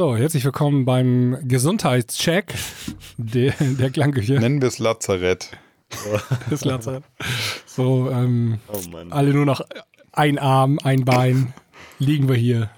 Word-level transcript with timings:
So, 0.00 0.16
herzlich 0.16 0.46
willkommen 0.46 0.86
beim 0.86 1.36
Gesundheitscheck 1.42 2.54
der, 3.18 3.52
der 3.60 3.90
Klangküche. 3.90 4.40
Nennen 4.40 4.62
wir 4.62 4.68
es 4.68 4.78
Lazarett. 4.78 5.50
Das 6.48 6.64
Lazarett. 6.64 7.04
So, 7.66 8.10
ähm, 8.10 8.60
oh 8.72 8.80
alle 9.10 9.34
nur 9.34 9.44
noch 9.44 9.60
ein 10.12 10.38
Arm, 10.38 10.78
ein 10.82 11.04
Bein, 11.04 11.52
liegen 11.98 12.30
wir 12.30 12.36
hier 12.36 12.70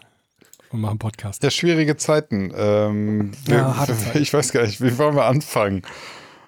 und 0.71 0.81
machen 0.81 0.99
Podcast. 0.99 1.45
Ja, 1.45 1.53
schwierige 1.53 1.97
Zeiten. 1.97 2.53
Ähm, 2.57 3.31
ja, 3.47 3.77
harte 3.77 3.97
Zeiten. 3.97 4.21
Ich 4.21 4.35
weiß 4.35 4.51
gar 4.51 4.63
nicht, 4.63 4.81
wie 4.81 4.99
wollen 4.99 5.15
wir 5.15 5.27
anfangen? 5.27 5.83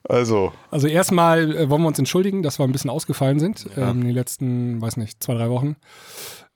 Also. 0.02 0.52
Also 0.72 0.88
erstmal 0.88 1.54
äh, 1.56 1.70
wollen 1.70 1.82
wir 1.82 1.88
uns 1.88 2.00
entschuldigen, 2.00 2.42
dass 2.42 2.58
wir 2.58 2.64
ein 2.64 2.72
bisschen 2.72 2.90
ausgefallen 2.90 3.38
sind 3.38 3.64
ja. 3.76 3.90
ähm, 3.90 4.00
in 4.00 4.06
den 4.06 4.14
letzten, 4.16 4.80
weiß 4.80 4.96
nicht, 4.96 5.22
zwei, 5.22 5.34
drei 5.34 5.50
Wochen. 5.50 5.76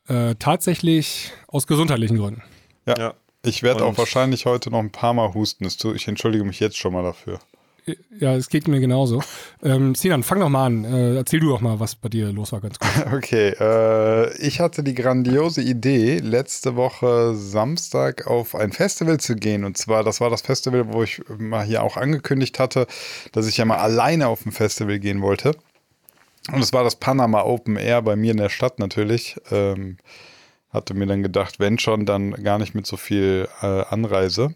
Äh, 0.09 0.35
tatsächlich 0.41 1.31
aus 1.47 1.69
gesundheitlichen 1.69 2.17
Gründen. 2.17 2.43
Ja. 2.85 2.99
ja. 2.99 3.15
Ich 3.49 3.63
werde 3.63 3.85
auch 3.85 3.97
wahrscheinlich 3.99 4.47
heute 4.47 4.71
noch 4.71 4.81
ein 4.81 4.91
paar 4.91 5.15
Mal 5.15 5.35
husten. 5.35 5.67
Ich 5.95 6.09
entschuldige 6.09 6.45
mich 6.45 6.61
jetzt 6.61 6.77
schon 6.77 6.93
mal 6.93 7.03
dafür. 7.03 7.41
Ja, 8.19 8.35
es 8.35 8.49
geht 8.49 8.69
mir 8.69 8.81
genauso. 8.81 9.23
Ähm, 9.63 9.95
Sinan, 9.95 10.23
fang 10.23 10.41
doch 10.41 10.49
mal 10.49 10.67
an. 10.67 10.85
Äh, 10.85 11.17
erzähl 11.17 11.41
du 11.41 11.49
doch 11.49 11.61
mal, 11.61 11.81
was 11.81 11.95
bei 11.95 12.09
dir 12.09 12.31
los 12.33 12.53
war, 12.53 12.61
ganz 12.61 12.79
kurz. 12.79 12.93
Okay, 13.13 13.55
äh, 13.59 14.37
ich 14.39 14.61
hatte 14.61 14.83
die 14.83 14.95
grandiose 14.95 15.63
Idee, 15.63 16.19
letzte 16.19 16.77
Woche 16.77 17.35
Samstag 17.35 18.27
auf 18.27 18.55
ein 18.55 18.73
Festival 18.73 19.19
zu 19.21 19.37
gehen. 19.37 19.65
Und 19.65 19.79
zwar, 19.79 20.05
das 20.05 20.21
war 20.21 20.31
das 20.31 20.43
Festival, 20.43 20.93
wo 20.93 21.03
ich 21.03 21.23
mal 21.39 21.65
hier 21.65 21.83
auch 21.83 21.97
angekündigt 21.97 22.59
hatte, 22.59 22.87
dass 23.33 23.47
ich 23.47 23.57
ja 23.57 23.65
mal 23.65 23.79
alleine 23.79 24.29
auf 24.29 24.45
ein 24.45 24.53
Festival 24.53 24.99
gehen 24.99 25.23
wollte. 25.23 25.57
Und 26.53 26.61
es 26.61 26.73
war 26.73 26.85
das 26.85 26.97
Panama 26.97 27.43
Open 27.43 27.77
Air 27.77 28.03
bei 28.03 28.17
mir 28.17 28.33
in 28.33 28.39
der 28.39 28.49
Stadt 28.49 28.79
natürlich. 28.79 29.37
Ähm, 29.51 29.99
hatte 30.71 30.95
mir 30.95 31.07
dann 31.07 31.23
gedacht, 31.23 31.61
wenn 31.61 31.79
schon, 31.79 32.07
dann 32.07 32.33
gar 32.43 32.59
nicht 32.59 32.75
mit 32.75 32.87
so 32.87 32.97
viel 32.97 33.49
äh, 33.63 33.67
Anreise. 33.67 34.55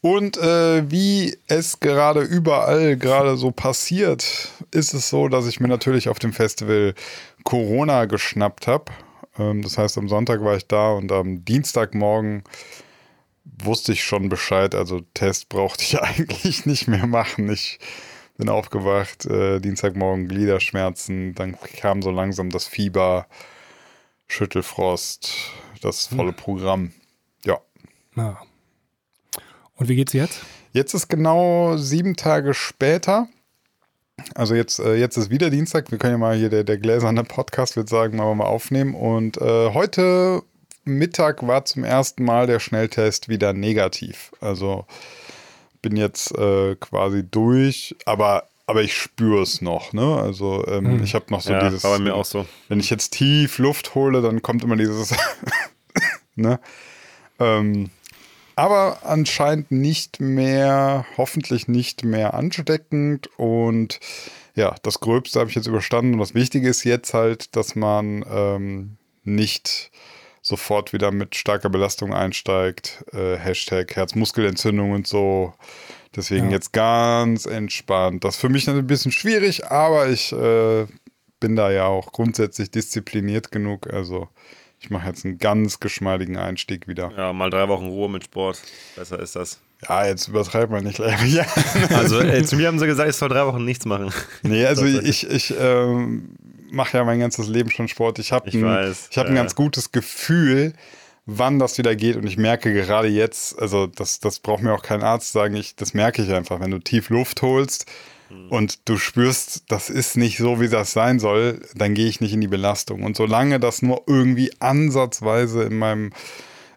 Und 0.00 0.36
äh, 0.36 0.90
wie 0.90 1.36
es 1.46 1.80
gerade 1.80 2.20
überall 2.20 2.96
gerade 2.96 3.36
so 3.36 3.50
passiert, 3.50 4.50
ist 4.70 4.92
es 4.92 5.08
so, 5.08 5.28
dass 5.28 5.46
ich 5.46 5.60
mir 5.60 5.68
natürlich 5.68 6.10
auf 6.10 6.18
dem 6.18 6.34
Festival 6.34 6.94
Corona 7.42 8.04
geschnappt 8.04 8.66
habe. 8.66 8.92
Ähm, 9.38 9.62
das 9.62 9.78
heißt, 9.78 9.96
am 9.96 10.08
Sonntag 10.08 10.44
war 10.44 10.56
ich 10.56 10.66
da 10.66 10.92
und 10.92 11.10
am 11.10 11.44
Dienstagmorgen 11.44 12.44
wusste 13.44 13.92
ich 13.92 14.04
schon 14.04 14.28
Bescheid. 14.28 14.74
Also 14.74 15.00
Test 15.14 15.48
brauchte 15.48 15.82
ich 15.82 15.98
eigentlich 16.02 16.66
nicht 16.66 16.86
mehr 16.86 17.06
machen. 17.06 17.48
Ich 17.50 17.78
bin 18.36 18.48
aufgewacht, 18.48 19.26
äh, 19.26 19.60
Dienstagmorgen 19.60 20.28
Gliederschmerzen, 20.28 21.34
dann 21.34 21.56
kam 21.80 22.02
so 22.02 22.10
langsam 22.10 22.50
das 22.50 22.66
Fieber, 22.66 23.26
Schüttelfrost, 24.28 25.32
das 25.80 26.06
volle 26.06 26.28
hm. 26.28 26.36
Programm. 26.36 26.92
Ja. 27.44 27.58
ja. 28.16 28.38
Und 29.76 29.88
wie 29.88 29.96
geht's 29.96 30.12
jetzt? 30.12 30.40
Jetzt 30.72 30.94
ist 30.94 31.08
genau 31.08 31.76
sieben 31.76 32.16
Tage 32.16 32.54
später. 32.54 33.28
Also 34.34 34.54
jetzt, 34.54 34.78
äh, 34.78 34.94
jetzt 34.94 35.16
ist 35.16 35.30
wieder 35.30 35.50
Dienstag. 35.50 35.90
Wir 35.90 35.98
können 35.98 36.14
ja 36.14 36.18
mal 36.18 36.36
hier, 36.36 36.48
der, 36.48 36.64
der 36.64 36.78
gläserne 36.78 37.24
Podcast 37.24 37.76
wird 37.76 37.88
sagen, 37.88 38.16
mal, 38.16 38.34
mal 38.34 38.44
aufnehmen. 38.44 38.94
Und 38.94 39.36
äh, 39.38 39.72
heute 39.72 40.42
Mittag 40.84 41.46
war 41.46 41.64
zum 41.64 41.84
ersten 41.84 42.24
Mal 42.24 42.46
der 42.46 42.60
Schnelltest 42.60 43.28
wieder 43.28 43.52
negativ. 43.52 44.32
Also 44.40 44.86
bin 45.82 45.96
jetzt 45.96 46.36
äh, 46.36 46.76
quasi 46.76 47.24
durch, 47.28 47.94
aber 48.06 48.48
aber 48.66 48.82
ich 48.82 48.96
spüre 48.96 49.42
es 49.42 49.60
noch, 49.60 49.92
ne? 49.92 50.16
Also 50.16 50.66
ähm, 50.66 50.86
hm. 50.86 51.04
ich 51.04 51.14
habe 51.14 51.26
noch 51.30 51.40
so 51.40 51.52
ja, 51.52 51.64
dieses. 51.64 51.84
War 51.84 51.98
bei 51.98 52.04
mir 52.04 52.14
auch 52.14 52.24
so. 52.24 52.46
Wenn 52.68 52.80
ich 52.80 52.90
jetzt 52.90 53.12
tief 53.12 53.58
Luft 53.58 53.94
hole, 53.94 54.22
dann 54.22 54.42
kommt 54.42 54.64
immer 54.64 54.76
dieses, 54.76 55.14
ne? 56.34 56.58
Ähm, 57.38 57.90
aber 58.56 58.98
anscheinend 59.02 59.72
nicht 59.72 60.20
mehr, 60.20 61.04
hoffentlich 61.16 61.66
nicht 61.66 62.04
mehr 62.04 62.34
ansteckend 62.34 63.28
und 63.36 63.98
ja, 64.54 64.76
das 64.82 65.00
Gröbste 65.00 65.40
habe 65.40 65.50
ich 65.50 65.56
jetzt 65.56 65.66
überstanden 65.66 66.14
und 66.14 66.20
das 66.20 66.34
Wichtige 66.34 66.68
ist 66.68 66.84
jetzt 66.84 67.12
halt, 67.12 67.56
dass 67.56 67.74
man 67.74 68.24
ähm, 68.30 68.96
nicht 69.24 69.90
sofort 70.40 70.92
wieder 70.92 71.10
mit 71.10 71.34
starker 71.34 71.70
Belastung 71.70 72.14
einsteigt. 72.14 73.04
Äh, 73.12 73.36
Hashtag 73.36 73.96
Herzmuskelentzündung 73.96 74.92
und 74.92 75.06
so. 75.08 75.54
Deswegen 76.16 76.46
ja. 76.46 76.52
jetzt 76.52 76.72
ganz 76.72 77.46
entspannt. 77.46 78.24
Das 78.24 78.36
ist 78.36 78.40
für 78.40 78.48
mich 78.48 78.68
ein 78.68 78.86
bisschen 78.86 79.12
schwierig, 79.12 79.66
aber 79.66 80.08
ich 80.08 80.32
äh, 80.32 80.86
bin 81.40 81.56
da 81.56 81.70
ja 81.70 81.86
auch 81.86 82.12
grundsätzlich 82.12 82.70
diszipliniert 82.70 83.50
genug. 83.50 83.92
Also 83.92 84.28
ich 84.78 84.90
mache 84.90 85.08
jetzt 85.08 85.24
einen 85.24 85.38
ganz 85.38 85.80
geschmeidigen 85.80 86.36
Einstieg 86.36 86.86
wieder. 86.86 87.10
Ja, 87.16 87.32
mal 87.32 87.50
drei 87.50 87.68
Wochen 87.68 87.86
Ruhe 87.86 88.08
mit 88.08 88.24
Sport. 88.24 88.62
Besser 88.96 89.18
ist 89.18 89.34
das. 89.34 89.60
Ja, 89.88 90.06
jetzt 90.06 90.28
übertreibt 90.28 90.70
man 90.70 90.84
nicht 90.84 90.96
gleich. 90.96 91.32
Ja. 91.32 91.46
Also 91.90 92.20
ey, 92.20 92.44
zu 92.44 92.56
mir 92.56 92.68
haben 92.68 92.78
sie 92.78 92.86
gesagt, 92.86 93.08
ich 93.08 93.16
soll 93.16 93.28
drei 93.28 93.46
Wochen 93.46 93.64
nichts 93.64 93.84
machen. 93.86 94.12
Nee, 94.42 94.64
also 94.66 94.84
ich, 94.86 95.28
ich 95.28 95.54
ähm, 95.58 96.36
mache 96.70 96.98
ja 96.98 97.04
mein 97.04 97.18
ganzes 97.18 97.48
Leben 97.48 97.70
schon 97.70 97.88
Sport. 97.88 98.18
Ich 98.18 98.32
habe 98.32 98.50
ein, 98.50 98.94
hab 99.16 99.26
ein 99.26 99.34
ganz 99.34 99.54
gutes 99.54 99.90
Gefühl, 99.92 100.74
wann 101.26 101.58
das 101.58 101.78
wieder 101.78 101.96
geht. 101.96 102.16
Und 102.16 102.26
ich 102.26 102.36
merke 102.36 102.72
gerade 102.72 103.08
jetzt, 103.08 103.58
also 103.58 103.86
das, 103.86 104.20
das 104.20 104.40
braucht 104.40 104.62
mir 104.62 104.72
auch 104.74 104.82
kein 104.82 105.02
Arzt 105.02 105.32
sagen, 105.32 105.54
ich, 105.56 105.76
das 105.76 105.94
merke 105.94 106.22
ich 106.22 106.32
einfach, 106.32 106.60
wenn 106.60 106.70
du 106.70 106.78
tief 106.78 107.10
Luft 107.10 107.42
holst 107.42 107.86
Mhm. 108.30 108.48
und 108.48 108.88
du 108.88 108.96
spürst, 108.96 109.64
das 109.68 109.90
ist 109.90 110.16
nicht 110.16 110.38
so, 110.38 110.60
wie 110.60 110.68
das 110.68 110.92
sein 110.92 111.18
soll, 111.18 111.60
dann 111.74 111.94
gehe 111.94 112.06
ich 112.06 112.20
nicht 112.20 112.32
in 112.32 112.40
die 112.40 112.48
Belastung. 112.48 113.02
Und 113.02 113.16
solange 113.16 113.60
das 113.60 113.82
nur 113.82 114.02
irgendwie 114.06 114.52
ansatzweise 114.60 115.64
in 115.64 115.78
meinem 115.78 116.12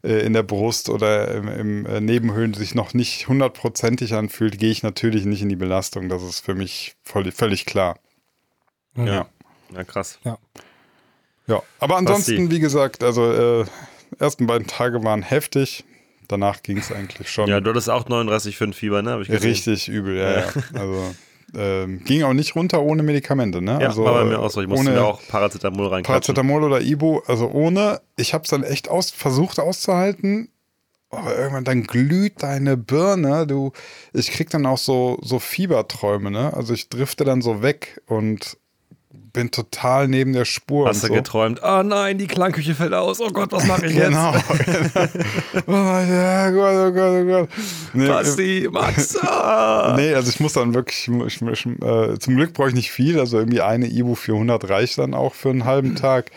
äh, 0.04 0.26
in 0.26 0.34
der 0.34 0.44
Brust 0.44 0.90
oder 0.90 1.34
im, 1.34 1.48
im 1.48 1.86
äh, 1.86 2.02
Nebenhöhlen 2.02 2.54
sich 2.54 2.76
noch 2.76 2.94
nicht 2.94 3.28
hundertprozentig 3.28 4.14
anfühlt, 4.14 4.60
gehe 4.60 4.72
ich 4.72 4.84
natürlich 4.84 5.26
nicht 5.26 5.42
in 5.42 5.50
die 5.50 5.56
Belastung. 5.56 6.10
Das 6.10 6.24
ist 6.24 6.42
für 6.42 6.56
mich 6.56 6.96
voll, 7.04 7.32
völlig 7.32 7.66
klar. 7.66 7.98
Ja. 8.96 9.06
ja. 9.06 9.30
Ja, 9.74 9.84
krass. 9.84 10.20
Ja. 10.24 10.38
Ja, 11.48 11.62
aber 11.80 11.98
ansonsten, 11.98 12.52
wie 12.52 12.60
gesagt, 12.60 13.04
also 13.04 13.62
äh, 13.62 13.66
ersten 14.20 14.48
beiden 14.48 14.68
Tage 14.68 15.04
waren 15.04 15.24
heftig. 15.24 15.84
Danach 16.28 16.62
ging 16.62 16.78
es 16.78 16.92
eigentlich 16.92 17.30
schon. 17.30 17.48
Ja, 17.48 17.62
du 17.62 17.70
hattest 17.70 17.90
auch 17.90 18.06
39,5 18.06 18.74
Fieber, 18.74 19.02
ne? 19.02 19.18
Richtig 19.20 19.88
übel, 19.88 20.18
ja. 20.18 20.40
ja. 20.40 20.46
Also 20.74 21.16
ähm, 21.56 22.04
ging 22.04 22.24
auch 22.24 22.34
nicht 22.34 22.56
runter 22.56 22.82
ohne 22.82 23.04
Medikamente, 23.04 23.62
ne? 23.62 23.80
Ja, 23.82 23.88
also, 23.88 24.04
war 24.04 24.14
bei 24.16 24.26
mir 24.26 24.40
auch 24.40 24.50
so. 24.50 24.62
Ich 24.62 24.68
musste 24.68 24.92
mir 24.92 25.06
auch 25.06 25.22
Paracetamol 25.28 25.88
rein. 25.88 26.04
Paracetamol 26.04 26.64
oder 26.64 26.82
Ibo, 26.82 27.24
also 27.26 27.50
ohne. 27.50 28.02
Ich 28.18 28.34
habe 28.34 28.44
es 28.44 28.50
dann 28.50 28.64
echt 28.64 28.90
aus, 28.90 29.12
versucht 29.12 29.60
auszuhalten. 29.60 30.50
Aber 31.10 31.38
irgendwann 31.38 31.64
dann 31.64 31.84
glüht 31.84 32.44
deine 32.44 32.76
Birne. 32.76 33.48
Du, 33.48 33.72
ich 34.12 34.30
krieg 34.32 34.50
dann 34.50 34.66
auch 34.66 34.78
so, 34.78 35.20
so 35.22 35.40
Fieberträume, 35.40 36.32
ne? 36.32 36.54
Also 36.54 36.74
ich 36.74 36.90
drifte 36.90 37.24
dann 37.24 37.42
so 37.42 37.62
weg 37.62 38.02
und 38.08 38.58
bin 39.38 39.52
total 39.52 40.08
neben 40.08 40.34
der 40.34 40.46
Spur. 40.46 40.88
Hast 40.88 41.04
du 41.04 41.08
so. 41.08 41.14
geträumt, 41.14 41.62
oh 41.64 41.84
nein, 41.84 42.18
die 42.18 42.26
Klangküche 42.26 42.74
fällt 42.74 42.94
aus, 42.94 43.22
oh 43.22 43.30
Gott, 43.30 43.52
was 43.52 43.68
mache 43.68 43.86
ich 43.86 43.96
genau, 43.96 44.34
jetzt? 44.34 44.66
Genau. 44.66 45.08
mein 45.68 46.56
Gott, 46.56 46.74
oh 46.76 46.92
Gott, 46.92 47.22
oh 47.22 47.26
Gott. 47.26 47.50
Nee, 47.94 48.08
Basti, 48.08 48.68
Max. 48.72 49.18
Ah. 49.28 49.94
nee, 49.96 50.14
also 50.14 50.30
ich 50.30 50.40
muss 50.40 50.54
dann 50.54 50.74
wirklich, 50.74 51.08
ich, 51.28 51.42
ich, 51.42 51.66
äh, 51.66 52.18
zum 52.18 52.36
Glück 52.36 52.54
brauche 52.54 52.70
ich 52.70 52.74
nicht 52.74 52.92
viel, 52.92 53.20
also 53.20 53.38
irgendwie 53.38 53.62
eine 53.62 53.88
Ibu 53.88 54.16
400 54.16 54.68
reicht 54.70 54.98
dann 54.98 55.14
auch 55.14 55.36
für 55.36 55.50
einen 55.50 55.66
halben 55.66 55.96
Tag. 55.96 56.32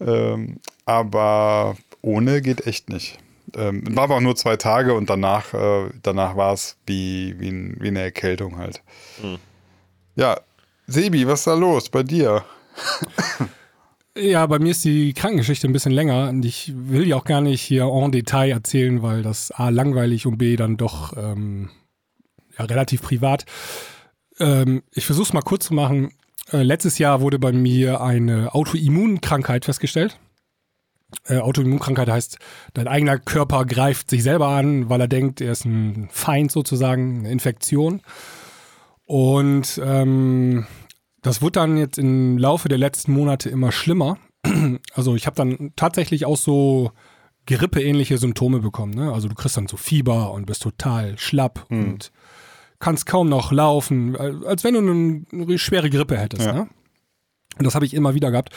Ähm, 0.00 0.56
aber 0.84 1.76
ohne 2.00 2.42
geht 2.42 2.66
echt 2.66 2.88
nicht. 2.88 3.18
Ähm, 3.54 3.84
war 3.94 4.04
aber 4.04 4.16
auch 4.16 4.20
nur 4.20 4.34
zwei 4.34 4.56
Tage 4.56 4.94
und 4.94 5.08
danach, 5.08 5.54
äh, 5.54 5.90
danach 6.02 6.36
war 6.36 6.52
es 6.52 6.76
wie, 6.86 7.38
wie, 7.38 7.74
wie 7.80 7.88
eine 7.88 8.00
Erkältung 8.00 8.58
halt. 8.58 8.82
Hm. 9.20 9.38
Ja, 10.16 10.38
Sebi, 10.86 11.26
was 11.26 11.40
ist 11.40 11.46
da 11.46 11.54
los 11.54 11.88
bei 11.88 12.02
dir? 12.02 12.44
Ja, 14.14 14.44
bei 14.46 14.58
mir 14.58 14.72
ist 14.72 14.84
die 14.84 15.14
Krankengeschichte 15.14 15.66
ein 15.66 15.72
bisschen 15.72 15.92
länger 15.92 16.28
und 16.28 16.44
ich 16.44 16.72
will 16.76 17.06
die 17.06 17.14
auch 17.14 17.24
gar 17.24 17.40
nicht 17.40 17.62
hier 17.62 17.84
en 17.84 18.12
Detail 18.12 18.50
erzählen, 18.50 19.00
weil 19.00 19.22
das 19.22 19.50
A 19.52 19.70
langweilig 19.70 20.26
und 20.26 20.36
B 20.36 20.56
dann 20.56 20.76
doch 20.76 21.16
ähm, 21.16 21.70
ja, 22.58 22.66
relativ 22.66 23.00
privat. 23.00 23.46
Ähm, 24.38 24.82
ich 24.92 25.06
versuche 25.06 25.28
es 25.28 25.32
mal 25.32 25.40
kurz 25.40 25.66
zu 25.66 25.74
machen. 25.74 26.12
Äh, 26.52 26.62
letztes 26.62 26.98
Jahr 26.98 27.22
wurde 27.22 27.38
bei 27.38 27.52
mir 27.52 28.02
eine 28.02 28.54
Autoimmunkrankheit 28.54 29.64
festgestellt. 29.64 30.18
Äh, 31.24 31.38
Autoimmunkrankheit 31.38 32.10
heißt, 32.10 32.38
dein 32.74 32.88
eigener 32.88 33.18
Körper 33.18 33.64
greift 33.64 34.10
sich 34.10 34.22
selber 34.22 34.48
an, 34.48 34.90
weil 34.90 35.00
er 35.00 35.08
denkt, 35.08 35.40
er 35.40 35.52
ist 35.52 35.64
ein 35.64 36.08
Feind 36.10 36.52
sozusagen, 36.52 37.20
eine 37.20 37.30
Infektion. 37.30 38.02
Und 39.12 39.78
ähm, 39.84 40.64
das 41.20 41.42
wird 41.42 41.56
dann 41.56 41.76
jetzt 41.76 41.98
im 41.98 42.38
Laufe 42.38 42.70
der 42.70 42.78
letzten 42.78 43.12
Monate 43.12 43.50
immer 43.50 43.70
schlimmer. 43.70 44.16
Also 44.94 45.14
ich 45.16 45.26
habe 45.26 45.36
dann 45.36 45.72
tatsächlich 45.76 46.24
auch 46.24 46.38
so 46.38 46.92
grippeähnliche 47.46 48.16
Symptome 48.16 48.60
bekommen. 48.60 48.94
Ne? 48.94 49.12
Also 49.12 49.28
du 49.28 49.34
kriegst 49.34 49.58
dann 49.58 49.66
so 49.66 49.76
Fieber 49.76 50.32
und 50.32 50.46
bist 50.46 50.62
total 50.62 51.18
schlapp 51.18 51.66
mhm. 51.68 51.84
und 51.84 52.12
kannst 52.78 53.04
kaum 53.04 53.28
noch 53.28 53.52
laufen, 53.52 54.16
als 54.16 54.64
wenn 54.64 54.72
du 54.72 54.80
eine, 54.80 55.24
eine 55.30 55.58
schwere 55.58 55.90
Grippe 55.90 56.16
hättest. 56.16 56.46
Ja. 56.46 56.52
Ne? 56.54 56.68
Und 57.58 57.66
das 57.66 57.74
habe 57.74 57.84
ich 57.84 57.92
immer 57.92 58.14
wieder 58.14 58.30
gehabt. 58.30 58.48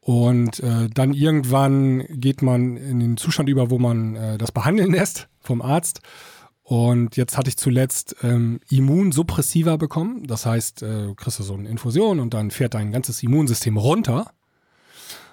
Und 0.00 0.58
äh, 0.58 0.88
dann 0.92 1.14
irgendwann 1.14 2.04
geht 2.08 2.42
man 2.42 2.76
in 2.76 2.98
den 2.98 3.16
Zustand 3.16 3.48
über, 3.48 3.70
wo 3.70 3.78
man 3.78 4.16
äh, 4.16 4.38
das 4.38 4.50
behandeln 4.50 4.90
lässt. 4.90 5.28
vom 5.38 5.62
Arzt. 5.62 6.00
Und 6.70 7.16
jetzt 7.16 7.36
hatte 7.36 7.48
ich 7.48 7.56
zuletzt 7.56 8.14
ähm, 8.22 8.60
Immunsuppressiva 8.70 9.76
bekommen. 9.76 10.22
Das 10.28 10.46
heißt, 10.46 10.84
äh, 10.84 11.14
kriegst 11.16 11.40
du 11.40 11.42
so 11.42 11.54
eine 11.54 11.68
Infusion 11.68 12.20
und 12.20 12.32
dann 12.32 12.52
fährt 12.52 12.74
dein 12.74 12.92
ganzes 12.92 13.20
Immunsystem 13.24 13.76
runter. 13.76 14.30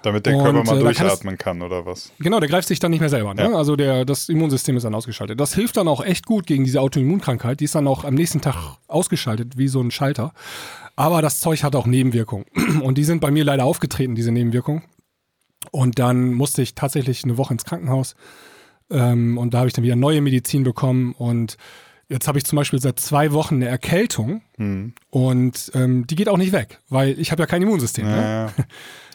Damit 0.02 0.26
der 0.26 0.34
Und, 0.34 0.42
Körper 0.42 0.58
äh, 0.58 0.64
mal 0.64 0.74
da 0.74 0.80
durchatmen 0.80 1.38
kann 1.38 1.62
oder 1.62 1.86
was? 1.86 2.10
Genau, 2.18 2.40
der 2.40 2.48
greift 2.48 2.66
sich 2.66 2.80
dann 2.80 2.90
nicht 2.90 2.98
mehr 2.98 3.08
selber. 3.08 3.34
Ne? 3.34 3.42
Ja. 3.42 3.56
Also 3.56 3.76
der, 3.76 4.04
das 4.04 4.28
Immunsystem 4.28 4.76
ist 4.76 4.82
dann 4.82 4.96
ausgeschaltet. 4.96 5.38
Das 5.38 5.54
hilft 5.54 5.76
dann 5.76 5.86
auch 5.86 6.04
echt 6.04 6.26
gut 6.26 6.44
gegen 6.44 6.64
diese 6.64 6.80
Autoimmunkrankheit. 6.80 7.60
Die 7.60 7.66
ist 7.66 7.76
dann 7.76 7.86
auch 7.86 8.02
am 8.02 8.14
nächsten 8.14 8.40
Tag 8.40 8.56
ausgeschaltet, 8.88 9.56
wie 9.56 9.68
so 9.68 9.80
ein 9.80 9.92
Schalter. 9.92 10.32
Aber 10.96 11.22
das 11.22 11.38
Zeug 11.38 11.62
hat 11.62 11.76
auch 11.76 11.86
Nebenwirkungen. 11.86 12.46
Und 12.82 12.98
die 12.98 13.04
sind 13.04 13.20
bei 13.20 13.30
mir 13.30 13.44
leider 13.44 13.64
aufgetreten, 13.64 14.16
diese 14.16 14.32
Nebenwirkungen. 14.32 14.82
Und 15.70 16.00
dann 16.00 16.34
musste 16.34 16.62
ich 16.62 16.74
tatsächlich 16.74 17.22
eine 17.22 17.38
Woche 17.38 17.54
ins 17.54 17.64
Krankenhaus. 17.64 18.16
Ähm, 18.90 19.38
und 19.38 19.54
da 19.54 19.58
habe 19.58 19.68
ich 19.68 19.74
dann 19.74 19.84
wieder 19.84 19.96
neue 19.96 20.20
Medizin 20.20 20.64
bekommen. 20.64 21.12
Und 21.12 21.56
jetzt 22.08 22.28
habe 22.28 22.38
ich 22.38 22.44
zum 22.44 22.56
Beispiel 22.56 22.80
seit 22.80 23.00
zwei 23.00 23.32
Wochen 23.32 23.56
eine 23.56 23.68
Erkältung. 23.68 24.42
Hm. 24.56 24.94
Und 25.10 25.70
ähm, 25.74 26.06
die 26.06 26.16
geht 26.16 26.28
auch 26.28 26.38
nicht 26.38 26.52
weg, 26.52 26.80
weil 26.88 27.18
ich 27.18 27.32
habe 27.32 27.42
ja 27.42 27.46
kein 27.46 27.62
Immunsystem. 27.62 28.06
Ne? 28.06 28.16
Ja, 28.16 28.46
ja. 28.46 28.52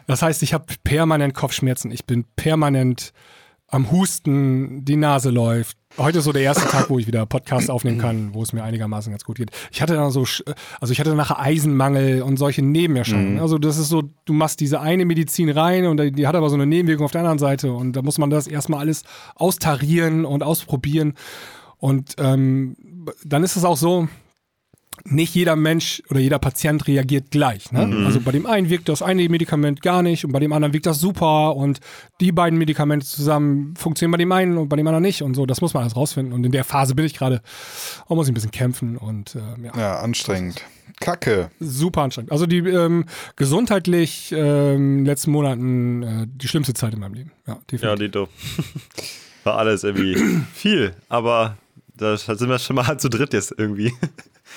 Das 0.05 0.21
heißt, 0.21 0.43
ich 0.43 0.53
habe 0.53 0.65
permanent 0.83 1.33
Kopfschmerzen, 1.33 1.89
ich 1.89 2.05
bin 2.05 2.25
permanent 2.35 3.13
am 3.73 3.91
Husten, 3.91 4.85
die 4.85 4.95
Nase 4.95 5.31
läuft. 5.31 5.77
Heute 5.97 6.19
ist 6.19 6.25
so 6.25 6.31
der 6.31 6.43
erste 6.43 6.67
Tag, 6.69 6.89
wo 6.91 6.99
ich 6.99 7.07
wieder 7.07 7.25
Podcast 7.25 7.71
aufnehmen 7.71 7.97
kann, 7.97 8.33
wo 8.33 8.43
es 8.43 8.53
mir 8.53 8.63
einigermaßen 8.63 9.11
ganz 9.11 9.23
gut 9.23 9.37
geht. 9.37 9.49
Ich 9.71 9.81
hatte 9.81 9.95
dann 9.95 10.11
so, 10.11 10.25
also 10.79 10.91
ich 10.91 10.99
hatte 10.99 11.15
nachher 11.15 11.39
Eisenmangel 11.39 12.21
und 12.21 12.37
solche 12.37 12.61
Nebenerscheinungen. 12.61 13.39
Also 13.39 13.57
das 13.57 13.77
ist 13.77 13.89
so, 13.89 14.03
du 14.25 14.33
machst 14.33 14.59
diese 14.59 14.79
eine 14.79 15.05
Medizin 15.05 15.49
rein 15.49 15.87
und 15.87 15.97
die 16.17 16.27
hat 16.27 16.35
aber 16.35 16.49
so 16.49 16.55
eine 16.55 16.67
Nebenwirkung 16.67 17.05
auf 17.05 17.11
der 17.11 17.21
anderen 17.21 17.39
Seite 17.39 17.73
und 17.73 17.93
da 17.93 18.03
muss 18.03 18.19
man 18.19 18.29
das 18.29 18.47
erstmal 18.47 18.79
alles 18.79 19.03
austarieren 19.35 20.25
und 20.25 20.43
ausprobieren. 20.43 21.13
Und 21.77 22.13
ähm, 22.19 22.75
dann 23.25 23.43
ist 23.43 23.55
es 23.55 23.65
auch 23.65 23.77
so, 23.77 24.07
nicht 25.05 25.35
jeder 25.35 25.55
Mensch 25.55 26.01
oder 26.09 26.19
jeder 26.19 26.39
Patient 26.39 26.87
reagiert 26.87 27.29
gleich. 27.29 27.71
Ne? 27.71 28.03
Also 28.05 28.21
bei 28.21 28.31
dem 28.31 28.45
einen 28.45 28.69
wirkt 28.69 28.87
das 28.87 29.01
eine 29.01 29.27
Medikament 29.27 29.81
gar 29.81 30.01
nicht 30.01 30.23
und 30.23 30.31
bei 30.31 30.39
dem 30.39 30.53
anderen 30.53 30.73
wirkt 30.73 30.85
das 30.85 30.99
super 30.99 31.55
und 31.55 31.79
die 32.21 32.31
beiden 32.31 32.57
Medikamente 32.57 33.05
zusammen 33.05 33.75
funktionieren 33.75 34.11
bei 34.11 34.17
dem 34.17 34.31
einen 34.31 34.57
und 34.57 34.69
bei 34.69 34.77
dem 34.77 34.87
anderen 34.87 35.03
nicht 35.03 35.21
und 35.21 35.35
so. 35.35 35.45
Das 35.45 35.59
muss 35.59 35.73
man 35.73 35.83
alles 35.83 35.95
rausfinden. 35.95 36.33
Und 36.33 36.45
in 36.45 36.51
der 36.51 36.63
Phase 36.63 36.95
bin 36.95 37.05
ich 37.05 37.13
gerade, 37.13 37.41
da 38.07 38.15
muss 38.15 38.27
ich 38.27 38.31
ein 38.31 38.33
bisschen 38.33 38.51
kämpfen 38.51 38.97
und 38.97 39.35
ähm, 39.35 39.65
ja, 39.65 39.77
ja, 39.77 39.99
anstrengend. 39.99 40.63
Kacke. 40.99 41.49
super 41.59 42.03
anstrengend. 42.03 42.31
Also 42.31 42.45
die 42.45 42.59
ähm, 42.59 43.05
gesundheitlich 43.35 44.33
ähm, 44.35 45.05
letzten 45.05 45.31
Monaten 45.31 46.03
äh, 46.03 46.27
die 46.29 46.47
schlimmste 46.47 46.73
Zeit 46.73 46.93
in 46.93 47.01
meinem 47.01 47.13
Leben. 47.13 47.31
Ja, 47.45 47.55
definitiv. 47.69 47.83
Ja, 47.83 47.95
Dito. 47.95 48.29
War 49.43 49.57
alles 49.57 49.83
irgendwie 49.83 50.15
viel, 50.53 50.93
aber 51.09 51.57
da 51.97 52.15
sind 52.15 52.47
wir 52.47 52.59
schon 52.59 52.77
mal 52.77 52.97
zu 52.97 53.09
dritt 53.09 53.33
jetzt 53.33 53.53
irgendwie. 53.57 53.91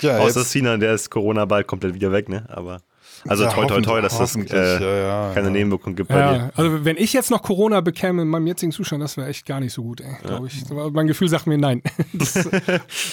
Ja, 0.00 0.18
Außer 0.18 0.40
jetzt- 0.40 0.50
Sinan, 0.50 0.80
der 0.80 0.94
ist 0.94 1.10
Corona 1.10 1.44
bald 1.44 1.66
komplett 1.66 1.94
wieder 1.94 2.12
weg, 2.12 2.28
ne? 2.28 2.44
Aber 2.48 2.80
also 3.28 3.44
Ja, 3.44 3.50
toi 3.50 3.66
toi 3.66 3.80
toi, 3.80 4.00
dass 4.02 4.18
das 4.18 4.36
äh, 4.36 4.80
ja, 4.80 4.96
ja, 5.28 5.34
keine 5.34 5.46
ja. 5.48 5.52
Nebenwirkung 5.52 5.96
gibt 5.96 6.08
bei 6.10 6.18
Ja, 6.18 6.32
dir. 6.34 6.50
also 6.54 6.84
wenn 6.84 6.96
ich 6.96 7.12
jetzt 7.12 7.30
noch 7.30 7.42
Corona 7.42 7.80
bekäme 7.80 8.22
in 8.22 8.28
meinem 8.28 8.46
jetzigen 8.46 8.72
Zustand, 8.72 9.02
das 9.02 9.16
wäre 9.16 9.28
echt 9.28 9.46
gar 9.46 9.58
nicht 9.60 9.72
so 9.72 9.82
gut, 9.82 10.00
ey, 10.00 10.16
glaube 10.22 10.46
ich. 10.46 10.64
Mein 10.92 11.06
Gefühl 11.06 11.28
sagt 11.28 11.46
mir 11.46 11.58
nein. 11.58 11.82
Das 12.12 12.48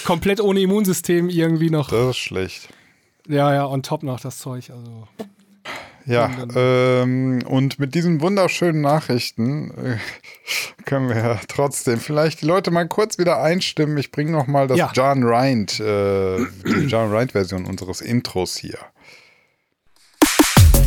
komplett 0.04 0.40
ohne 0.40 0.60
Immunsystem 0.60 1.28
irgendwie 1.28 1.70
noch. 1.70 1.88
Das 1.88 2.10
ist 2.10 2.16
schlecht. 2.18 2.68
Ja, 3.26 3.52
ja, 3.54 3.66
on 3.66 3.82
top 3.82 4.02
noch 4.02 4.20
das 4.20 4.38
Zeug. 4.38 4.70
Also 4.70 5.08
Ja, 6.06 6.26
Und 6.26 6.52
ähm, 6.54 7.42
und 7.46 7.78
mit 7.78 7.94
diesen 7.94 8.20
wunderschönen 8.20 8.82
Nachrichten 8.82 9.70
äh, 9.70 9.96
können 10.84 11.08
wir 11.08 11.16
ja 11.16 11.40
trotzdem 11.48 11.98
vielleicht 11.98 12.42
die 12.42 12.46
Leute 12.46 12.70
mal 12.70 12.86
kurz 12.88 13.16
wieder 13.18 13.40
einstimmen. 13.42 13.96
Ich 13.96 14.10
bringe 14.10 14.30
noch 14.32 14.46
mal 14.46 14.66
das 14.66 14.76
Ja. 14.78 14.90
John 14.94 15.22
Rind, 15.24 15.80
äh, 15.80 16.38
die 16.66 16.86
John 16.88 17.10
Rind-Version 17.14 17.64
unseres 17.64 18.00
Intros 18.02 18.56
hier. 18.56 18.78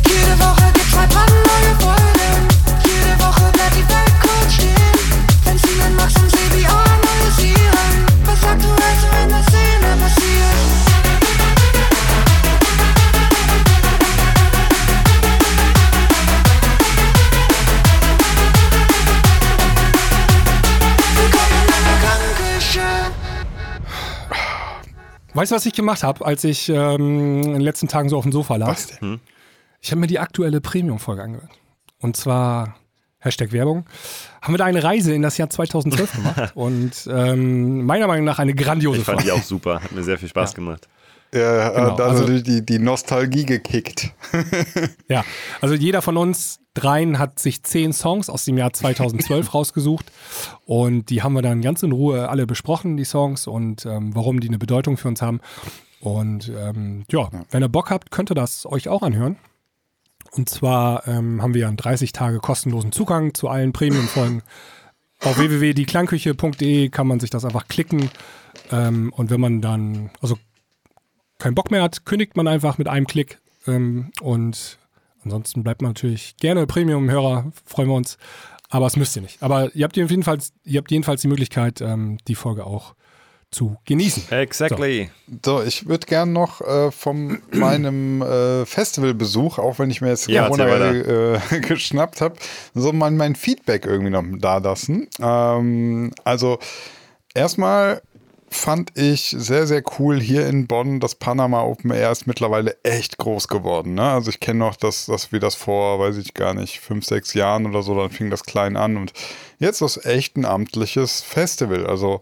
Jede 0.06 0.38
Woche 0.38 0.72
gibt's 0.72 0.90
zwei 0.92 1.06
brandneue 1.06 1.74
Folgen. 1.80 2.48
Jede 2.84 3.18
Woche 3.20 3.52
bleibt 3.52 3.74
die 3.76 3.88
Welt 3.88 4.14
kurz 4.22 4.54
stehen. 4.54 4.74
Wenn 5.44 5.58
Steven 5.58 5.96
Max 5.96 6.14
und 6.16 6.30
Sebi 6.30 6.64
analysieren, 6.64 8.06
was 8.24 8.42
aktuell 8.44 8.94
so 9.02 9.08
in 9.22 9.28
der 9.30 9.42
Szene 9.42 9.96
passiert. 10.00 10.87
Weißt 25.34 25.52
du, 25.52 25.56
was 25.56 25.66
ich 25.66 25.74
gemacht 25.74 26.02
habe, 26.02 26.24
als 26.24 26.42
ich 26.44 26.68
ähm, 26.68 27.42
in 27.42 27.52
den 27.54 27.60
letzten 27.60 27.88
Tagen 27.88 28.08
so 28.08 28.16
auf 28.16 28.24
dem 28.24 28.32
Sofa 28.32 28.56
lag? 28.56 28.68
Was 28.68 28.86
denn? 28.98 29.20
Ich 29.80 29.90
habe 29.90 30.00
mir 30.00 30.06
die 30.06 30.18
aktuelle 30.18 30.60
Premium-Folge 30.60 31.22
angehört. 31.22 31.50
Und 32.00 32.16
zwar, 32.16 32.76
Hashtag 33.18 33.52
Werbung, 33.52 33.84
haben 34.42 34.54
wir 34.54 34.58
da 34.58 34.64
eine 34.64 34.82
Reise 34.82 35.14
in 35.14 35.22
das 35.22 35.36
Jahr 35.36 35.50
2012 35.50 36.12
gemacht. 36.12 36.52
Und 36.54 37.08
ähm, 37.12 37.84
meiner 37.84 38.06
Meinung 38.06 38.24
nach 38.24 38.38
eine 38.38 38.54
grandiose 38.54 39.00
Ich 39.00 39.04
fand 39.04 39.20
Folge. 39.20 39.32
die 39.34 39.38
auch 39.40 39.44
super, 39.44 39.82
hat 39.82 39.92
mir 39.92 40.02
sehr 40.02 40.18
viel 40.18 40.28
Spaß 40.28 40.54
gemacht. 40.54 40.88
Ja, 41.32 41.68
Genau, 41.70 41.90
hat 41.92 42.00
also, 42.00 42.24
also- 42.24 42.42
die, 42.42 42.64
die, 42.64 42.78
Nostalgie 42.78 43.44
gekickt. 43.44 44.12
Ja, 45.08 45.24
also 45.60 45.74
jeder 45.74 46.02
von 46.02 46.16
uns 46.16 46.60
dreien 46.74 47.18
hat 47.18 47.38
sich 47.38 47.62
zehn 47.62 47.92
Songs 47.92 48.30
aus 48.30 48.44
dem 48.44 48.56
Jahr 48.58 48.72
2012 48.72 49.52
rausgesucht 49.54 50.06
und 50.64 51.10
die 51.10 51.22
haben 51.22 51.32
wir 51.34 51.42
dann 51.42 51.60
ganz 51.62 51.82
in 51.82 51.92
Ruhe 51.92 52.28
alle 52.28 52.46
besprochen, 52.46 52.96
die 52.96 53.04
Songs 53.04 53.46
und 53.46 53.84
ähm, 53.86 54.14
warum 54.14 54.40
die 54.40 54.48
eine 54.48 54.58
Bedeutung 54.58 54.96
für 54.96 55.08
uns 55.08 55.22
haben. 55.22 55.40
Und 56.00 56.52
ähm, 56.56 57.04
ja, 57.10 57.28
wenn 57.50 57.62
ihr 57.62 57.68
Bock 57.68 57.90
habt, 57.90 58.10
könnt 58.10 58.30
ihr 58.30 58.34
das 58.34 58.66
euch 58.66 58.88
auch 58.88 59.02
anhören. 59.02 59.36
Und 60.32 60.48
zwar 60.48 61.08
ähm, 61.08 61.42
haben 61.42 61.54
wir 61.54 61.66
einen 61.66 61.76
30 61.76 62.12
Tage 62.12 62.38
kostenlosen 62.38 62.92
Zugang 62.92 63.34
zu 63.34 63.48
allen 63.48 63.72
Premium-Folgen. 63.72 64.42
Auf 65.24 65.38
www.dieklangküche.de 65.38 66.90
kann 66.90 67.08
man 67.08 67.18
sich 67.18 67.30
das 67.30 67.44
einfach 67.44 67.66
klicken. 67.66 68.10
Ähm, 68.70 69.12
und 69.16 69.30
wenn 69.30 69.40
man 69.40 69.60
dann, 69.60 70.10
also 70.20 70.38
keinen 71.38 71.54
Bock 71.54 71.70
mehr 71.70 71.82
hat, 71.82 72.04
kündigt 72.04 72.36
man 72.36 72.48
einfach 72.48 72.78
mit 72.78 72.88
einem 72.88 73.06
Klick. 73.06 73.38
Ähm, 73.66 74.10
und 74.20 74.78
ansonsten 75.24 75.62
bleibt 75.62 75.82
man 75.82 75.90
natürlich 75.90 76.36
gerne 76.36 76.66
Premium-Hörer, 76.66 77.52
freuen 77.64 77.88
wir 77.88 77.94
uns. 77.94 78.18
Aber 78.70 78.86
es 78.86 78.96
müsst 78.96 79.16
ihr 79.16 79.22
nicht. 79.22 79.42
Aber 79.42 79.74
ihr 79.74 79.84
habt 79.84 79.96
jedenfalls, 79.96 80.52
ihr 80.64 80.78
habt 80.78 80.90
jedenfalls 80.90 81.22
die 81.22 81.28
Möglichkeit, 81.28 81.80
ähm, 81.80 82.18
die 82.26 82.34
Folge 82.34 82.66
auch 82.66 82.94
zu 83.50 83.78
genießen. 83.86 84.30
Exactly. 84.30 85.10
So, 85.42 85.62
ich 85.62 85.88
würde 85.88 86.06
gern 86.06 86.34
noch 86.34 86.60
äh, 86.60 86.90
von 86.90 87.40
meinem 87.52 88.20
äh, 88.20 88.66
Festivalbesuch, 88.66 89.58
auch 89.58 89.78
wenn 89.78 89.90
ich 89.90 90.02
mir 90.02 90.08
jetzt 90.08 90.28
Ja, 90.28 90.48
Corona 90.48 90.92
äh, 90.92 91.60
geschnappt 91.60 92.20
habe, 92.20 92.34
so 92.74 92.92
mein, 92.92 93.16
mein 93.16 93.34
Feedback 93.34 93.86
irgendwie 93.86 94.10
noch 94.10 94.24
da 94.38 94.58
lassen. 94.58 95.08
Ähm, 95.18 96.12
also 96.24 96.58
erstmal 97.34 98.02
fand 98.50 98.96
ich 98.98 99.34
sehr, 99.36 99.66
sehr 99.66 99.82
cool 99.98 100.20
hier 100.20 100.46
in 100.46 100.66
Bonn. 100.66 101.00
Das 101.00 101.14
Panama 101.14 101.62
Open 101.62 101.90
Air 101.90 102.10
ist 102.12 102.26
mittlerweile 102.26 102.76
echt 102.82 103.18
groß 103.18 103.48
geworden. 103.48 103.94
Ne? 103.94 104.02
Also 104.02 104.30
ich 104.30 104.40
kenne 104.40 104.60
noch, 104.60 104.76
dass, 104.76 105.06
dass 105.06 105.32
wir 105.32 105.40
das 105.40 105.54
vor, 105.54 105.98
weiß 106.00 106.16
ich 106.16 106.34
gar 106.34 106.54
nicht, 106.54 106.80
fünf, 106.80 107.04
sechs 107.04 107.34
Jahren 107.34 107.66
oder 107.66 107.82
so, 107.82 107.94
dann 107.94 108.10
fing 108.10 108.30
das 108.30 108.44
klein 108.44 108.76
an 108.76 108.96
und 108.96 109.12
jetzt 109.58 109.80
ist 109.82 110.04
echt 110.06 110.36
ein 110.36 110.44
amtliches 110.44 111.20
Festival. 111.22 111.86
Also 111.86 112.20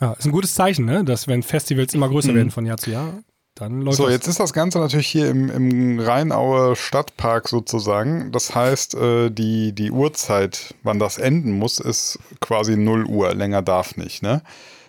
Ja, 0.00 0.12
ist 0.12 0.26
ein 0.26 0.32
gutes 0.32 0.54
Zeichen, 0.54 0.84
ne? 0.84 1.04
dass 1.04 1.28
wenn 1.28 1.42
Festivals 1.42 1.94
immer 1.94 2.08
größer 2.08 2.34
werden 2.34 2.50
von 2.50 2.64
Jahr 2.66 2.78
zu 2.78 2.90
Jahr, 2.90 3.14
dann 3.54 3.82
läuft 3.82 3.96
So, 3.96 4.04
das. 4.04 4.12
jetzt 4.12 4.28
ist 4.28 4.38
das 4.38 4.52
Ganze 4.52 4.78
natürlich 4.78 5.08
hier 5.08 5.28
im, 5.28 5.50
im 5.50 5.98
Rheinaue 5.98 6.76
Stadtpark 6.76 7.48
sozusagen. 7.48 8.30
Das 8.30 8.54
heißt, 8.54 8.94
äh, 8.94 9.30
die, 9.30 9.72
die 9.72 9.90
Uhrzeit, 9.90 10.74
wann 10.84 11.00
das 11.00 11.18
enden 11.18 11.52
muss, 11.52 11.80
ist 11.80 12.20
quasi 12.40 12.76
0 12.76 13.06
Uhr. 13.06 13.34
Länger 13.34 13.62
darf 13.62 13.96
nicht, 13.96 14.22
ne? 14.22 14.42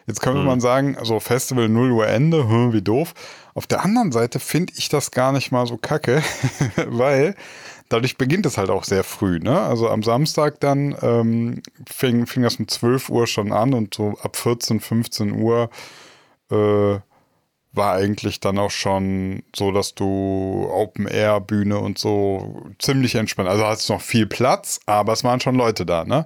Jetzt 0.10 0.22
könnte 0.22 0.42
man 0.42 0.60
sagen, 0.60 0.98
also 0.98 1.20
Festival 1.20 1.70
0 1.70 1.92
Uhr 1.92 2.08
Ende, 2.08 2.50
hm, 2.50 2.74
wie 2.74 2.82
doof. 2.82 3.14
Auf 3.54 3.68
der 3.68 3.86
anderen 3.86 4.12
Seite 4.12 4.40
finde 4.40 4.74
ich 4.76 4.90
das 4.90 5.12
gar 5.12 5.32
nicht 5.32 5.52
mal 5.52 5.68
so 5.68 5.78
kacke, 5.78 6.24
weil 6.88 7.36
dadurch 7.90 8.18
beginnt 8.18 8.48
es 8.48 8.58
halt 8.58 8.72
auch 8.72 8.86
sehr 8.86 9.04
früh, 9.04 9.38
ne? 9.38 9.62
Also 9.62 9.88
am 9.88 10.02
Samstag 10.02 10.60
dann 10.62 10.98
ähm, 11.04 11.62
fing, 11.88 12.26
fing 12.26 12.42
das 12.42 12.56
um 12.56 12.68
12 12.68 13.10
Uhr 13.10 13.28
schon 13.28 13.52
an 13.52 13.76
und 13.76 13.94
so 13.94 14.18
ab 14.24 14.36
14, 14.36 14.80
15 14.80 15.32
Uhr 15.40 15.70
äh, 16.50 16.56
war 17.72 17.94
eigentlich 17.94 18.40
dann 18.40 18.58
auch 18.58 18.72
schon 18.72 19.44
so, 19.56 19.72
dass 19.72 19.94
du 19.94 20.68
Open 20.72 21.06
Air 21.06 21.40
Bühne 21.40 21.78
und 21.78 22.00
so 22.00 22.64
ziemlich 22.80 23.14
entspannt. 23.14 23.48
Also 23.48 23.64
hattest 23.64 23.92
noch 23.92 24.02
viel 24.02 24.26
Platz, 24.26 24.80
aber 24.88 25.14
es 25.14 25.24
waren 25.24 25.40
schon 25.40 25.54
Leute 25.54 25.86
da, 25.86 26.04
ne? 26.04 26.26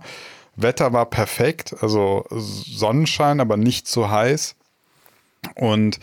Wetter 0.56 0.94
war 0.94 1.06
perfekt, 1.06 1.76
also 1.82 2.26
Sonnenschein, 2.30 3.40
aber 3.40 3.58
nicht 3.58 3.88
zu 3.88 4.10
heiß. 4.10 4.56
Und 5.56 6.00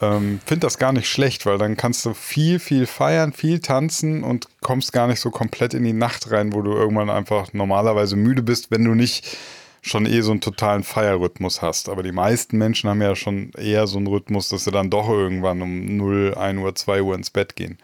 ähm, 0.00 0.40
finde 0.44 0.66
das 0.66 0.78
gar 0.78 0.92
nicht 0.92 1.08
schlecht, 1.08 1.46
weil 1.46 1.58
dann 1.58 1.76
kannst 1.76 2.04
du 2.04 2.12
viel, 2.12 2.58
viel 2.58 2.86
feiern, 2.86 3.32
viel 3.32 3.60
tanzen 3.60 4.24
und 4.24 4.48
kommst 4.60 4.92
gar 4.92 5.06
nicht 5.06 5.20
so 5.20 5.30
komplett 5.30 5.74
in 5.74 5.84
die 5.84 5.92
Nacht 5.92 6.30
rein, 6.30 6.52
wo 6.52 6.60
du 6.62 6.72
irgendwann 6.72 7.08
einfach 7.08 7.52
normalerweise 7.52 8.16
müde 8.16 8.42
bist, 8.42 8.70
wenn 8.70 8.84
du 8.84 8.94
nicht 8.94 9.36
schon 9.80 10.06
eh 10.06 10.20
so 10.20 10.30
einen 10.32 10.40
totalen 10.40 10.82
Feierrhythmus 10.82 11.62
hast. 11.62 11.88
Aber 11.88 12.02
die 12.02 12.12
meisten 12.12 12.58
Menschen 12.58 12.90
haben 12.90 13.02
ja 13.02 13.14
schon 13.16 13.52
eher 13.52 13.86
so 13.86 13.98
einen 13.98 14.06
Rhythmus, 14.08 14.48
dass 14.48 14.64
sie 14.64 14.70
dann 14.70 14.90
doch 14.90 15.08
irgendwann 15.08 15.62
um 15.62 15.96
0, 15.96 16.34
1 16.36 16.58
Uhr, 16.58 16.74
2 16.74 17.02
Uhr 17.02 17.14
ins 17.14 17.30
Bett 17.30 17.56
gehen. 17.56 17.78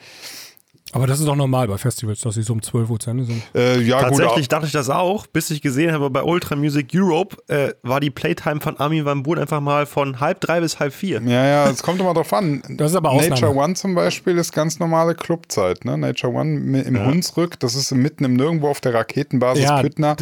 Aber 0.92 1.06
das 1.06 1.20
ist 1.20 1.26
doch 1.28 1.36
normal 1.36 1.68
bei 1.68 1.78
Festivals, 1.78 2.20
dass 2.20 2.34
sie 2.34 2.42
so 2.42 2.52
um 2.52 2.62
12 2.62 2.90
Uhr 2.90 2.98
zu 2.98 3.10
Ende 3.10 3.24
sind. 3.24 3.42
Äh, 3.54 3.80
ja, 3.80 4.00
Tatsächlich 4.00 4.46
gut. 4.46 4.52
dachte 4.52 4.66
ich 4.66 4.72
das 4.72 4.90
auch, 4.90 5.26
bis 5.26 5.50
ich 5.50 5.60
gesehen 5.60 5.92
habe, 5.92 6.10
bei 6.10 6.22
Ultra 6.22 6.56
Music 6.56 6.88
Europe 6.94 7.36
äh, 7.48 7.72
war 7.82 8.00
die 8.00 8.10
Playtime 8.10 8.60
von 8.60 8.76
Armin 8.78 9.04
van 9.04 9.22
Buuren 9.22 9.42
einfach 9.42 9.60
mal 9.60 9.86
von 9.86 10.20
halb 10.20 10.40
drei 10.40 10.60
bis 10.60 10.80
halb 10.80 10.92
vier. 10.92 11.20
Ja, 11.22 11.44
ja, 11.44 11.70
es 11.70 11.82
kommt 11.82 12.00
immer 12.00 12.14
drauf 12.14 12.32
an. 12.32 12.62
Das 12.68 12.92
ist 12.92 12.96
aber 12.96 13.10
Ausnahme. 13.10 13.30
Nature 13.30 13.54
One 13.54 13.74
zum 13.74 13.94
Beispiel 13.94 14.38
ist 14.38 14.52
ganz 14.52 14.78
normale 14.78 15.14
Clubzeit. 15.14 15.84
Ne? 15.84 15.98
Nature 15.98 16.32
One 16.32 16.80
im 16.80 17.04
Hunsrück, 17.04 17.58
das 17.60 17.74
ist 17.74 17.92
mitten 17.92 18.24
im 18.24 18.34
Nirgendwo 18.34 18.68
auf 18.68 18.80
der 18.80 18.94
Raketenbasis 18.94 19.64
Ja, 19.64 19.80
Püttner. 19.80 20.16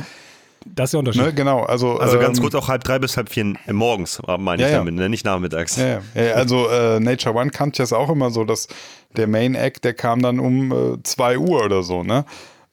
Das 0.74 0.88
ist 0.88 0.92
der 0.92 0.98
Unterschied. 1.00 1.22
Ne? 1.22 1.34
Genau, 1.34 1.62
also, 1.62 1.98
Also 1.98 2.18
ganz 2.18 2.38
ähm, 2.38 2.42
kurz 2.42 2.54
auch 2.54 2.68
halb 2.68 2.84
drei 2.84 2.98
bis 2.98 3.16
halb 3.16 3.28
vier 3.28 3.54
äh, 3.66 3.72
morgens, 3.72 4.20
äh, 4.26 4.36
meine 4.38 4.62
ich 4.62 4.68
Ja, 4.68 4.72
ja. 4.72 4.78
damit, 4.78 4.94
ne? 4.94 5.08
nicht 5.08 5.24
nachmittags. 5.24 5.76
Ja, 5.76 6.00
ja. 6.14 6.22
ja, 6.22 6.32
also 6.34 6.68
äh, 6.68 7.00
Nature 7.00 7.34
One 7.34 7.50
kannte 7.50 7.82
ich 7.82 7.88
das 7.88 7.92
auch 7.92 8.10
immer 8.10 8.30
so, 8.30 8.44
dass 8.44 8.68
der 9.16 9.26
Main 9.26 9.54
Act, 9.54 9.84
der 9.84 9.94
kam 9.94 10.20
dann 10.20 10.38
um 10.38 10.98
2 11.02 11.38
Uhr 11.38 11.64
oder 11.64 11.82
so, 11.82 12.02
ne? 12.02 12.24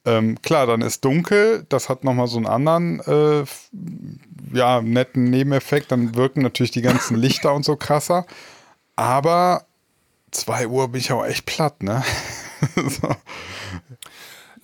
Ähm, 0.06 0.42
klar, 0.42 0.68
dann 0.68 0.82
ist 0.82 1.06
dunkel, 1.06 1.66
das 1.70 1.88
hat 1.88 2.04
nochmal 2.04 2.28
so 2.28 2.36
einen 2.38 2.46
anderen, 2.46 3.00
äh, 3.02 3.46
ja, 4.54 4.82
netten 4.82 5.30
Nebeneffekt, 5.30 5.94
dann 5.94 6.16
wirken 6.16 6.42
natürlich 6.42 6.72
die 6.72 6.82
ganzen 6.82 7.16
Lichter 7.16 7.54
und 7.54 7.64
so 7.64 7.78
krasser, 7.78 8.26
aber 8.98 9.64
2 10.32 10.68
Uhr 10.68 10.90
bin 10.90 11.00
ich 11.00 11.12
auch 11.14 11.26
echt 11.26 11.46
platt, 11.46 11.82
ne? 11.84 12.04
so. 12.76 13.16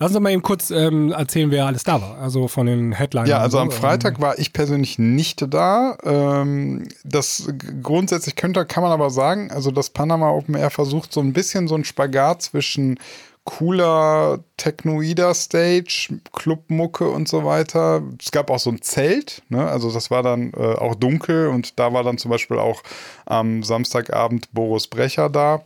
Lass 0.02 0.12
uns 0.12 0.20
mal 0.20 0.32
eben 0.32 0.40
kurz 0.40 0.70
ähm, 0.70 1.12
erzählen, 1.12 1.50
wer 1.50 1.66
alles 1.66 1.84
da 1.84 2.00
war. 2.00 2.18
Also 2.18 2.48
von 2.48 2.64
den 2.66 2.92
Headlinern. 2.92 3.28
Ja, 3.28 3.38
also 3.38 3.58
am. 3.58 3.70
Freitag 3.70 4.18
war 4.18 4.38
ich 4.38 4.54
persönlich 4.54 4.98
nicht 4.98 5.44
da. 5.52 5.98
Ähm, 6.02 6.88
das 7.04 7.52
grundsätzlich 7.82 8.34
könnte, 8.34 8.64
kann 8.64 8.82
man 8.82 8.92
aber 8.92 9.10
sagen, 9.10 9.50
also 9.50 9.70
das 9.70 9.90
Panama 9.90 10.30
Open 10.30 10.54
Air 10.54 10.70
versucht 10.70 11.12
so 11.12 11.20
ein 11.20 11.34
bisschen 11.34 11.68
so 11.68 11.74
ein 11.74 11.84
Spagat 11.84 12.40
zwischen 12.40 12.98
cooler 13.44 14.38
Technoider 14.56 15.34
Stage, 15.34 16.20
Clubmucke 16.32 17.10
und 17.10 17.28
so 17.28 17.44
weiter. 17.44 18.02
Es 18.18 18.30
gab 18.30 18.50
auch 18.50 18.58
so 18.58 18.70
ein 18.70 18.80
Zelt, 18.80 19.42
ne? 19.50 19.66
also 19.66 19.92
das 19.92 20.10
war 20.10 20.22
dann 20.22 20.52
äh, 20.54 20.76
auch 20.76 20.94
dunkel 20.94 21.48
und 21.48 21.78
da 21.78 21.92
war 21.92 22.04
dann 22.04 22.16
zum 22.16 22.30
Beispiel 22.30 22.58
auch 22.58 22.82
am 23.26 23.62
Samstagabend 23.62 24.50
Boris 24.52 24.86
Brecher 24.86 25.28
da. 25.28 25.62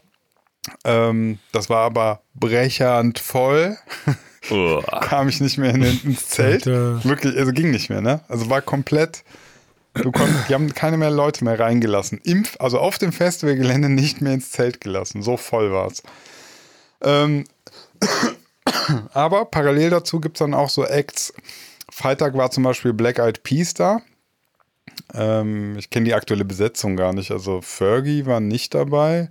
Ähm, 0.84 1.38
das 1.52 1.68
war 1.68 1.84
aber 1.84 2.22
brechernd 2.34 3.18
voll. 3.18 3.76
Oh. 4.50 4.82
Kam 5.02 5.28
ich 5.28 5.40
nicht 5.40 5.58
mehr 5.58 5.74
in, 5.74 5.82
ins 5.82 6.28
Zelt. 6.28 6.66
Alter. 6.66 7.04
Wirklich, 7.04 7.36
also 7.36 7.52
ging 7.52 7.70
nicht 7.70 7.90
mehr, 7.90 8.00
ne? 8.00 8.20
Also 8.28 8.50
war 8.50 8.62
komplett. 8.62 9.24
Du 9.94 10.10
konnt, 10.10 10.32
die 10.48 10.54
haben 10.54 10.74
keine 10.74 10.96
mehr 10.96 11.10
Leute 11.10 11.44
mehr 11.44 11.58
reingelassen. 11.58 12.20
Im, 12.24 12.44
also 12.58 12.80
auf 12.80 12.98
dem 12.98 13.12
Festivalgelände 13.12 13.88
nicht 13.88 14.20
mehr 14.20 14.34
ins 14.34 14.50
Zelt 14.50 14.80
gelassen. 14.80 15.22
So 15.22 15.36
voll 15.36 15.70
war 15.70 15.86
es. 15.86 16.02
Ähm, 17.00 17.44
aber 19.12 19.44
parallel 19.44 19.90
dazu 19.90 20.20
gibt 20.20 20.36
es 20.36 20.40
dann 20.40 20.54
auch 20.54 20.68
so 20.68 20.84
Acts. 20.84 21.32
Freitag 21.90 22.36
war 22.36 22.50
zum 22.50 22.64
Beispiel 22.64 22.92
Black 22.92 23.20
Eyed 23.20 23.44
Peas 23.44 23.74
da. 23.74 24.00
Ähm, 25.12 25.76
ich 25.78 25.90
kenne 25.90 26.06
die 26.06 26.14
aktuelle 26.14 26.44
Besetzung 26.44 26.96
gar 26.96 27.12
nicht. 27.12 27.30
Also 27.30 27.60
Fergie 27.60 28.26
war 28.26 28.40
nicht 28.40 28.74
dabei. 28.74 29.30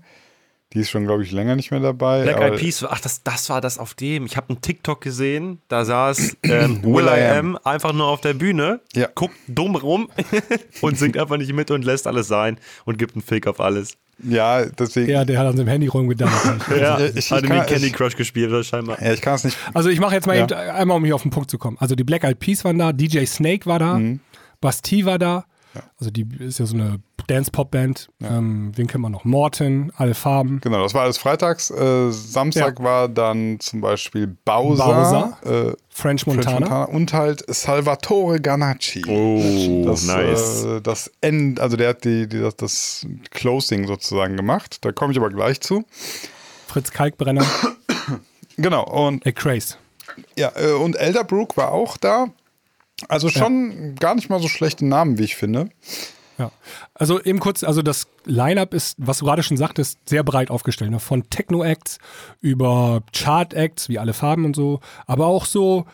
Die 0.74 0.80
ist 0.80 0.90
schon, 0.90 1.06
glaube 1.06 1.24
ich, 1.24 1.32
länger 1.32 1.56
nicht 1.56 1.70
mehr 1.72 1.80
dabei. 1.80 2.24
Black 2.24 2.40
Eyed 2.42 2.56
Peas, 2.58 2.84
ach, 2.84 3.00
das, 3.00 3.22
das 3.24 3.50
war 3.50 3.62
das 3.62 3.78
auf 3.78 3.94
dem. 3.94 4.26
Ich 4.26 4.38
habe 4.38 4.50
einen 4.50 4.62
TikTok 4.62 5.02
gesehen, 5.02 5.62
da 5.68 5.86
saß 5.86 6.38
ähm, 6.44 6.82
Will 6.84 7.06
I 7.06 7.22
Am. 7.38 7.56
Am 7.56 7.60
einfach 7.64 7.94
nur 7.94 8.08
auf 8.08 8.22
der 8.22 8.34
Bühne, 8.34 8.80
Ja. 8.96 9.08
guckt 9.14 9.36
dumm 9.48 9.76
rum 9.76 10.10
und 10.82 10.98
singt 10.98 11.18
einfach 11.18 11.38
nicht 11.38 11.54
mit 11.54 11.70
und 11.72 11.86
lässt 11.86 12.08
alles 12.08 12.28
sein 12.28 12.58
und 12.86 12.98
gibt 12.98 13.14
einen 13.16 13.22
Fake 13.22 13.46
auf 13.48 13.60
alles. 13.60 13.98
Ja, 14.24 14.66
deswegen. 14.66 15.10
Ja, 15.10 15.26
der 15.26 15.40
hat 15.40 15.48
an 15.48 15.58
seinem 15.58 15.68
Handy 15.68 15.88
rumgedammert. 15.88 16.62
Ja, 16.80 17.00
ich- 17.00 17.16
ich 17.18 17.32
hat 17.32 17.44
irgendwie 17.44 17.58
kann- 17.60 17.66
Candy 17.68 17.92
Crush 17.92 18.16
gespielt, 18.16 18.50
oder 18.50 18.64
scheinbar. 18.64 19.02
Ja, 19.02 19.14
ich 19.14 19.22
kann 19.22 19.36
es 19.36 19.44
nicht. 19.44 19.58
Also 19.74 19.90
ich 19.90 20.00
mache 20.00 20.16
jetzt 20.16 20.28
mal 20.28 20.38
Ja. 20.38 20.44
eben 20.44 20.54
einmal, 20.54 20.98
um 20.98 21.06
hier 21.06 21.16
auf 21.16 21.24
den 21.24 21.32
Punkt 21.32 21.50
zu 21.52 21.58
kommen. 21.58 21.78
Also 21.80 21.96
die 21.96 22.04
Black 22.04 22.24
Eyed 22.24 22.40
Peas 22.40 22.64
waren 22.64 22.78
da, 22.78 22.94
DJ 22.94 23.26
Snake 23.26 23.66
war 23.66 23.80
da, 23.80 23.96
Mhm. 24.00 24.20
Bastille 24.62 25.06
war 25.06 25.20
da. 25.20 25.46
Also 26.00 26.12
die 26.12 26.28
ist 26.40 26.60
ja 26.60 26.66
so 26.68 26.76
eine 26.76 27.00
Dance-Pop-Band. 27.28 28.10
Ähm, 28.22 28.72
wen 28.76 28.88
kennen 28.88 29.04
wir 29.04 29.10
noch? 29.10 29.26
Morton, 29.26 29.92
alle 29.96 30.14
Farben. 30.14 30.60
Genau, 30.62 30.84
das 30.84 30.94
war 30.94 31.04
alles 31.04 31.18
freitags. 31.18 31.70
Äh, 31.70 32.12
Samstag 32.12 32.82
war 32.84 33.08
dann 33.08 33.60
zum 33.60 33.82
Beispiel 33.82 34.28
Bowser, 34.46 34.86
Bowser, 34.86 35.38
äh, 35.44 35.74
French 35.90 36.24
French 36.24 36.28
Montana. 36.28 36.60
Montana 36.60 36.84
und 36.86 37.14
halt 37.14 37.44
Salvatore 37.48 38.40
Ganacci. 38.40 39.04
Oh, 39.08 39.86
das, 39.86 40.06
nice. 40.06 40.64
Äh, 40.66 40.82
das 40.82 41.12
End, 41.22 41.60
also 41.60 41.78
der 41.78 41.90
hat 41.90 42.04
die, 42.04 42.28
die, 42.28 42.40
das, 42.40 42.56
das 42.56 43.08
Closing 43.32 43.88
sozusagen 43.88 44.36
gemacht. 44.38 44.78
Da 44.82 44.92
komme 44.92 45.12
ich 45.12 45.18
aber 45.20 45.30
gleich 45.30 45.62
zu. 45.62 45.84
Fritz 46.68 46.92
Kalkbrenner, 46.92 47.46
Genau, 48.58 48.84
und 48.84 49.26
äh, 49.26 49.32
Craze. 49.32 49.78
ja, 50.38 50.52
äh, 50.56 50.72
und 50.74 50.96
Elderbrook 50.96 51.58
war 51.58 51.72
auch 51.72 51.98
da. 51.98 52.28
Also 53.10 53.30
schon 53.30 53.96
gar 53.96 54.16
nicht 54.16 54.30
mal 54.30 54.40
so 54.40 54.48
schlechte 54.48 54.86
Namen, 54.86 55.18
wie 55.18 55.24
ich 55.24 55.36
finde. 55.36 55.70
Ja. 56.38 56.52
Also 56.94 57.22
eben 57.22 57.40
kurz, 57.40 57.64
also 57.64 57.82
das 57.82 58.08
Line-Up 58.26 58.74
ist, 58.74 58.96
was 58.98 59.20
du 59.20 59.26
gerade 59.26 59.44
schon 59.44 59.58
sagtest, 59.58 60.00
sehr 60.08 60.24
breit 60.24 60.50
aufgestellt. 60.50 60.92
Ne? 60.92 61.00
Von 61.00 61.30
Techno-Acts 61.30 62.00
über 62.42 63.04
Chart-Acts, 63.14 63.90
wie 63.90 64.00
alle 64.00 64.14
Farben 64.14 64.46
und 64.46 64.56
so, 64.56 64.80
aber 65.06 65.28
auch 65.28 65.46
so 65.46 65.86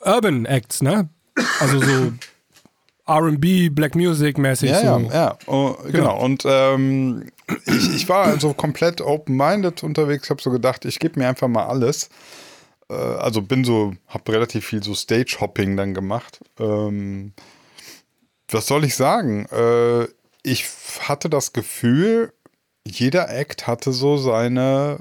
Urban-Acts, 0.00 0.82
ne? 0.82 1.08
Also 1.60 1.80
so 1.80 2.12
RB, 3.08 3.74
Black 3.74 3.94
Music-mäßig. 3.94 4.70
Ja, 4.70 4.80
so. 4.80 5.06
ja, 5.06 5.12
ja. 5.12 5.38
Oh, 5.46 5.74
genau. 5.90 6.18
Und 6.22 6.44
ähm, 6.46 7.30
ich, 7.66 7.94
ich 7.94 8.08
war 8.08 8.24
also 8.24 8.54
komplett 8.54 9.00
open-minded 9.00 9.82
unterwegs. 9.82 10.30
habe 10.30 10.40
so 10.40 10.50
gedacht, 10.50 10.84
ich 10.84 10.98
gebe 10.98 11.18
mir 11.18 11.28
einfach 11.28 11.48
mal 11.48 11.66
alles. 11.66 12.08
Äh, 12.88 12.94
also 12.94 13.42
bin 13.42 13.64
so, 13.64 13.94
habe 14.06 14.32
relativ 14.32 14.66
viel 14.66 14.82
so 14.82 14.94
Stage-Hopping 14.94 15.76
dann 15.76 15.94
gemacht. 15.94 16.40
Ähm, 16.58 17.32
was 18.52 18.66
soll 18.66 18.84
ich 18.84 18.96
sagen? 18.96 19.46
Äh, 19.46 20.06
ich 20.42 20.66
hatte 21.00 21.30
das 21.30 21.52
Gefühl, 21.52 22.32
jeder 22.86 23.30
Act 23.30 23.66
hatte 23.66 23.92
so 23.92 24.16
seine 24.16 24.98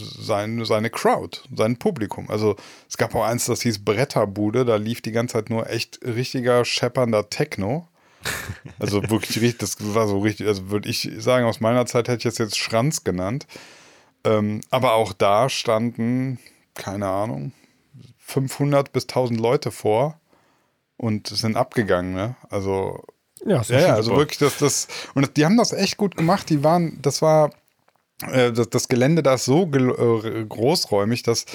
seine, 0.00 0.64
seine 0.64 0.90
Crowd, 0.90 1.40
sein 1.54 1.76
Publikum. 1.76 2.30
Also 2.30 2.56
es 2.88 2.96
gab 2.96 3.14
auch 3.14 3.24
eins, 3.24 3.46
das 3.46 3.62
hieß 3.62 3.84
Bretterbude, 3.84 4.64
da 4.64 4.76
lief 4.76 5.02
die 5.02 5.12
ganze 5.12 5.34
Zeit 5.34 5.50
nur 5.50 5.68
echt 5.68 6.00
richtiger 6.04 6.64
scheppernder 6.64 7.30
Techno. 7.30 7.88
Also 8.80 9.02
wirklich 9.10 9.40
richtig, 9.40 9.58
das 9.58 9.76
war 9.94 10.06
so 10.06 10.18
richtig, 10.20 10.46
also 10.46 10.70
würde 10.70 10.88
ich 10.88 11.10
sagen, 11.18 11.46
aus 11.46 11.60
meiner 11.60 11.86
Zeit 11.86 12.08
hätte 12.08 12.28
ich 12.28 12.32
es 12.32 12.38
jetzt 12.38 12.58
Schranz 12.58 13.02
genannt. 13.02 13.46
Ähm, 14.24 14.60
aber 14.70 14.94
auch 14.94 15.12
da 15.12 15.48
standen, 15.48 16.38
keine 16.74 17.08
Ahnung, 17.08 17.52
500 18.18 18.92
bis 18.92 19.04
1000 19.04 19.40
Leute 19.40 19.70
vor 19.72 20.20
und 20.98 21.28
sind 21.28 21.56
abgegangen, 21.56 22.12
ne? 22.12 22.36
Also 22.50 23.02
Ja, 23.46 23.62
ja, 23.62 23.80
ja, 23.80 23.94
also 23.94 24.10
wirklich, 24.18 24.38
das, 24.38 24.58
das, 24.58 24.88
und 25.14 25.36
die 25.36 25.44
haben 25.46 25.56
das 25.56 25.72
echt 25.72 25.96
gut 25.96 26.16
gemacht. 26.16 26.50
Die 26.50 26.62
waren, 26.64 26.98
das 27.02 27.22
war, 27.22 27.50
äh, 28.30 28.52
das, 28.52 28.68
das 28.68 28.88
Gelände 28.88 29.22
da 29.22 29.34
ist 29.34 29.44
so 29.46 29.66
gel- 29.66 29.90
äh, 30.22 30.44
großräumig, 30.44 31.22
dass 31.22 31.46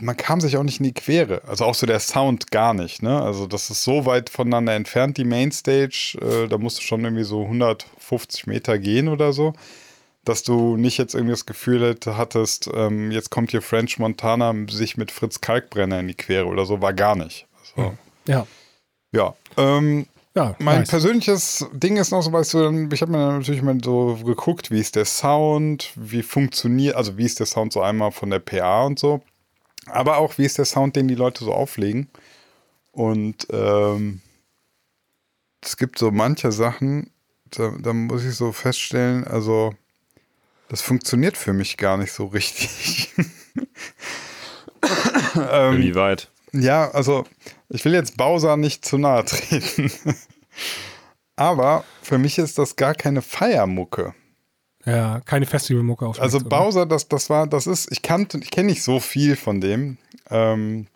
man 0.00 0.16
kam 0.16 0.40
sich 0.40 0.56
auch 0.56 0.62
nicht 0.62 0.78
in 0.78 0.84
die 0.84 0.94
Quere. 0.94 1.42
Also 1.48 1.64
auch 1.64 1.74
so 1.74 1.84
der 1.84 1.98
Sound 1.98 2.52
gar 2.52 2.72
nicht, 2.72 3.02
ne? 3.02 3.20
Also 3.20 3.48
das 3.48 3.68
ist 3.68 3.82
so 3.82 4.06
weit 4.06 4.30
voneinander 4.30 4.74
entfernt, 4.74 5.16
die 5.16 5.24
Mainstage. 5.24 6.16
Äh, 6.20 6.46
da 6.48 6.56
musst 6.56 6.78
du 6.78 6.82
schon 6.82 7.02
irgendwie 7.02 7.24
so 7.24 7.42
150 7.42 8.46
Meter 8.46 8.78
gehen 8.78 9.08
oder 9.08 9.32
so. 9.32 9.54
Dass 10.24 10.42
du 10.44 10.76
nicht 10.76 10.98
jetzt 10.98 11.14
irgendwie 11.14 11.32
das 11.32 11.46
Gefühl 11.46 11.96
hattest, 12.06 12.70
ähm, 12.74 13.10
jetzt 13.10 13.30
kommt 13.30 13.50
hier 13.50 13.62
French 13.62 13.98
Montana 13.98 14.54
sich 14.70 14.96
mit 14.96 15.10
Fritz 15.10 15.40
Kalkbrenner 15.40 15.98
in 16.00 16.06
die 16.08 16.14
Quere 16.14 16.46
oder 16.46 16.64
so, 16.66 16.80
war 16.80 16.92
gar 16.92 17.16
nicht. 17.16 17.46
Also, 17.76 17.96
Ja, 18.28 18.46
ja. 19.12 19.34
Ähm, 19.56 20.06
ja 20.34 20.54
mein 20.60 20.80
nice. 20.80 20.88
persönliches 20.90 21.66
Ding 21.72 21.96
ist 21.96 22.10
noch 22.12 22.22
so, 22.22 22.32
weißt 22.32 22.54
du, 22.54 22.62
dann- 22.62 22.90
ich 22.92 23.00
habe 23.02 23.10
mir 23.10 23.18
dann 23.18 23.38
natürlich 23.38 23.62
mal 23.62 23.78
so 23.82 24.16
geguckt, 24.24 24.70
wie 24.70 24.78
ist 24.80 24.94
der 24.96 25.04
Sound, 25.06 25.90
wie 25.96 26.22
funktioniert, 26.22 26.94
also 26.94 27.16
wie 27.16 27.24
ist 27.24 27.40
der 27.40 27.46
Sound 27.46 27.72
so 27.72 27.80
einmal 27.82 28.12
von 28.12 28.30
der 28.30 28.38
PA 28.38 28.84
und 28.84 28.98
so, 28.98 29.22
aber 29.86 30.18
auch 30.18 30.38
wie 30.38 30.44
ist 30.44 30.58
der 30.58 30.64
Sound, 30.66 30.94
den 30.94 31.08
die 31.08 31.14
Leute 31.16 31.42
so 31.44 31.52
auflegen. 31.52 32.08
Und 32.92 33.46
ähm, 33.50 34.20
es 35.62 35.76
gibt 35.76 35.98
so 35.98 36.10
manche 36.10 36.52
Sachen, 36.52 37.10
da, 37.50 37.72
da 37.80 37.92
muss 37.92 38.24
ich 38.24 38.34
so 38.34 38.52
feststellen, 38.52 39.24
also 39.24 39.74
das 40.68 40.82
funktioniert 40.82 41.36
für 41.38 41.52
mich 41.54 41.76
gar 41.78 41.96
nicht 41.96 42.12
so 42.12 42.26
richtig. 42.26 43.12
Ähm, 45.50 45.76
Inwieweit? 45.76 46.30
Ja, 46.52 46.90
also 46.90 47.24
ich 47.68 47.84
will 47.84 47.92
jetzt 47.94 48.16
Bowser 48.16 48.56
nicht 48.56 48.84
zu 48.84 48.98
nahe 48.98 49.24
treten. 49.24 49.92
Aber 51.36 51.84
für 52.02 52.18
mich 52.18 52.38
ist 52.38 52.58
das 52.58 52.74
gar 52.76 52.94
keine 52.94 53.22
Feiermucke. 53.22 54.14
Ja, 54.84 55.20
keine 55.20 55.46
Festivalmucke 55.46 56.06
auf. 56.06 56.20
Also 56.20 56.38
oder? 56.38 56.48
Bowser, 56.48 56.86
das, 56.86 57.08
das 57.08 57.30
war, 57.30 57.46
das 57.46 57.66
ist, 57.66 57.92
ich 57.92 58.02
kannte, 58.02 58.38
ich 58.38 58.50
kenne 58.50 58.70
nicht 58.70 58.82
so 58.82 58.98
viel 59.00 59.36
von 59.36 59.60
dem. 59.60 59.98
Ähm, 60.30 60.86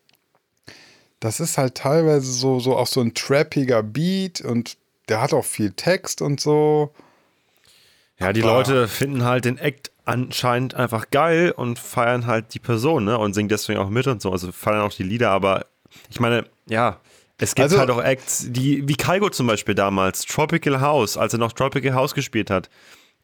das 1.21 1.39
ist 1.39 1.59
halt 1.59 1.77
teilweise 1.77 2.33
so, 2.33 2.59
so 2.59 2.77
auch 2.77 2.89
so 2.89 3.01
ein 3.01 3.15
trappiger 3.15 3.83
Beat 3.85 4.41
und 4.41 4.77
der 5.09 5.21
hat 5.21 5.33
auch 5.33 5.45
viel 5.45 5.73
Text 5.73 6.23
und 6.23 6.41
so. 6.41 6.93
Ja, 8.19 8.33
die 8.33 8.43
Aber- 8.43 8.55
Leute 8.55 8.89
finden 8.89 9.25
halt 9.25 9.45
den 9.45 9.59
Act 9.59 9.92
anscheinend 10.05 10.75
einfach 10.75 11.11
geil 11.11 11.53
und 11.57 11.79
feiern 11.79 12.27
halt 12.27 12.55
die 12.55 12.59
Person, 12.59 13.05
ne? 13.05 13.19
Und 13.19 13.35
singen 13.35 13.49
deswegen 13.49 13.79
auch 13.79 13.89
mit 13.91 14.07
und 14.07 14.21
so. 14.23 14.31
Also 14.33 14.53
feiern 14.53 14.81
auch 14.83 14.93
die 14.93 15.03
Lieder, 15.05 15.31
aber 15.31 15.67
ich 16.11 16.21
meine, 16.21 16.45
ja, 16.69 16.99
es 17.39 17.55
gibt 17.55 17.65
Also- 17.65 17.79
halt 17.79 17.91
auch 17.91 18.03
Acts, 18.03 18.47
die, 18.51 18.87
wie 18.89 18.95
Kaigo 18.97 19.29
zum 19.31 19.47
Beispiel 19.47 19.75
damals, 19.75 20.25
Tropical 20.27 20.81
House, 20.81 21.17
als 21.17 21.33
er 21.33 21.39
noch 21.39 21.53
Tropical 21.53 21.95
House 21.95 22.15
gespielt 22.15 22.51
hat. 22.51 22.69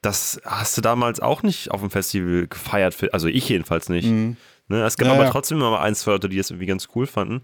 Das 0.03 0.41
hast 0.45 0.77
du 0.77 0.81
damals 0.81 1.19
auch 1.21 1.43
nicht 1.43 1.71
auf 1.73 1.81
dem 1.81 1.91
Festival 1.91 2.47
gefeiert, 2.47 2.97
also 3.13 3.27
ich 3.27 3.49
jedenfalls 3.49 3.89
nicht. 3.89 4.07
Ne? 4.09 4.37
Es 4.85 4.97
gab 4.97 5.07
Mhm. 5.07 5.11
Ja, 5.11 5.15
aber 5.17 5.25
ja. 5.25 5.31
trotzdem 5.31 5.59
immer 5.59 5.71
mal 5.73 5.81
ein, 5.83 5.95
zwei 5.97 6.13
Leute, 6.13 6.29
die 6.29 6.37
das 6.37 6.51
irgendwie 6.51 6.67
ganz 6.67 6.89
cool 6.95 7.07
fanden 7.09 7.43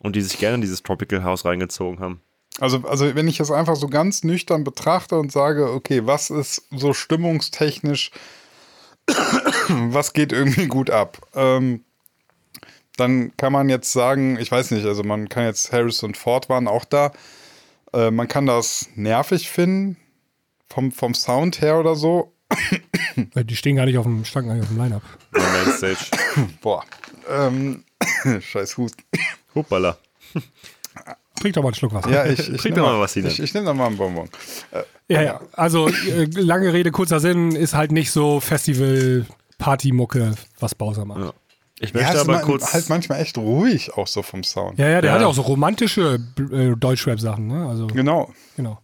und 0.00 0.16
die 0.16 0.22
sich 0.22 0.38
gerne 0.38 0.54
in 0.54 0.60
dieses 0.62 0.82
Tropical 0.82 1.22
House 1.22 1.44
reingezogen 1.44 2.00
haben. 2.00 2.22
Also, 2.60 2.78
also 2.86 3.14
wenn 3.14 3.28
ich 3.28 3.40
es 3.40 3.50
einfach 3.50 3.76
so 3.76 3.88
ganz 3.88 4.24
nüchtern 4.24 4.62
betrachte 4.64 5.18
und 5.18 5.32
sage, 5.32 5.70
okay, 5.72 6.06
was 6.06 6.30
ist 6.30 6.66
so 6.70 6.92
stimmungstechnisch, 6.94 8.10
was 9.68 10.12
geht 10.12 10.32
irgendwie 10.32 10.66
gut 10.66 10.90
ab? 10.90 11.18
Ähm, 11.34 11.84
dann 12.96 13.36
kann 13.36 13.52
man 13.52 13.68
jetzt 13.68 13.92
sagen, 13.92 14.38
ich 14.38 14.50
weiß 14.50 14.70
nicht, 14.70 14.86
also 14.86 15.02
man 15.02 15.28
kann 15.28 15.44
jetzt 15.44 15.72
Harrison 15.72 16.14
Ford 16.14 16.48
waren 16.48 16.68
auch 16.68 16.84
da. 16.84 17.12
Äh, 17.92 18.10
man 18.10 18.28
kann 18.28 18.46
das 18.46 18.88
nervig 18.94 19.50
finden, 19.50 19.96
vom, 20.68 20.92
vom 20.92 21.14
Sound 21.14 21.60
her 21.60 21.78
oder 21.78 21.96
so. 21.96 22.32
Weil 23.34 23.44
Die 23.44 23.56
stehen 23.56 23.76
gar 23.76 23.86
nicht 23.86 23.98
auf 23.98 24.04
dem, 24.04 24.24
standen 24.24 24.48
gar 24.48 24.54
nicht 24.54 24.64
auf 24.64 24.70
dem 24.70 24.78
Line-Up. 24.78 25.02
Boah. 26.60 26.84
Ähm, 27.28 27.84
scheiß 28.40 28.76
Husten. 28.76 29.02
Hoppala. 29.54 29.98
Trink 31.42 31.54
doch 31.54 31.62
mal 31.62 31.68
einen 31.68 31.74
Schluck 31.74 31.92
Wasser. 31.92 32.10
Ja, 32.10 32.24
ich, 32.26 32.48
ich 32.48 32.56
Trink 32.62 32.76
doch 32.76 32.84
mal 32.86 32.98
was, 33.00 33.12
Sina. 33.12 33.28
Ich, 33.28 33.38
ich 33.40 33.52
nehme 33.54 33.66
doch 33.66 33.74
mal 33.74 33.86
einen 33.86 33.96
Bonbon. 33.98 34.28
Ja, 35.08 35.22
ja. 35.22 35.40
Also, 35.52 35.88
äh, 35.88 36.24
lange 36.34 36.72
Rede, 36.72 36.90
kurzer 36.90 37.20
Sinn, 37.20 37.52
ist 37.52 37.74
halt 37.74 37.92
nicht 37.92 38.10
so 38.10 38.40
Festival-Party-Mucke, 38.40 40.34
was 40.60 40.74
Bowser 40.74 41.04
macht. 41.04 41.20
Ja. 41.20 41.32
Ich 41.80 41.90
Ja, 41.92 42.00
möchte 42.00 42.14
ist 42.16 42.20
aber 42.20 42.32
ma- 42.34 42.40
kurz. 42.42 42.72
halt 42.72 42.88
manchmal 42.88 43.20
echt 43.20 43.36
ruhig 43.38 43.92
auch 43.94 44.06
so 44.06 44.22
vom 44.22 44.44
Sound. 44.44 44.78
Ja, 44.78 44.88
ja, 44.88 45.00
der 45.00 45.10
Ja. 45.10 45.14
hat 45.16 45.22
ja 45.22 45.26
auch 45.26 45.34
so 45.34 45.42
romantische 45.42 46.20
äh, 46.52 46.76
Deutschrap-Sachen, 46.76 47.48
ne? 47.48 47.66
Also, 47.68 47.88
Genau. 47.88 48.30
genau. 48.56 48.78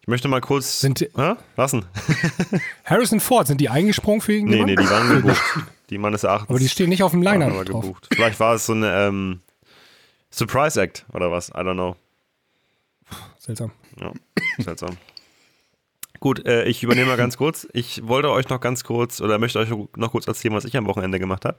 Ich 0.00 0.08
möchte 0.10 0.26
mal 0.26 0.40
kurz. 0.40 0.80
Sind 0.80 1.00
die- 1.00 1.10
Hä? 1.14 1.34
Was 1.54 1.72
denn? 1.72 1.84
Harrison 2.84 3.20
Ford, 3.20 3.46
sind 3.46 3.60
die 3.60 3.68
eingesprungen 3.68 4.22
für 4.22 4.32
Nee, 4.32 4.38
irgendjemanden? 4.56 4.74
nee, 4.76 4.82
die 4.82 4.90
waren 4.90 5.08
gebucht. 5.22 5.42
Die 5.90 5.98
meines 5.98 6.24
Erachtens. 6.24 6.48
Aber 6.50 6.58
die 6.58 6.68
stehen 6.68 6.88
nicht 6.88 7.02
auf 7.02 7.10
dem 7.12 7.22
gebucht. 7.22 8.08
Vielleicht 8.12 8.40
war 8.40 8.54
es 8.54 8.64
so 8.66 8.72
eine 8.72 8.90
ähm, 9.06 9.40
Surprise 10.30 10.80
Act 10.80 11.06
oder 11.12 11.30
was. 11.30 11.48
I 11.50 11.60
don't 11.60 11.74
know. 11.74 11.96
Seltsam. 13.38 13.72
Ja, 13.98 14.12
seltsam. 14.58 14.96
Gut, 16.20 16.44
äh, 16.46 16.64
ich 16.64 16.82
übernehme 16.82 17.06
mal 17.08 17.16
ganz 17.16 17.36
kurz. 17.36 17.66
Ich 17.72 18.06
wollte 18.06 18.30
euch 18.30 18.48
noch 18.48 18.60
ganz 18.60 18.82
kurz 18.82 19.20
oder 19.20 19.38
möchte 19.38 19.58
euch 19.60 19.70
noch 19.96 20.10
kurz 20.10 20.26
erzählen, 20.26 20.54
was 20.54 20.64
ich 20.64 20.76
am 20.76 20.86
Wochenende 20.86 21.18
gemacht 21.18 21.44
habe. 21.44 21.58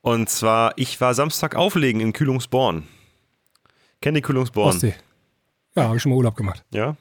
Und 0.00 0.28
zwar, 0.28 0.72
ich 0.76 1.00
war 1.00 1.14
Samstag 1.14 1.54
auflegen 1.54 2.00
in 2.00 2.12
Kühlungsborn. 2.12 2.86
Kennt 4.00 4.16
ihr 4.16 4.22
Kühlungsborn? 4.22 4.70
Ostsee. 4.70 4.94
Ja, 5.76 5.84
habe 5.84 5.96
ich 5.96 6.02
schon 6.02 6.10
mal 6.10 6.16
Urlaub 6.16 6.36
gemacht. 6.36 6.64
Ja. 6.70 6.96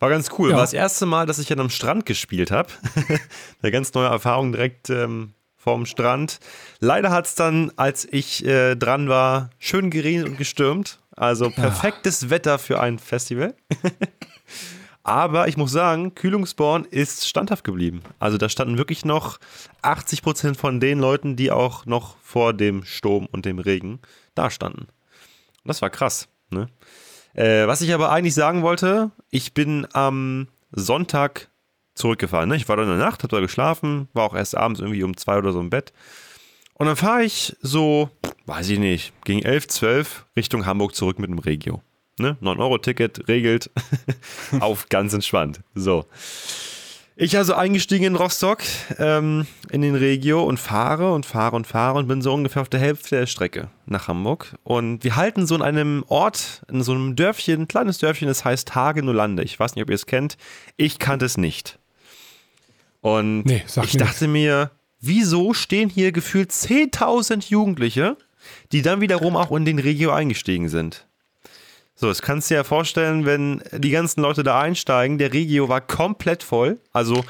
War 0.00 0.10
ganz 0.10 0.30
cool. 0.38 0.50
Ja. 0.50 0.56
War 0.56 0.62
das 0.62 0.72
erste 0.72 1.06
Mal, 1.06 1.26
dass 1.26 1.38
ich 1.38 1.46
dann 1.46 1.60
am 1.60 1.70
Strand 1.70 2.06
gespielt 2.06 2.50
habe. 2.50 2.68
Eine 3.62 3.70
ganz 3.70 3.94
neue 3.94 4.08
Erfahrung 4.08 4.50
direkt 4.50 4.90
ähm, 4.90 5.34
vorm 5.62 5.86
Strand. 5.86 6.40
Leider 6.80 7.10
hat 7.10 7.26
es 7.26 7.36
dann, 7.36 7.70
als 7.76 8.04
ich 8.10 8.44
äh, 8.44 8.74
dran 8.74 9.08
war, 9.08 9.50
schön 9.60 9.90
geregnet 9.90 10.28
und 10.28 10.36
gestürmt. 10.36 10.98
Also 11.14 11.50
perfektes 11.50 12.30
Wetter 12.30 12.58
für 12.58 12.80
ein 12.80 12.98
Festival. 12.98 13.54
Aber 15.04 15.46
ich 15.46 15.56
muss 15.56 15.70
sagen, 15.70 16.14
Kühlungsborn 16.14 16.84
ist 16.84 17.28
standhaft 17.28 17.62
geblieben. 17.62 18.02
Also 18.18 18.38
da 18.38 18.48
standen 18.48 18.76
wirklich 18.76 19.04
noch 19.04 19.38
80 19.82 20.22
Prozent 20.22 20.56
von 20.56 20.80
den 20.80 20.98
Leuten, 20.98 21.36
die 21.36 21.52
auch 21.52 21.86
noch 21.86 22.16
vor 22.22 22.54
dem 22.54 22.84
Sturm 22.84 23.28
und 23.30 23.44
dem 23.44 23.58
Regen 23.60 24.00
da 24.34 24.50
standen. 24.50 24.88
Das 25.64 25.80
war 25.80 25.90
krass. 25.90 26.28
Ne? 26.50 26.68
Äh, 27.34 27.68
was 27.68 27.82
ich 27.82 27.94
aber 27.94 28.10
eigentlich 28.10 28.34
sagen 28.34 28.62
wollte, 28.62 29.12
ich 29.30 29.54
bin 29.54 29.86
am 29.92 30.48
Sonntag 30.72 31.50
zurückgefahren. 31.94 32.48
Ne? 32.48 32.56
Ich 32.56 32.68
war 32.68 32.76
da 32.76 32.82
in 32.82 32.88
der 32.88 32.98
Nacht, 32.98 33.22
hab 33.22 33.30
da 33.30 33.40
geschlafen, 33.40 34.08
war 34.12 34.24
auch 34.24 34.34
erst 34.34 34.56
abends 34.56 34.80
irgendwie 34.80 35.02
um 35.02 35.16
zwei 35.16 35.38
oder 35.38 35.52
so 35.52 35.60
im 35.60 35.70
Bett. 35.70 35.92
Und 36.74 36.86
dann 36.86 36.96
fahre 36.96 37.22
ich 37.22 37.56
so, 37.60 38.10
weiß 38.46 38.70
ich 38.70 38.78
nicht, 38.78 39.12
gegen 39.24 39.42
11, 39.42 39.68
12 39.68 40.26
Richtung 40.36 40.66
Hamburg 40.66 40.94
zurück 40.94 41.18
mit 41.18 41.30
dem 41.30 41.38
Regio. 41.38 41.82
Ne? 42.18 42.36
9-Euro-Ticket 42.42 43.28
regelt, 43.28 43.70
auf 44.60 44.88
ganz 44.88 45.12
entspannt. 45.12 45.60
So. 45.74 46.06
Ich 47.14 47.36
also 47.36 47.54
eingestiegen 47.54 48.04
in 48.04 48.16
Rostock, 48.16 48.62
ähm, 48.98 49.46
in 49.70 49.82
den 49.82 49.94
Regio 49.94 50.42
und 50.42 50.58
fahre 50.58 51.12
und 51.12 51.26
fahre 51.26 51.56
und 51.56 51.66
fahre 51.66 51.98
und 51.98 52.08
bin 52.08 52.22
so 52.22 52.32
ungefähr 52.32 52.62
auf 52.62 52.70
der 52.70 52.80
Hälfte 52.80 53.16
der 53.16 53.26
Strecke 53.26 53.68
nach 53.84 54.08
Hamburg. 54.08 54.56
Und 54.64 55.04
wir 55.04 55.14
halten 55.14 55.46
so 55.46 55.54
in 55.54 55.62
einem 55.62 56.04
Ort, 56.08 56.62
in 56.70 56.82
so 56.82 56.92
einem 56.92 57.14
Dörfchen, 57.14 57.62
ein 57.62 57.68
kleines 57.68 57.98
Dörfchen, 57.98 58.28
das 58.28 58.46
heißt 58.46 58.74
Hagenolande. 58.74 59.42
Ich 59.42 59.60
weiß 59.60 59.74
nicht, 59.74 59.82
ob 59.82 59.90
ihr 59.90 59.94
es 59.94 60.06
kennt. 60.06 60.38
Ich 60.76 60.98
kannte 60.98 61.26
es 61.26 61.36
nicht. 61.36 61.78
Und 63.02 63.44
Nee, 63.44 63.62
ich 63.82 63.94
mir 63.94 63.98
dachte 63.98 64.28
mir, 64.28 64.70
wieso 65.00 65.52
stehen 65.52 65.90
hier 65.90 66.12
gefühlt 66.12 66.50
10.000 66.52 67.50
Jugendliche, 67.50 68.16
die 68.70 68.80
dann 68.80 69.00
wiederum 69.00 69.36
auch 69.36 69.54
in 69.54 69.64
den 69.64 69.78
Regio 69.78 70.12
eingestiegen 70.12 70.68
sind? 70.68 71.06
So, 71.94 72.08
das 72.08 72.22
kannst 72.22 72.48
du 72.48 72.54
dir 72.54 72.58
ja 72.60 72.64
vorstellen, 72.64 73.26
wenn 73.26 73.62
die 73.76 73.90
ganzen 73.90 74.22
Leute 74.22 74.42
da 74.42 74.60
einsteigen, 74.60 75.18
der 75.18 75.32
Regio 75.32 75.68
war 75.68 75.80
komplett 75.80 76.42
voll. 76.42 76.80
Also 76.92 77.24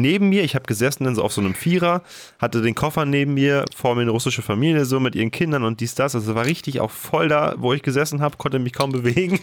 neben 0.00 0.28
mir, 0.28 0.42
ich 0.44 0.54
habe 0.54 0.66
gesessen 0.66 1.06
in 1.06 1.14
so 1.14 1.22
auf 1.22 1.32
so 1.32 1.40
einem 1.40 1.54
Vierer, 1.54 2.02
hatte 2.38 2.62
den 2.62 2.74
Koffer 2.74 3.04
neben 3.04 3.34
mir, 3.34 3.64
vor 3.74 3.94
mir 3.94 4.02
eine 4.02 4.10
russische 4.10 4.42
Familie 4.42 4.84
so 4.84 5.00
mit 5.00 5.14
ihren 5.14 5.30
Kindern 5.30 5.64
und 5.64 5.80
dies, 5.80 5.94
das. 5.94 6.14
Also 6.14 6.34
war 6.34 6.46
richtig 6.46 6.80
auch 6.80 6.90
voll 6.90 7.28
da, 7.28 7.54
wo 7.58 7.72
ich 7.72 7.82
gesessen 7.82 8.20
habe, 8.20 8.36
konnte 8.36 8.58
mich 8.58 8.72
kaum 8.72 8.92
bewegen. 8.92 9.38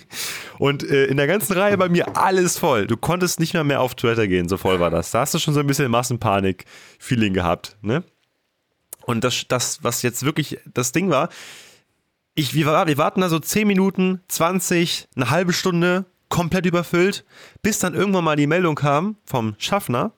Und 0.57 0.83
äh, 0.83 1.05
in 1.05 1.17
der 1.17 1.27
ganzen 1.27 1.53
Reihe 1.53 1.77
bei 1.77 1.89
mir 1.89 2.17
alles 2.17 2.57
voll. 2.57 2.87
Du 2.87 2.97
konntest 2.97 3.39
nicht 3.39 3.53
mehr 3.53 3.63
mehr 3.63 3.81
auf 3.81 3.95
Toilette 3.95 4.27
gehen, 4.27 4.49
so 4.49 4.57
voll 4.57 4.79
war 4.79 4.89
das. 4.89 5.11
Da 5.11 5.21
hast 5.21 5.33
du 5.33 5.39
schon 5.39 5.53
so 5.53 5.59
ein 5.59 5.67
bisschen 5.67 5.91
Massenpanik-Feeling 5.91 7.33
gehabt, 7.33 7.77
ne? 7.81 8.03
Und 9.05 9.23
das, 9.23 9.45
das, 9.47 9.83
was 9.83 10.01
jetzt 10.01 10.25
wirklich 10.25 10.59
das 10.73 10.91
Ding 10.91 11.11
war, 11.11 11.29
ich, 12.33 12.53
wir, 12.53 12.65
wir 12.65 12.97
warten 12.97 13.21
da 13.21 13.29
so 13.29 13.39
10 13.39 13.67
Minuten, 13.67 14.21
20, 14.27 15.07
eine 15.15 15.29
halbe 15.29 15.53
Stunde, 15.53 16.05
komplett 16.29 16.65
überfüllt, 16.65 17.25
bis 17.61 17.79
dann 17.79 17.93
irgendwann 17.93 18.23
mal 18.23 18.35
die 18.35 18.47
Meldung 18.47 18.75
kam 18.75 19.17
vom 19.25 19.55
Schaffner. 19.57 20.11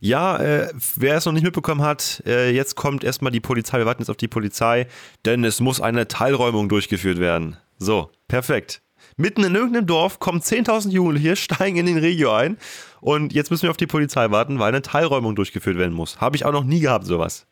Ja, 0.00 0.38
äh, 0.38 0.72
wer 0.96 1.16
es 1.16 1.26
noch 1.26 1.32
nicht 1.32 1.42
mitbekommen 1.42 1.82
hat, 1.82 2.22
äh, 2.24 2.50
jetzt 2.50 2.74
kommt 2.74 3.04
erstmal 3.04 3.32
die 3.32 3.40
Polizei, 3.40 3.78
wir 3.78 3.84
warten 3.84 4.00
jetzt 4.00 4.08
auf 4.08 4.16
die 4.16 4.28
Polizei, 4.28 4.86
denn 5.26 5.44
es 5.44 5.60
muss 5.60 5.80
eine 5.80 6.08
Teilräumung 6.08 6.70
durchgeführt 6.70 7.18
werden. 7.18 7.58
So, 7.78 8.10
perfekt. 8.26 8.80
Mitten 9.18 9.44
in 9.44 9.54
irgendeinem 9.54 9.86
Dorf 9.86 10.18
kommen 10.18 10.40
10.000 10.40 10.90
Jugendliche, 10.90 11.36
steigen 11.36 11.76
in 11.76 11.86
den 11.86 11.98
Regio 11.98 12.32
ein 12.32 12.56
und 13.02 13.34
jetzt 13.34 13.50
müssen 13.50 13.64
wir 13.64 13.70
auf 13.70 13.76
die 13.76 13.86
Polizei 13.86 14.30
warten, 14.30 14.58
weil 14.58 14.68
eine 14.68 14.80
Teilräumung 14.80 15.36
durchgeführt 15.36 15.76
werden 15.76 15.94
muss. 15.94 16.18
Habe 16.18 16.36
ich 16.36 16.46
auch 16.46 16.52
noch 16.52 16.64
nie 16.64 16.80
gehabt, 16.80 17.04
sowas. 17.04 17.46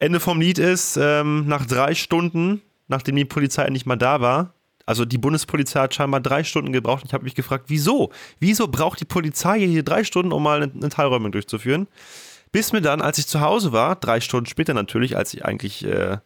Ende 0.00 0.18
vom 0.18 0.40
Lied 0.40 0.58
ist, 0.58 0.98
ähm, 1.00 1.46
nach 1.46 1.64
drei 1.64 1.94
Stunden, 1.94 2.60
nachdem 2.88 3.14
die 3.14 3.24
Polizei 3.24 3.62
endlich 3.64 3.86
mal 3.86 3.96
da 3.96 4.20
war, 4.20 4.55
also 4.86 5.04
die 5.04 5.18
Bundespolizei 5.18 5.80
hat 5.80 5.94
scheinbar 5.94 6.20
drei 6.20 6.44
Stunden 6.44 6.72
gebraucht. 6.72 7.02
Ich 7.04 7.12
habe 7.12 7.24
mich 7.24 7.34
gefragt, 7.34 7.64
wieso? 7.68 8.12
Wieso 8.38 8.68
braucht 8.68 9.00
die 9.00 9.04
Polizei 9.04 9.60
hier 9.60 9.82
drei 9.82 10.04
Stunden, 10.04 10.32
um 10.32 10.42
mal 10.42 10.62
eine, 10.62 10.88
Teilräumung 10.88 11.32
durchzuführen? 11.32 11.88
Bis 12.52 12.72
mir 12.72 12.80
dann, 12.80 13.02
als 13.02 13.18
ich 13.18 13.26
zu 13.26 13.40
Hause 13.40 13.72
war, 13.72 13.96
drei 13.96 14.20
Stunden 14.20 14.46
später 14.46 14.72
natürlich, 14.72 15.16
als 15.16 15.34
ich 15.34 15.44
eigentlich 15.44 15.84
äh, 15.84 16.18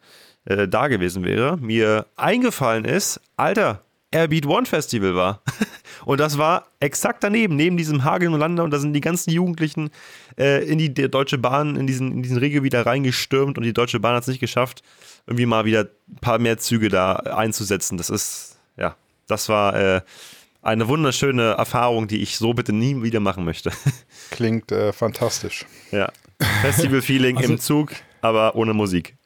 äh, 0.45 0.69
da 0.69 0.89
gewesen 0.89 1.25
wäre, 1.25 1.57
mir 1.57 2.07
eingefallen 2.17 2.85
ist, 2.85 3.21
Alter, 3.37 3.83
Airbeat 4.13 4.47
One 4.47 4.67
Festival 4.67 5.15
war. 5.15 5.43
Und 6.05 6.19
das 6.19 6.39
war 6.39 6.67
exakt 6.81 7.23
daneben, 7.23 7.57
neben 7.57 7.77
diesem 7.77 8.05
Hagelnolander. 8.05 8.65
Und 8.65 8.71
da 8.71 8.79
sind 8.79 8.93
die 8.95 9.01
ganzen 9.01 9.31
Jugendlichen 9.31 9.91
äh, 10.39 10.65
in 10.65 10.79
die, 10.79 10.93
die 10.93 11.09
Deutsche 11.09 11.39
Bahn, 11.39 11.77
in 11.77 11.87
diesen, 11.87 12.13
in 12.13 12.23
diesen 12.23 12.39
Regio 12.39 12.63
wieder 12.63 12.87
reingestürmt. 12.87 13.59
Und 13.59 13.65
die 13.65 13.73
Deutsche 13.73 14.01
Bahn 14.01 14.15
hat 14.15 14.23
es 14.23 14.29
nicht 14.29 14.41
geschafft, 14.41 14.83
irgendwie 15.27 15.47
mal 15.47 15.65
wieder 15.65 15.83
ein 16.09 16.17
paar 16.21 16.39
mehr 16.39 16.59
Züge 16.59 16.89
da 16.89 17.15
einzusetzen. 17.17 17.99
Das 17.99 18.09
ist, 18.11 18.57
ja, 18.77 18.97
das 19.29 19.49
war 19.49 19.77
äh, 19.77 20.01
eine 20.63 20.89
wunderschöne 20.89 21.53
Erfahrung, 21.53 22.09
die 22.09 22.23
ich 22.23 22.37
so 22.37 22.55
bitte 22.55 22.73
nie 22.73 23.03
wieder 23.03 23.21
machen 23.21 23.45
möchte. 23.45 23.71
Klingt 24.31 24.73
äh, 24.73 24.93
fantastisch. 24.93 25.67
ja. 25.93 26.11
Festival-Feeling 26.63 27.37
Also- 27.39 27.53
im 27.53 27.59
Zug, 27.59 27.93
aber 28.23 28.57
ohne 28.57 28.73
Musik. 28.75 29.17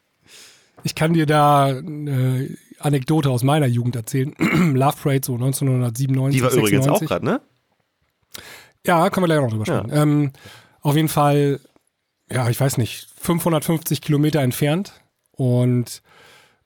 Ich 0.83 0.93
kann 0.93 1.13
dir 1.13 1.25
da 1.25 1.65
eine 1.67 2.49
Anekdote 2.85 3.29
aus 3.29 3.43
meiner 3.43 3.65
Jugend 3.65 3.95
erzählen. 3.95 4.33
Love 4.39 4.97
Parade 5.01 5.25
so 5.25 5.33
1997. 5.33 6.39
Die 6.39 6.43
war 6.43 6.51
übrigens 6.51 6.87
auch 6.87 6.99
96. 6.99 7.07
gerade, 7.07 7.25
ne? 7.25 7.41
Ja, 8.85 9.09
können 9.09 9.23
wir 9.23 9.27
gleich 9.27 9.41
noch 9.41 9.49
drüber 9.49 9.65
sprechen. 9.65 9.89
Ähm, 9.91 10.31
auf 10.81 10.95
jeden 10.95 11.09
Fall, 11.09 11.59
ja, 12.31 12.49
ich 12.49 12.59
weiß 12.59 12.77
nicht, 12.77 13.07
550 13.19 14.01
Kilometer 14.01 14.41
entfernt. 14.41 14.93
Und 15.31 16.03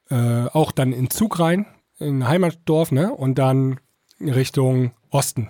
äh, 0.09 0.45
auch 0.47 0.71
dann 0.71 0.91
in 0.91 1.09
Zug 1.09 1.39
rein, 1.39 1.65
in 1.97 2.27
Heimatdorf, 2.27 2.91
ne? 2.91 3.13
Und 3.13 3.35
dann 3.35 3.79
Richtung 4.19 4.91
Osten. 5.09 5.49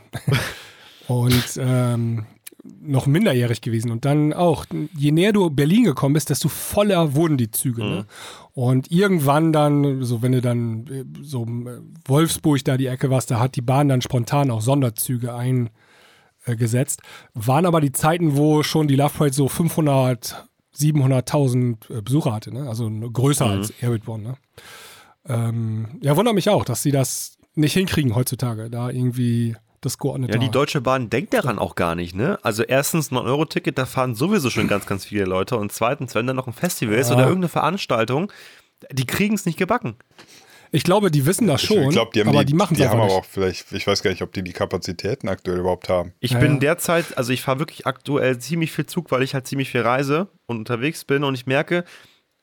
und 1.08 1.60
ähm, 1.60 2.28
noch 2.64 3.08
minderjährig 3.08 3.62
gewesen. 3.62 3.92
Und 3.92 4.06
dann 4.06 4.34
auch, 4.34 4.66
je 4.96 5.12
näher 5.12 5.34
du 5.34 5.50
Berlin 5.50 5.84
gekommen 5.84 6.14
bist, 6.14 6.30
desto 6.30 6.50
voller 6.50 7.16
wurden 7.16 7.38
die 7.38 7.52
Züge. 7.52 7.84
Ne? 7.84 8.06
Und 8.54 8.92
irgendwann 8.92 9.54
dann, 9.54 10.04
so 10.04 10.22
wenn 10.22 10.34
du 10.34 10.42
dann 10.42 10.88
äh, 10.88 11.06
so 11.22 11.44
äh, 11.44 11.80
Wolfsburg 12.06 12.64
da 12.66 12.78
die 12.78 12.88
Ecke 12.88 13.10
warst, 13.10 13.32
da 13.32 13.40
hat 13.40 13.56
die 13.56 13.62
Bahn 13.62 13.90
dann 13.90 14.02
spontan 14.02 14.52
auch 14.52 14.62
Sonderzüge 14.62 15.34
eingesetzt. 15.34 17.02
Waren 17.34 17.66
aber 17.66 17.82
die 17.82 17.92
Zeiten, 17.92 18.36
wo 18.36 18.64
schon 18.64 18.88
die 18.88 18.96
Love 18.96 19.14
Parade 19.18 19.34
so 19.34 19.48
500, 19.48 20.48
700.000 20.76 21.98
äh, 21.98 22.02
Besucher 22.02 22.34
hatte. 22.34 22.54
Ne? 22.54 22.68
Also 22.68 22.90
größer 22.90 23.46
als 23.46 23.72
Airwood 23.82 24.08
One. 24.08 24.24
Ne? 24.24 24.34
Ähm, 25.28 26.00
ja, 26.02 26.18
wundert 26.18 26.36
mich 26.36 26.50
auch, 26.50 26.66
dass 26.66 26.82
sie 26.82 26.92
das 26.92 27.38
nicht 27.56 27.74
hinkriegen 27.74 28.16
heutzutage, 28.16 28.70
da 28.70 28.90
irgendwie 28.90 29.56
das 29.82 29.98
geordnet 29.98 30.32
Ja, 30.34 30.38
die 30.38 30.50
Deutsche 30.52 30.82
Bahn 30.82 31.10
denkt 31.10 31.34
daran 31.34 31.58
auch 31.60 31.76
gar 31.76 31.96
nicht, 31.96 32.16
ne? 32.16 32.38
Also 32.44 32.64
erstens 32.64 33.12
9-Euro-Ticket, 33.12 33.78
da 33.78 33.86
fahren 33.86 34.16
sowieso 34.16 34.50
schon 34.50 34.68
ganz, 34.68 34.86
ganz 34.86 35.06
viele 35.06 35.26
Leute. 35.26 35.58
Und 35.58 35.72
zweitens, 35.72 36.16
wenn 36.16 36.28
da 36.28 36.34
noch 36.34 36.48
ein 36.48 36.54
Festival 36.54 36.96
ist 36.96 37.10
Ja. 37.10 37.16
oder 37.16 37.24
irgendeine 37.26 37.50
Veranstaltung, 37.50 38.32
die 38.92 39.06
kriegen 39.06 39.36
es 39.36 39.46
nicht 39.46 39.58
gebacken. 39.58 39.96
Ich 40.72 40.84
glaube, 40.84 41.10
die 41.10 41.26
wissen 41.26 41.48
das 41.48 41.64
schon, 41.64 41.86
ich 41.86 41.90
glaube, 41.90 42.12
die 42.14 42.20
haben 42.20 42.30
aber 42.30 42.40
die, 42.42 42.52
die 42.52 42.54
machen 42.54 42.74
es 42.76 42.80
die 42.80 42.88
haben 42.88 43.00
aber 43.02 43.12
auch 43.12 43.26
vielleicht, 43.26 43.72
ich 43.72 43.88
weiß 43.88 44.04
gar 44.04 44.12
nicht, 44.12 44.22
ob 44.22 44.32
die 44.34 44.44
die 44.44 44.54
Kapazitäten 44.54 45.28
aktuell 45.28 45.58
überhaupt 45.58 45.90
haben. 45.90 46.14
Ich 46.20 46.32
Ja, 46.32 46.40
bin 46.40 46.54
ja. 46.54 46.60
derzeit, 46.60 47.18
also 47.18 47.34
ich 47.34 47.42
fahre 47.42 47.58
wirklich 47.58 47.88
aktuell 47.88 48.38
ziemlich 48.38 48.72
viel 48.72 48.86
Zug, 48.86 49.10
weil 49.12 49.24
ich 49.24 49.34
halt 49.34 49.48
ziemlich 49.48 49.72
viel 49.72 49.82
reise 49.82 50.28
und 50.46 50.58
unterwegs 50.60 51.06
bin 51.06 51.24
und 51.24 51.34
ich 51.34 51.48
merke, 51.48 51.86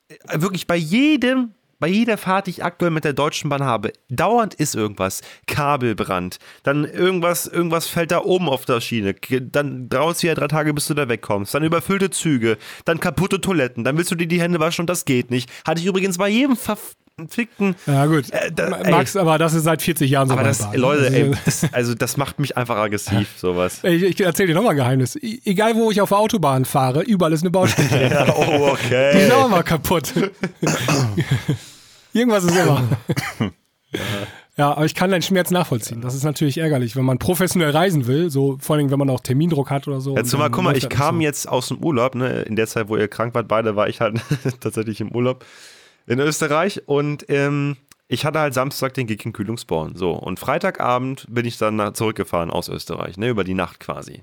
äh, 0.08 0.40
wirklich 0.40 0.66
bei 0.66 0.74
jedem, 0.76 1.52
bei 1.78 1.88
jeder 1.88 2.16
Fahrt, 2.16 2.46
die 2.46 2.50
ich 2.50 2.64
aktuell 2.64 2.90
mit 2.90 3.04
der 3.04 3.12
Deutschen 3.12 3.50
Bahn 3.50 3.64
habe, 3.64 3.92
dauernd 4.08 4.54
ist 4.54 4.74
irgendwas. 4.74 5.20
Kabelbrand, 5.46 6.38
dann 6.62 6.84
irgendwas, 6.84 7.46
irgendwas 7.46 7.86
fällt 7.86 8.10
da 8.10 8.22
oben 8.22 8.48
auf 8.48 8.64
der 8.64 8.80
Schiene, 8.80 9.14
dann 9.14 9.88
dauert 9.88 10.16
es 10.16 10.22
wieder 10.22 10.34
drei 10.34 10.48
Tage, 10.48 10.74
bis 10.74 10.86
du 10.86 10.94
da 10.94 11.08
wegkommst, 11.08 11.54
dann 11.54 11.64
überfüllte 11.64 12.10
Züge, 12.10 12.58
dann 12.84 13.00
kaputte 13.00 13.40
Toiletten, 13.40 13.84
dann 13.84 13.96
willst 13.96 14.10
du 14.10 14.14
dir 14.14 14.26
die 14.26 14.40
Hände 14.40 14.60
waschen 14.60 14.82
und 14.82 14.90
das 14.90 15.04
geht 15.04 15.30
nicht. 15.30 15.50
Hatte 15.66 15.80
ich 15.80 15.86
übrigens 15.86 16.18
bei 16.18 16.28
jedem 16.28 16.56
verfickten 17.26 17.74
Ja, 17.86 18.04
gut. 18.04 18.30
Äh, 18.30 18.52
da-. 18.52 18.82
Max, 18.90 19.16
aber 19.16 19.38
das 19.38 19.54
ist 19.54 19.62
seit 19.64 19.80
40 19.80 20.10
Jahren 20.10 20.28
so. 20.28 20.34
aber 20.34 20.42
das, 20.42 20.58
Bahn, 20.58 20.72
ne? 20.72 20.76
Leute, 20.76 21.04
Also, 21.06 21.16
ey, 21.16 21.30
das, 21.46 21.72
also 21.72 21.94
das 21.94 22.16
macht 22.18 22.38
mich 22.38 22.58
einfach 22.58 22.76
aggressiv, 22.76 23.28
sowas. 23.38 23.80
Ich, 23.84 24.02
ich 24.02 24.20
erzähle 24.20 24.48
dir 24.48 24.54
nochmal 24.54 24.72
ein 24.72 24.76
Geheimnis. 24.76 25.16
E- 25.16 25.40
Egal, 25.46 25.76
wo 25.76 25.90
ich 25.90 26.02
auf 26.02 26.10
der 26.10 26.18
Autobahn 26.18 26.66
fahre, 26.66 27.00
überall 27.02 27.32
ist 27.32 27.40
eine 27.40 27.48
Baustelle. 27.50 28.26
oh, 28.36 28.44
Die 28.44 28.70
okay. 28.70 29.20
sind 29.22 29.32
auch 29.32 29.48
mal 29.48 29.62
kaputt. 29.62 30.12
Irgendwas 32.12 32.44
ist 32.44 32.54
immer. 32.56 32.82
Ja, 34.58 34.72
aber 34.72 34.84
ich 34.84 34.94
kann 34.94 35.10
deinen 35.10 35.22
Schmerz 35.22 35.50
nachvollziehen. 35.50 36.02
Das 36.02 36.14
ist 36.14 36.24
natürlich 36.24 36.58
ärgerlich, 36.58 36.96
wenn 36.96 37.04
man 37.06 37.18
professionell 37.18 37.70
reisen 37.70 38.06
will, 38.06 38.28
so 38.30 38.58
vor 38.60 38.76
allem, 38.76 38.90
wenn 38.90 38.98
man 38.98 39.08
auch 39.08 39.20
Termindruck 39.20 39.70
hat 39.70 39.88
oder 39.88 40.02
so. 40.02 40.16
Ja, 40.16 40.24
zumal, 40.24 40.46
dann 40.46 40.52
guck 40.52 40.64
mal, 40.64 40.76
ich 40.76 40.82
nicht 40.84 40.90
kam 40.94 41.16
so. 41.16 41.22
jetzt 41.22 41.48
aus 41.48 41.68
dem 41.68 41.78
Urlaub, 41.82 42.14
ne? 42.14 42.42
In 42.42 42.56
der 42.56 42.66
Zeit, 42.66 42.90
wo 42.90 42.96
ihr 42.98 43.08
krank 43.08 43.34
wart, 43.34 43.48
beide 43.48 43.74
war 43.74 43.88
ich 43.88 44.00
halt 44.02 44.20
tatsächlich 44.60 45.00
im 45.00 45.12
Urlaub 45.12 45.44
in 46.06 46.18
Österreich 46.20 46.82
und 46.86 47.26
ähm, 47.28 47.76
ich 48.08 48.24
hatte 48.24 48.38
halt 48.38 48.54
Samstag 48.54 48.94
den 48.94 49.06
Gig 49.06 49.24
in 49.24 49.32
Kühlungsborn. 49.32 49.96
So, 49.96 50.12
und 50.12 50.38
Freitagabend 50.38 51.26
bin 51.28 51.44
ich 51.44 51.58
dann 51.58 51.94
zurückgefahren 51.94 52.50
aus 52.50 52.68
Österreich, 52.68 53.16
ne? 53.16 53.28
Über 53.28 53.42
die 53.42 53.54
Nacht 53.54 53.80
quasi. 53.80 54.22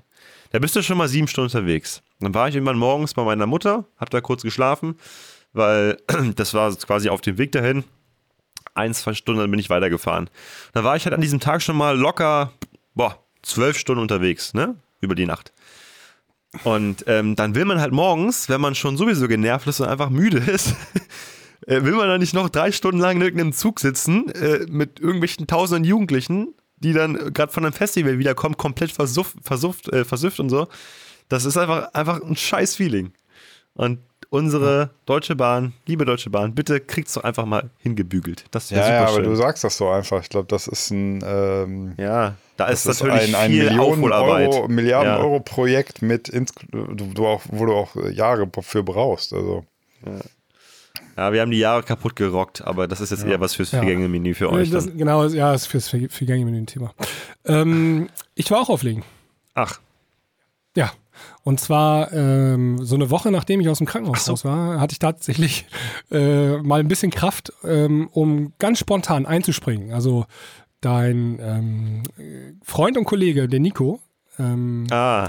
Da 0.52 0.58
bist 0.58 0.74
du 0.76 0.82
schon 0.82 0.96
mal 0.96 1.08
sieben 1.08 1.28
Stunden 1.28 1.54
unterwegs. 1.54 2.02
Dann 2.20 2.32
war 2.34 2.48
ich 2.48 2.54
irgendwann 2.54 2.78
morgens 2.78 3.14
bei 3.14 3.24
meiner 3.24 3.46
Mutter, 3.46 3.84
hab 3.98 4.10
da 4.10 4.20
kurz 4.20 4.42
geschlafen, 4.42 4.96
weil 5.52 5.98
das 6.36 6.54
war 6.54 6.74
quasi 6.76 7.08
auf 7.08 7.20
dem 7.20 7.38
Weg 7.38 7.52
dahin. 7.52 7.84
Ein, 8.74 8.94
zwei 8.94 9.14
Stunden, 9.14 9.40
dann 9.40 9.50
bin 9.50 9.60
ich 9.60 9.70
weitergefahren. 9.70 10.30
Da 10.72 10.82
war 10.82 10.96
ich 10.96 11.04
halt 11.04 11.14
an 11.14 11.20
diesem 11.20 11.40
Tag 11.40 11.62
schon 11.62 11.76
mal 11.76 11.96
locker, 11.96 12.52
boah, 12.94 13.18
zwölf 13.42 13.78
Stunden 13.78 14.00
unterwegs, 14.00 14.54
ne? 14.54 14.76
Über 15.00 15.14
die 15.14 15.26
Nacht. 15.26 15.52
Und 16.62 17.04
ähm, 17.08 17.34
dann 17.36 17.54
will 17.54 17.64
man 17.64 17.80
halt 17.80 17.92
morgens, 17.92 18.48
wenn 18.48 18.60
man 18.60 18.74
schon 18.74 18.96
sowieso 18.96 19.28
genervt 19.28 19.66
ist 19.66 19.80
und 19.80 19.88
einfach 19.88 20.08
müde 20.08 20.38
ist, 20.38 20.74
will 21.66 21.94
man 21.94 22.08
dann 22.08 22.20
nicht 22.20 22.34
noch 22.34 22.48
drei 22.48 22.72
Stunden 22.72 23.00
lang 23.00 23.16
in 23.16 23.22
irgendeinem 23.22 23.52
Zug 23.52 23.80
sitzen 23.80 24.30
äh, 24.32 24.66
mit 24.68 25.00
irgendwelchen 25.00 25.46
tausenden 25.46 25.84
Jugendlichen, 25.84 26.54
die 26.76 26.92
dann 26.92 27.32
gerade 27.32 27.52
von 27.52 27.64
einem 27.64 27.72
Festival 27.72 28.18
wiederkommen, 28.18 28.56
komplett 28.56 28.92
versufft, 28.92 29.36
versufft, 29.42 29.88
äh, 29.92 30.04
versüfft 30.04 30.40
und 30.40 30.50
so. 30.50 30.68
Das 31.28 31.44
ist 31.44 31.56
einfach, 31.56 31.92
einfach 31.94 32.20
ein 32.22 32.36
scheiß 32.36 32.74
Feeling. 32.76 33.12
Und 33.74 33.98
unsere 34.30 34.90
Deutsche 35.06 35.36
Bahn, 35.36 35.72
liebe 35.86 36.04
Deutsche 36.04 36.28
Bahn, 36.30 36.54
bitte 36.54 36.80
kriegt's 36.80 37.14
doch 37.14 37.24
einfach 37.24 37.46
mal 37.46 37.70
hingebügelt. 37.78 38.44
Das 38.50 38.70
wäre 38.70 38.80
Ja, 38.80 38.86
super 38.86 38.94
ja, 38.96 39.06
aber 39.06 39.16
schön. 39.16 39.24
du 39.24 39.36
sagst 39.36 39.64
das 39.64 39.76
so 39.76 39.88
einfach. 39.88 40.20
Ich 40.22 40.28
glaube, 40.28 40.46
das 40.48 40.66
ist 40.66 40.90
ein, 40.90 41.22
ähm, 41.26 41.94
ja, 41.96 42.34
da 42.56 42.66
ist 42.66 42.86
das 42.86 42.96
ist 42.96 43.02
natürlich 43.02 43.34
ein, 43.34 43.40
ein 43.42 43.50
viel 43.50 43.64
Millionen. 43.64 44.12
Euro, 44.12 44.68
Milliarden 44.68 45.12
Ja. 45.12 45.18
Euro 45.18 45.40
Projekt 45.40 46.02
mit, 46.02 46.30
du, 46.70 46.84
du 46.94 47.26
auch, 47.26 47.42
wo 47.48 47.64
du 47.66 47.72
auch 47.72 47.96
Jahre 48.10 48.48
für 48.60 48.82
brauchst. 48.82 49.32
Also 49.32 49.64
Ja, 50.04 50.12
wir 51.16 51.40
haben 51.40 51.50
die 51.50 51.58
Jahre 51.58 51.82
kaputt 51.82 52.16
gerockt, 52.16 52.62
aber 52.62 52.88
das 52.88 53.00
ist 53.00 53.10
jetzt 53.10 53.24
eher 53.24 53.40
was 53.40 53.54
fürs 53.54 53.72
Ja. 53.72 53.78
Vergänge-Menü 53.78 54.34
für 54.34 54.50
euch. 54.50 54.70
das, 54.70 54.86
genau, 54.96 55.24
ja, 55.26 55.54
ist 55.54 55.66
fürs 55.66 55.88
Vergänge 55.88 56.50
ein 56.50 56.66
Thema. 56.66 56.92
Ähm, 57.44 58.08
ich 58.34 58.50
war 58.50 58.60
auch 58.60 58.68
auflegen. 58.68 59.02
Ach, 59.54 59.80
Ja. 60.76 60.92
Und 61.44 61.60
zwar 61.60 62.12
ähm, 62.12 62.84
so 62.84 62.96
eine 62.96 63.08
Woche 63.08 63.30
nachdem 63.30 63.60
ich 63.60 63.68
aus 63.68 63.78
dem 63.78 63.86
Krankenhaus 63.86 64.28
raus 64.28 64.44
war, 64.44 64.80
hatte 64.80 64.92
ich 64.92 64.98
tatsächlich 64.98 65.66
äh, 66.10 66.56
mal 66.58 66.80
ein 66.80 66.88
bisschen 66.88 67.12
Kraft, 67.12 67.52
ähm, 67.62 68.08
um 68.12 68.52
ganz 68.58 68.80
spontan 68.80 69.24
einzuspringen. 69.24 69.92
Also 69.92 70.26
dein 70.80 71.38
ähm, 71.40 72.02
Freund 72.64 72.98
und 72.98 73.04
Kollege, 73.04 73.48
der 73.48 73.60
Nico, 73.60 74.00
ähm, 74.38 74.86
ah, 74.90 75.28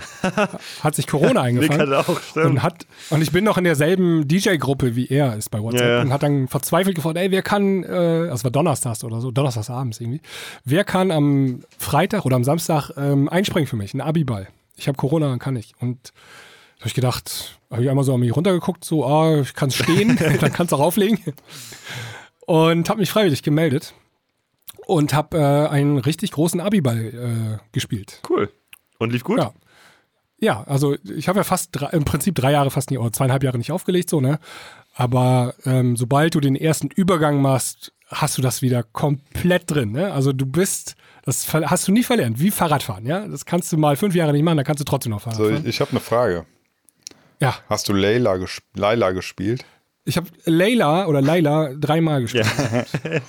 hat 0.83 0.95
sich 0.95 1.07
Corona 1.07 1.41
eingefangen. 1.43 1.93
auch, 1.93 2.19
stimmt. 2.21 2.45
Und, 2.45 2.63
hat, 2.63 2.87
und 3.09 3.21
ich 3.21 3.31
bin 3.31 3.43
noch 3.43 3.57
in 3.57 3.63
derselben 3.63 4.27
DJ-Gruppe 4.27 4.95
wie 4.95 5.07
er 5.07 5.35
ist 5.35 5.49
bei 5.51 5.61
WhatsApp 5.61 5.81
Ja, 5.81 5.89
ja. 5.95 6.01
und 6.01 6.11
hat 6.11 6.23
dann 6.23 6.47
verzweifelt 6.47 6.95
gefragt, 6.95 7.17
ey, 7.17 7.29
wer 7.31 7.41
kann, 7.41 7.83
äh, 7.83 8.27
das 8.27 8.43
war 8.43 8.51
Donnerstags 8.51 9.03
oder 9.03 9.21
so, 9.21 9.31
Donnerstags 9.31 9.69
abends 9.69 9.99
irgendwie, 9.99 10.21
wer 10.63 10.83
kann 10.83 11.11
am 11.11 11.61
Freitag 11.77 12.25
oder 12.25 12.35
am 12.35 12.43
Samstag 12.43 12.91
ähm, 12.97 13.29
einspringen 13.29 13.67
für 13.67 13.75
mich, 13.75 13.93
ein 13.93 14.01
Abiball. 14.01 14.47
Ich 14.77 14.87
habe 14.87 14.97
Corona, 14.97 15.29
dann 15.29 15.39
kann 15.39 15.55
ich. 15.55 15.73
Und 15.79 16.11
da 16.77 16.81
habe 16.81 16.87
ich 16.87 16.93
gedacht, 16.93 17.59
habe 17.71 17.83
ich 17.83 17.89
einmal 17.89 18.03
so 18.03 18.13
an 18.13 18.19
mich 18.19 18.35
runtergeguckt, 18.35 18.83
so, 18.83 19.05
ah, 19.05 19.41
ich 19.41 19.53
kann 19.53 19.71
stehen, 19.71 20.17
dann 20.41 20.51
kannst 20.51 20.71
du 20.71 20.77
auch 20.77 20.81
auflegen. 20.81 21.19
Und 22.45 22.89
habe 22.89 22.99
mich 22.99 23.09
freiwillig 23.09 23.43
gemeldet 23.43 23.93
und 24.85 25.13
habe 25.13 25.37
äh, 25.37 25.67
einen 25.67 25.97
richtig 25.97 26.31
großen 26.31 26.59
Abiball 26.59 27.59
äh, 27.59 27.71
gespielt. 27.71 28.21
cool. 28.29 28.51
Und 28.99 29.11
lief 29.11 29.23
gut? 29.23 29.39
Ja. 29.39 29.53
Ja, 30.37 30.63
also 30.67 30.95
ich 31.15 31.29
habe 31.29 31.39
ja 31.39 31.43
fast 31.43 31.69
drei, 31.71 31.87
im 31.91 32.03
Prinzip 32.03 32.35
drei 32.35 32.51
Jahre 32.51 32.69
fast 32.69 32.91
nicht, 32.91 32.99
oder 32.99 33.11
zweieinhalb 33.13 33.41
Jahre 33.43 33.57
nicht 33.57 33.71
aufgelegt, 33.71 34.09
so, 34.09 34.19
ne? 34.19 34.39
Aber 34.93 35.55
ähm, 35.65 35.95
sobald 35.95 36.35
du 36.35 36.41
den 36.41 36.55
ersten 36.57 36.87
Übergang 36.87 37.41
machst, 37.41 37.93
hast 38.09 38.37
du 38.37 38.41
das 38.41 38.61
wieder 38.61 38.83
komplett 38.83 39.71
drin, 39.71 39.93
ne? 39.93 40.11
Also 40.11 40.33
du 40.33 40.45
bist, 40.45 40.95
das 41.23 41.51
hast 41.53 41.87
du 41.87 41.93
nie 41.93 42.03
verlernt, 42.03 42.39
wie 42.39 42.51
Fahrradfahren, 42.51 43.05
ja? 43.05 43.25
Das 43.27 43.45
kannst 43.45 43.71
du 43.71 43.77
mal 43.77 43.95
fünf 43.95 44.13
Jahre 44.13 44.33
nicht 44.33 44.43
machen, 44.43 44.57
dann 44.57 44.65
kannst 44.65 44.81
du 44.81 44.85
trotzdem 44.85 45.11
noch 45.11 45.21
Fahrrad 45.21 45.37
so, 45.37 45.45
fahren. 45.49 45.61
ich, 45.63 45.67
ich 45.69 45.81
habe 45.81 45.91
eine 45.91 46.01
Frage. 46.01 46.45
ja, 47.39 47.55
Hast 47.69 47.87
du 47.87 47.93
Layla, 47.93 48.35
ges 48.35 48.61
Laila 48.75 49.11
gespielt? 49.11 49.63
Ich 50.05 50.17
habe 50.17 50.27
Layla 50.45 51.07
oder 51.07 51.21
Layla 51.21 51.73
dreimal 51.73 52.21
gespielt. 52.21 52.45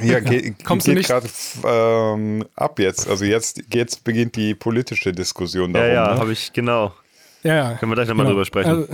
Ja, 0.00 0.20
ge 0.20 0.54
Kommst 0.64 0.86
du 0.86 0.92
geht 0.92 0.98
nicht- 0.98 1.08
gerade 1.08 1.28
ähm, 1.64 2.44
ab 2.54 2.78
jetzt. 2.78 3.08
Also 3.08 3.24
jetzt, 3.24 3.62
jetzt 3.72 4.04
beginnt 4.04 4.36
die 4.36 4.54
politische 4.54 5.12
Diskussion 5.12 5.74
Ja, 5.74 5.80
darum. 5.80 5.94
ja, 5.94 6.14
ne? 6.14 6.20
habe 6.20 6.32
ich, 6.32 6.52
genau. 6.52 6.92
Ja, 7.42 7.54
ja. 7.54 7.74
Können 7.74 7.90
wir 7.92 7.96
gleich 7.96 8.08
nochmal 8.08 8.26
drüber 8.26 8.44
sprechen. 8.44 8.70
Also, 8.70 8.88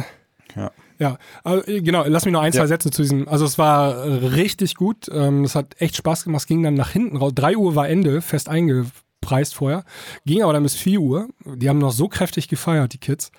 Ja. 0.57 0.71
Ja, 1.01 1.19
also, 1.43 1.65
genau, 1.67 2.05
lass 2.07 2.25
mich 2.25 2.33
noch 2.33 2.41
ein, 2.43 2.53
zwei 2.53 2.61
Ja. 2.61 2.67
Sätze 2.69 2.89
zu 2.91 3.03
diesem. 3.03 3.27
Also 3.27 3.45
es 3.45 3.59
war 3.59 4.05
richtig 4.05 4.77
gut. 4.77 5.09
Ähm, 5.13 5.43
es 5.43 5.57
hat 5.57 5.75
echt 5.81 5.97
Spaß 5.97 6.23
gemacht. 6.23 6.43
Es 6.43 6.47
ging 6.47 6.63
dann 6.63 6.75
nach 6.75 6.91
hinten 6.91 7.17
raus. 7.17 7.33
Drei 7.35 7.57
Uhr 7.57 7.75
war 7.75 7.89
Ende, 7.89 8.23
fest 8.23 8.49
eingepreist 8.49 9.57
vorher. 9.57 9.85
Ging 10.25 10.43
aber 10.45 10.53
dann 10.53 10.63
bis 10.63 10.77
4 10.77 11.01
Uhr. 11.01 11.29
Die 11.45 11.69
haben 11.69 11.79
noch 11.79 11.91
so 11.91 12.07
kräftig 12.07 12.47
gefeiert, 12.49 12.93
die 12.93 12.99
Kids. 12.99 13.33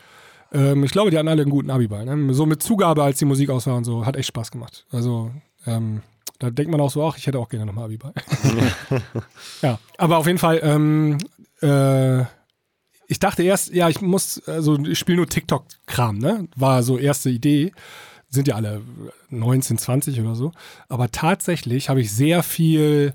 Ähm, 0.56 0.84
ich 0.84 0.92
glaube, 0.92 1.12
die 1.12 1.18
hatten 1.18 1.28
alle 1.28 1.42
einen 1.42 1.52
guten 1.52 1.70
Abiball. 1.70 2.06
Ne? 2.06 2.34
So 2.34 2.46
mit 2.46 2.64
Zugabe, 2.64 3.04
als 3.04 3.20
die 3.20 3.26
Musik 3.26 3.50
aus 3.50 3.68
war 3.68 3.76
und 3.76 3.84
so. 3.84 4.06
Hat 4.06 4.16
echt 4.16 4.30
Spaß 4.30 4.52
gemacht. 4.52 4.86
Also 4.90 5.32
ähm, 5.68 6.02
da 6.40 6.50
denkt 6.50 6.72
man 6.72 6.80
auch 6.80 6.90
so, 6.90 7.06
ach, 7.06 7.18
ich 7.18 7.28
hätte 7.28 7.40
auch 7.40 7.50
gerne 7.50 7.66
nochmal 7.66 7.86
Abiball. 7.86 8.14
ja, 9.62 9.80
aber 9.98 10.18
auf 10.18 10.28
jeden 10.28 10.40
Fall, 10.40 10.60
ähm, 10.64 11.18
äh, 11.62 12.22
ich 13.08 13.20
dachte 13.20 13.44
erst, 13.44 13.74
ja, 13.74 13.90
ich 13.90 14.02
muss, 14.02 14.42
also 14.48 14.78
ich 14.80 14.98
spiele 14.98 15.18
nur 15.18 15.28
TikTok-Kram, 15.28 16.18
ne? 16.18 16.48
War 16.56 16.84
so 16.84 16.98
erste 16.98 17.30
Idee. 17.30 17.72
Sind 18.30 18.48
ja 18.48 18.56
alle 18.56 18.82
19, 19.30 19.78
20 19.78 20.20
oder 20.22 20.36
so. 20.36 20.52
Aber 20.90 21.12
tatsächlich 21.12 21.90
habe 21.90 22.02
ich 22.02 22.12
sehr 22.12 22.42
viel 22.42 23.14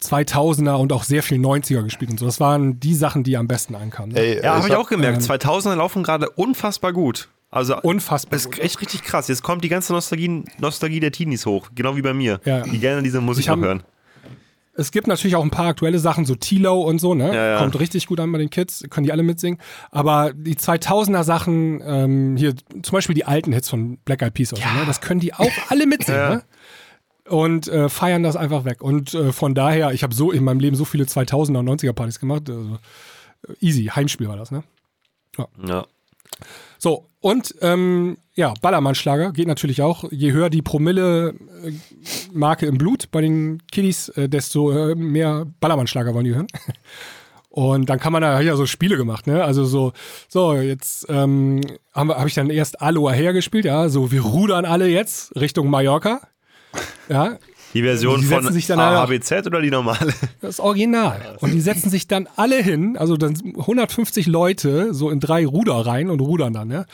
2000er 0.00 0.74
und 0.78 0.92
auch 0.92 1.02
sehr 1.04 1.22
viel 1.22 1.38
90er 1.38 1.82
gespielt 1.82 2.10
und 2.10 2.18
so. 2.20 2.26
Das 2.26 2.40
waren 2.40 2.78
die 2.80 2.94
Sachen, 2.94 3.24
die 3.24 3.36
am 3.36 3.48
besten 3.48 3.74
ankamen. 3.74 4.12
Ne? 4.12 4.20
Ey, 4.20 4.42
Ja, 4.42 4.56
habe 4.56 4.66
ich 4.68 4.72
hab- 4.74 4.80
auch 4.80 4.88
gemerkt. 4.88 5.18
ähm, 5.18 5.22
2000er 5.24 5.76
laufen 5.76 6.02
gerade 6.02 6.30
unfassbar 6.30 6.92
gut. 6.92 7.28
Also 7.50 7.80
Unfassbar 7.80 8.36
Das 8.38 8.44
ist 8.46 8.58
echt 8.58 8.80
richtig 8.82 9.02
krass. 9.02 9.28
Jetzt 9.28 9.42
kommt 9.42 9.64
die 9.64 9.70
ganze 9.70 9.92
Nostalgie, 9.94 10.44
Nostalgie 10.58 11.00
der 11.00 11.12
Teenies 11.12 11.46
hoch, 11.46 11.68
genau 11.74 11.96
wie 11.96 12.02
bei 12.02 12.12
mir, 12.12 12.40
Ja. 12.44 12.60
die 12.60 12.78
gerne 12.78 13.02
diese 13.02 13.20
Musik 13.22 13.44
Ich 13.44 13.48
hab- 13.48 13.58
noch 13.58 13.66
hören. 13.66 13.82
Es 14.74 14.92
gibt 14.92 15.08
natürlich 15.08 15.34
auch 15.34 15.42
ein 15.42 15.50
paar 15.50 15.66
aktuelle 15.66 15.98
Sachen, 15.98 16.24
so 16.24 16.36
Tilo 16.36 16.80
und 16.82 17.00
so, 17.00 17.12
ne? 17.12 17.34
Ja, 17.34 17.46
ja. 17.52 17.58
Kommt 17.58 17.80
richtig 17.80 18.06
gut 18.06 18.20
an 18.20 18.30
bei 18.30 18.38
den 18.38 18.48
Kids, 18.48 18.84
können 18.90 19.04
die 19.06 19.10
alle 19.12 19.24
mitsingen. 19.24 19.58
Aber 19.90 20.30
die 20.32 20.54
2000er 20.56 21.24
Sachen, 21.24 21.82
ähm, 21.84 22.36
hier 22.36 22.54
zum 22.82 22.92
Beispiel 22.92 23.16
die 23.16 23.24
alten 23.24 23.52
Hits 23.52 23.68
von 23.68 23.96
Black 24.04 24.22
Eyed 24.22 24.34
Peas 24.34 24.52
oder 24.52 24.62
so, 24.62 24.68
ne? 24.78 24.86
das 24.86 25.00
können 25.00 25.18
die 25.18 25.34
auch 25.34 25.50
alle 25.68 25.84
mitsingen, 25.86 26.20
Ja. 26.20 26.30
ne? 26.36 26.42
Und 27.28 27.68
äh, 27.68 27.88
feiern 27.88 28.22
das 28.22 28.36
einfach 28.36 28.64
weg. 28.64 28.82
Und 28.82 29.14
äh, 29.14 29.32
von 29.32 29.54
daher, 29.54 29.92
ich 29.92 30.02
habe 30.02 30.14
so 30.14 30.32
in 30.32 30.44
meinem 30.44 30.60
Leben 30.60 30.76
so 30.76 30.84
viele 30.84 31.04
2000er 31.04 31.58
und 31.58 31.68
90er 31.68 31.92
Partys 31.92 32.18
gemacht. 32.18 32.48
Also, 32.48 32.78
äh, 33.46 33.52
easy, 33.60 33.84
Heimspiel 33.84 34.28
war 34.28 34.36
das, 34.36 34.50
ne? 34.50 34.64
Ja. 35.36 35.48
So, 36.78 37.06
und 37.20 37.54
ähm, 37.60 38.16
ja, 38.34 38.54
Ballermann-Schlager 38.62 39.32
geht 39.32 39.48
natürlich 39.48 39.82
auch. 39.82 40.04
Je 40.10 40.32
höher 40.32 40.50
die 40.50 40.62
Promille-Marke 40.62 42.66
im 42.66 42.78
Blut 42.78 43.10
bei 43.10 43.20
den 43.20 43.60
Kiddies, 43.70 44.08
äh, 44.10 44.28
desto 44.28 44.70
äh, 44.70 44.94
mehr 44.94 45.46
Ballermann-Schlager 45.60 46.14
wollen 46.14 46.24
die 46.24 46.34
hören. 46.34 46.46
Und 47.50 47.90
dann 47.90 47.98
kann 47.98 48.12
man 48.12 48.22
da 48.22 48.40
ja 48.40 48.54
so 48.54 48.66
Spiele 48.66 48.96
gemacht, 48.96 49.26
ne? 49.26 49.42
Also 49.42 49.64
so, 49.64 49.92
so, 50.28 50.54
jetzt 50.54 51.06
ähm, 51.08 51.60
habe 51.92 52.14
hab 52.14 52.26
ich 52.26 52.34
dann 52.34 52.50
erst 52.50 52.80
Aloha 52.80 53.12
hergespielt, 53.12 53.64
ja, 53.64 53.88
so 53.88 54.12
wir 54.12 54.20
rudern 54.20 54.64
alle 54.64 54.86
jetzt 54.86 55.34
Richtung 55.34 55.68
Mallorca. 55.68 56.20
Ja, 57.08 57.38
Die 57.74 57.82
Version 57.82 58.20
Die 58.20 58.26
von 58.26 58.52
sich 58.52 58.66
dann 58.66 58.80
AHBZ 58.80 59.46
oder 59.46 59.60
die 59.60 59.70
normale? 59.70 60.12
das 60.40 60.60
Original. 60.60 61.36
Und 61.40 61.52
die 61.52 61.60
setzen 61.60 61.90
sich 61.90 62.06
dann 62.06 62.28
alle 62.36 62.62
hin, 62.62 62.96
also 62.96 63.16
dann 63.16 63.34
150 63.56 64.26
Leute 64.26 64.94
so 64.94 65.10
in 65.10 65.20
drei 65.20 65.46
Ruder 65.46 65.74
rein 65.74 66.10
und 66.10 66.20
rudern 66.20 66.52
dann, 66.52 66.68
ne? 66.68 66.86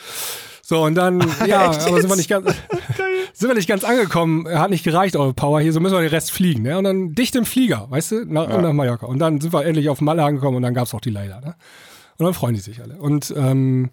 So, 0.61 0.83
und 0.83 0.95
dann, 0.95 1.19
ja, 1.45 1.69
Echt 1.69 1.81
aber 1.87 2.01
sind 2.01 2.09
wir 2.09 2.15
nicht 2.15 2.29
ganz, 2.29 2.47
sind 3.33 3.49
wir 3.49 3.55
nicht 3.55 3.69
ganz 3.69 3.83
angekommen, 3.83 4.47
hat 4.47 4.71
nicht 4.71 4.83
gereicht, 4.83 5.15
eure 5.15 5.33
Power 5.33 5.61
hier, 5.61 5.71
so 5.71 5.79
müssen 5.79 5.93
wir 5.93 6.01
den 6.01 6.09
Rest 6.09 6.31
fliegen, 6.31 6.63
ne? 6.63 6.77
Und 6.77 6.85
dann 6.85 7.13
dicht 7.13 7.35
im 7.35 7.45
Flieger, 7.45 7.85
weißt 7.89 8.11
du, 8.11 8.25
nach, 8.25 8.47
nach 8.47 8.73
Mallorca. 8.73 9.05
Und 9.05 9.19
dann 9.19 9.39
sind 9.39 9.53
wir 9.53 9.63
endlich 9.63 9.89
auf 9.89 10.01
Malle 10.01 10.23
angekommen 10.23 10.57
und 10.57 10.63
dann 10.63 10.73
gab's 10.73 10.93
auch 10.93 11.01
die 11.01 11.11
Leider, 11.11 11.39
ne? 11.41 11.55
Und 12.17 12.25
dann 12.25 12.33
freuen 12.33 12.55
die 12.55 12.61
sich 12.61 12.81
alle. 12.81 12.95
Und 12.95 13.33
ähm, 13.37 13.91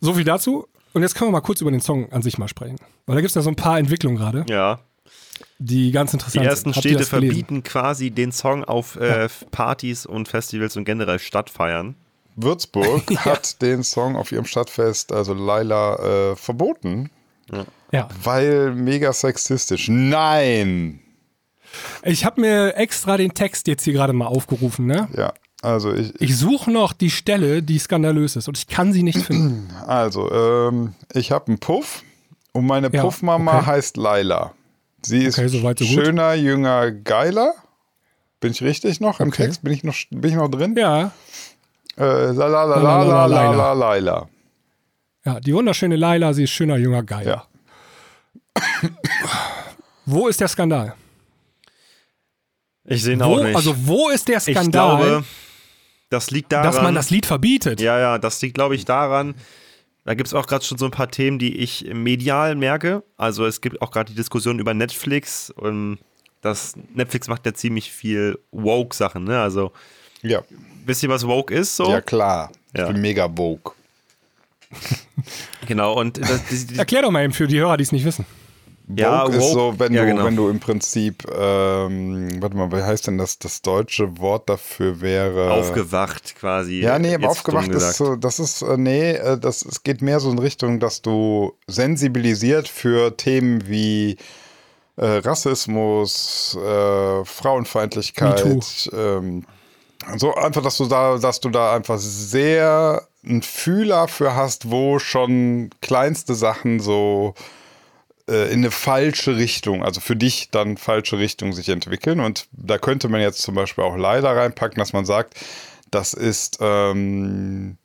so 0.00 0.14
viel 0.14 0.24
dazu. 0.24 0.66
Und 0.96 1.02
jetzt 1.02 1.14
können 1.14 1.28
wir 1.28 1.32
mal 1.32 1.42
kurz 1.42 1.60
über 1.60 1.70
den 1.70 1.82
Song 1.82 2.10
an 2.10 2.22
sich 2.22 2.38
mal 2.38 2.48
sprechen. 2.48 2.76
Weil 3.04 3.16
da 3.16 3.20
gibt's 3.20 3.34
ja 3.34 3.42
so 3.42 3.50
ein 3.50 3.54
paar 3.56 3.78
Entwicklungen 3.78 4.16
gerade, 4.16 4.46
Ja. 4.48 4.80
die 5.58 5.90
ganz 5.90 6.12
Die 6.12 6.16
interessant 6.16 6.46
ersten 6.46 6.72
sind. 6.72 6.76
Habt 6.76 6.84
ihr 6.86 6.90
Städte 6.92 7.04
verbieten 7.04 7.62
quasi 7.62 8.10
den 8.10 8.32
Song 8.32 8.64
auf 8.64 8.96
äh, 8.96 9.28
Partys 9.50 10.06
und 10.06 10.26
Festivals 10.26 10.74
und 10.74 10.86
generell 10.86 11.18
Stadtfeiern. 11.18 11.96
Würzburg 12.34 13.02
hat 13.26 13.60
den 13.60 13.82
Song 13.82 14.16
auf 14.16 14.32
ihrem 14.32 14.46
Stadtfest, 14.46 15.12
also 15.12 15.34
Laila, 15.34 16.30
äh, 16.32 16.36
verboten, 16.36 17.10
Ja. 17.92 18.08
weil 18.22 18.72
mega 18.74 19.12
sexistisch. 19.12 19.88
Nein! 19.90 21.00
Ich 22.04 22.24
habe 22.24 22.40
mir 22.40 22.74
extra 22.76 23.18
den 23.18 23.34
Text 23.34 23.66
jetzt 23.66 23.84
hier 23.84 23.92
gerade 23.92 24.14
mal 24.14 24.28
aufgerufen, 24.28 24.86
ne? 24.86 25.08
Ja, 25.14 25.34
also 25.62 25.92
ich, 25.94 26.12
Ich 26.20 26.36
suche 26.36 26.70
noch 26.70 26.92
die 26.92 27.10
Stelle, 27.10 27.62
die 27.62 27.78
skandalös 27.78 28.36
ist 28.36 28.48
und 28.48 28.58
ich 28.58 28.66
kann 28.66 28.92
sie 28.92 29.02
nicht 29.02 29.18
finden. 29.22 29.70
also, 29.86 30.30
ähm, 30.30 30.94
ich 31.12 31.32
habe 31.32 31.48
einen 31.48 31.58
Puff 31.58 32.02
und 32.52 32.66
meine 32.66 32.90
Ja, 32.92 33.02
Puffmama 33.02 33.58
okay. 33.58 33.66
heißt 33.66 33.96
Laila. 33.96 34.52
Sie 35.02 35.24
ist 35.24 35.38
Okay, 35.38 35.48
so 35.48 35.60
gut. 35.60 35.78
schöner, 35.80 36.34
jünger, 36.34 36.90
geiler. 36.90 37.54
Bin 38.40 38.52
ich 38.52 38.62
richtig 38.62 39.00
noch 39.00 39.20
im 39.20 39.28
Okay. 39.28 39.44
Text? 39.46 39.62
Bin 39.62 39.72
ich 39.72 39.82
noch, 39.84 39.94
bin 40.10 40.30
ich 40.30 40.36
noch 40.36 40.48
drin? 40.48 40.74
Ja, 40.76 41.10
Äh, 41.98 42.02
la 42.32 42.32
la 42.32 42.64
la 42.64 42.64
la 42.64 42.76
La, 42.76 43.02
la, 43.02 43.04
la 43.04 43.04
la, 43.04 43.26
la 43.26 43.26
Laila. 43.26 43.56
la 43.56 43.72
Laila. 43.72 44.28
ja, 45.24 45.40
die 45.40 45.54
wunderschöne 45.54 45.96
Laila, 45.96 46.34
sie 46.34 46.44
ist 46.44 46.50
schöner, 46.50 46.76
junger, 46.76 47.02
geil. 47.02 47.26
Ja. 47.26 47.46
Wo 50.04 50.28
ist 50.28 50.40
der 50.40 50.48
Skandal? 50.48 50.94
Ich 52.84 53.02
sehe 53.02 53.14
ihn 53.14 53.20
Wo, 53.20 53.24
auch 53.24 53.42
nicht. 53.42 53.56
also 53.56 53.74
wo 53.86 54.10
ist 54.10 54.28
der 54.28 54.36
ich 54.36 54.42
Skandal, 54.44 54.96
glaube, 54.98 55.24
das 56.08 56.30
liegt 56.30 56.52
daran. 56.52 56.66
dass 56.72 56.82
man 56.82 56.94
das 56.94 57.10
Lied 57.10 57.26
verbietet? 57.26 57.80
Ja, 57.80 57.98
ja, 57.98 58.18
das 58.18 58.40
liegt, 58.42 58.54
glaube 58.54 58.74
ich, 58.74 58.84
daran. 58.84 59.34
Da 60.04 60.14
gibt 60.14 60.28
es 60.28 60.34
auch 60.34 60.46
gerade 60.46 60.64
schon 60.64 60.78
so 60.78 60.84
ein 60.84 60.92
paar 60.92 61.10
Themen, 61.10 61.38
die 61.40 61.56
ich 61.56 61.86
medial 61.92 62.54
merke. 62.54 63.02
Also 63.16 63.44
es 63.44 63.60
gibt 63.60 63.82
auch 63.82 63.90
gerade 63.90 64.10
die 64.12 64.16
Diskussion 64.16 64.58
über 64.60 64.72
Netflix. 64.72 65.50
Und 65.50 65.98
das 66.42 66.74
Netflix 66.94 67.26
macht 67.26 67.44
ja 67.44 67.54
ziemlich 67.54 67.90
viel 67.90 68.38
Woke-Sachen, 68.52 69.24
ne? 69.24 69.40
Also, 69.40 69.72
Ja. 70.22 70.42
wisst 70.84 71.02
ihr, 71.02 71.08
was 71.08 71.26
Woke 71.26 71.52
ist 71.52 71.74
so? 71.74 71.90
ja, 71.90 72.00
klar. 72.00 72.52
Ich 72.72 72.80
Ja. 72.80 72.86
bin 72.86 73.00
mega 73.00 73.28
Vogue. 73.28 73.72
Genau, 75.66 75.94
und 75.98 76.18
das, 76.18 76.44
die, 76.46 76.66
die, 76.66 76.78
Erklär 76.78 77.02
doch 77.02 77.10
mal 77.10 77.24
eben 77.24 77.32
für 77.32 77.46
die 77.46 77.58
Hörer, 77.58 77.76
die 77.76 77.82
es 77.84 77.92
nicht 77.92 78.04
wissen. 78.04 78.24
Ja, 78.94 79.22
Vogue 79.24 79.36
ist 79.36 79.42
woke- 79.42 79.52
so, 79.52 79.74
wenn, 79.78 79.92
ja, 79.92 80.02
du, 80.02 80.06
genau. 80.08 80.24
wenn 80.24 80.36
du 80.36 80.48
im 80.48 80.60
Prinzip, 80.60 81.24
ähm, 81.36 82.40
warte 82.40 82.56
mal, 82.56 82.70
wie 82.70 82.82
heißt 82.82 83.08
denn 83.08 83.18
das? 83.18 83.38
Das 83.38 83.60
deutsche 83.62 84.18
Wort 84.18 84.48
dafür 84.48 85.00
wäre. 85.00 85.50
aufgewacht 85.50 86.36
quasi. 86.38 86.80
Ja, 86.80 86.98
nee, 86.98 87.14
aber 87.14 87.28
aufgewacht 87.30 87.68
ist 87.68 87.96
so, 87.96 88.14
das 88.14 88.38
ist, 88.38 88.62
äh, 88.62 88.76
nee, 88.76 89.10
äh, 89.12 89.38
das, 89.38 89.62
es 89.62 89.82
geht 89.82 90.02
mehr 90.02 90.20
so 90.20 90.30
in 90.30 90.38
Richtung, 90.38 90.78
dass 90.78 91.02
du 91.02 91.52
sensibilisiert 91.66 92.68
für 92.68 93.16
Themen 93.16 93.66
wie 93.66 94.18
äh, 94.96 95.04
Rassismus, 95.18 96.56
äh, 96.64 97.24
Frauenfeindlichkeit, 97.24 98.88
ähm, 98.92 99.44
so 100.16 100.34
einfach, 100.34 100.62
dass 100.62 100.76
du 100.76 100.86
da, 100.86 101.18
dass 101.18 101.40
du 101.40 101.50
da 101.50 101.74
einfach 101.74 101.98
sehr 101.98 103.02
einen 103.24 103.42
Fühler 103.42 104.06
für 104.06 104.36
hast, 104.36 104.70
wo 104.70 105.00
schon 105.00 105.70
kleinste 105.82 106.34
Sachen 106.36 106.78
so 106.78 107.34
äh, 108.28 108.52
in 108.52 108.60
eine 108.60 108.70
falsche 108.70 109.36
Richtung, 109.36 109.84
also 109.84 110.00
für 110.00 110.16
dich 110.16 110.50
dann 110.50 110.76
falsche 110.76 111.18
Richtung 111.18 111.52
sich 111.52 111.68
entwickeln. 111.68 112.20
Und 112.20 112.48
da 112.52 112.78
könnte 112.78 113.08
man 113.08 113.20
jetzt 113.20 113.42
zum 113.42 113.54
Beispiel 113.54 113.84
auch 113.84 113.96
leider 113.96 114.34
reinpacken, 114.36 114.78
dass 114.78 114.92
man 114.92 115.04
sagt, 115.04 115.34
das 115.90 116.12
ist 116.12 116.58
ähm, 116.60 117.78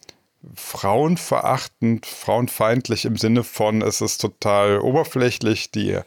frauenverachtend, 0.56 2.06
frauenfeindlich 2.06 3.06
im 3.06 3.18
Sinne 3.18 3.44
von, 3.44 3.82
es 3.82 4.02
ist 4.02 4.20
total 4.20 4.80
oberflächlich. 4.80 5.72
Die 5.72 6.00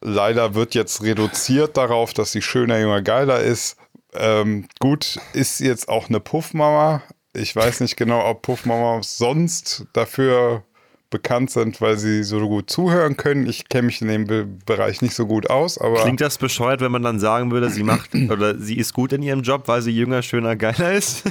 leider 0.00 0.54
wird 0.54 0.74
jetzt 0.74 1.02
reduziert 1.02 1.76
darauf, 1.76 2.12
dass 2.12 2.32
sie 2.32 2.42
schöner, 2.42 2.78
jünger, 2.78 3.02
geiler 3.02 3.40
ist. 3.40 3.76
Ähm, 4.14 4.66
gut, 4.78 5.18
ist 5.32 5.60
jetzt 5.60 5.88
auch 5.88 6.08
eine 6.08 6.20
Puffmama. 6.20 7.02
Ich 7.32 7.56
weiß 7.56 7.80
nicht 7.80 7.96
genau, 7.96 8.28
ob 8.28 8.42
Puffmamas 8.42 9.16
sonst 9.16 9.86
dafür 9.94 10.64
bekannt 11.12 11.50
sind, 11.50 11.80
weil 11.80 11.96
sie 11.96 12.24
so 12.24 12.40
gut 12.48 12.68
zuhören 12.68 13.16
können. 13.16 13.46
Ich 13.46 13.68
kenne 13.68 13.86
mich 13.86 14.02
in 14.02 14.08
dem 14.08 14.26
Be 14.26 14.48
Bereich 14.66 15.00
nicht 15.02 15.14
so 15.14 15.26
gut 15.26 15.48
aus, 15.48 15.78
aber 15.78 16.02
Klingt 16.02 16.20
das 16.20 16.38
bescheuert, 16.38 16.80
wenn 16.80 16.90
man 16.90 17.02
dann 17.02 17.20
sagen 17.20 17.52
würde, 17.52 17.70
sie 17.70 17.84
macht 17.84 18.10
oder 18.30 18.58
sie 18.58 18.76
ist 18.76 18.92
gut 18.92 19.12
in 19.12 19.22
ihrem 19.22 19.42
Job, 19.42 19.68
weil 19.68 19.82
sie 19.82 19.92
jünger, 19.92 20.22
schöner, 20.22 20.56
geiler 20.56 20.92
ist? 20.92 21.22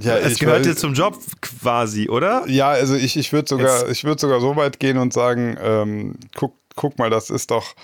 ja, 0.00 0.16
Es 0.18 0.38
gehört 0.38 0.64
jetzt 0.64 0.80
zum 0.80 0.94
Job 0.94 1.18
quasi, 1.42 2.08
oder? 2.08 2.44
Ja, 2.46 2.70
also 2.70 2.94
ich, 2.94 3.18
ich 3.18 3.32
würde 3.34 3.48
sogar, 3.48 3.90
ich 3.90 4.04
würde 4.04 4.20
sogar 4.20 4.40
so 4.40 4.56
weit 4.56 4.80
gehen 4.80 4.96
und 4.96 5.12
sagen, 5.12 5.58
ähm, 5.60 6.14
guck, 6.34 6.54
guck 6.74 6.98
mal, 6.98 7.10
das 7.10 7.28
ist 7.28 7.50
doch, 7.50 7.74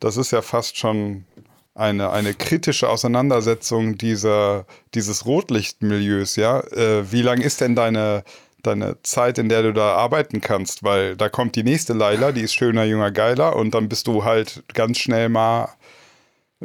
das 0.00 0.16
ist 0.16 0.30
ja 0.30 0.40
fast 0.40 0.78
schon 0.78 1.26
eine, 1.74 2.10
eine 2.10 2.34
kritische 2.34 2.88
Auseinandersetzung 2.88 3.96
dieser, 3.98 4.66
dieses 4.94 5.26
Rotlichtmilieus, 5.26 6.36
ja. 6.36 6.60
Äh, 6.60 7.10
wie 7.10 7.22
lang 7.22 7.40
ist 7.40 7.60
denn 7.60 7.74
deine, 7.74 8.24
deine 8.62 8.96
Zeit, 9.02 9.38
in 9.38 9.48
der 9.48 9.62
du 9.62 9.72
da 9.72 9.94
arbeiten 9.94 10.40
kannst? 10.40 10.82
Weil 10.82 11.16
da 11.16 11.28
kommt 11.28 11.56
die 11.56 11.64
nächste 11.64 11.92
Leila, 11.92 12.32
die 12.32 12.42
ist 12.42 12.54
schöner, 12.54 12.84
jünger, 12.84 13.10
geiler 13.10 13.56
und 13.56 13.74
dann 13.74 13.88
bist 13.88 14.06
du 14.06 14.24
halt 14.24 14.62
ganz 14.74 14.98
schnell 14.98 15.28
mal 15.28 15.68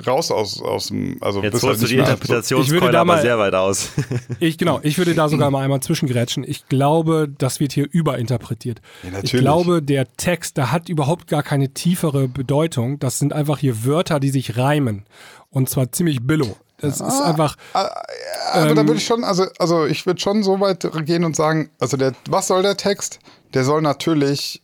raus 0.06 0.32
aus, 0.32 0.62
aus 0.62 0.88
dem, 0.88 1.18
also 1.22 1.42
Jetzt 1.42 1.54
bist 1.54 1.64
holst 1.64 1.82
halt 1.82 1.90
du 1.92 1.94
die 1.96 2.00
Interpretationskeule 2.00 2.92
da 2.92 3.02
aber 3.02 3.14
mal- 3.16 3.22
sehr 3.22 3.38
weit 3.40 3.54
aus. 3.56 3.90
Ich, 4.40 4.58
genau, 4.58 4.80
ich 4.84 4.98
würde 4.98 5.16
da 5.16 5.30
sogar 5.30 5.50
mal 5.52 5.64
einmal 5.64 5.80
zwischengrätschen. 5.80 6.44
Ich 6.48 6.68
glaube, 6.68 7.28
das 7.38 7.60
wird 7.60 7.72
hier 7.72 7.88
überinterpretiert. 7.90 8.82
Ja, 9.04 9.20
ich 9.24 9.32
glaube, 9.32 9.82
der 9.82 10.08
Text, 10.18 10.58
der 10.58 10.72
hat 10.72 10.90
überhaupt 10.90 11.28
gar 11.28 11.44
keine 11.44 11.74
tiefere 11.74 12.28
Bedeutung. 12.28 13.00
Das 13.00 13.20
sind 13.20 13.34
einfach 13.34 13.60
hier 13.60 13.86
Wörter, 13.86 14.20
die 14.20 14.30
sich 14.30 14.58
reimen. 14.58 15.06
Und 15.50 15.70
zwar 15.70 15.92
ziemlich 15.92 16.20
billo. 16.22 16.58
Das 16.80 16.96
ist 17.02 17.22
einfach, 17.22 17.56
Also 17.74 18.70
Ähm, 18.70 18.76
da 18.76 18.84
würde 18.86 18.98
ich 19.00 19.06
schon, 19.06 19.24
also, 19.24 19.46
also 19.58 19.86
ich 19.88 20.06
würde 20.06 20.20
schon 20.22 20.44
so 20.44 20.60
weit 20.60 20.88
gehen 21.06 21.24
und 21.24 21.36
sagen, 21.36 21.72
also 21.80 21.98
der, 21.98 22.14
was 22.30 22.48
soll 22.48 22.62
der 22.62 22.78
Text? 22.78 23.20
Der 23.56 23.64
soll 23.64 23.82
natürlich 23.82 24.62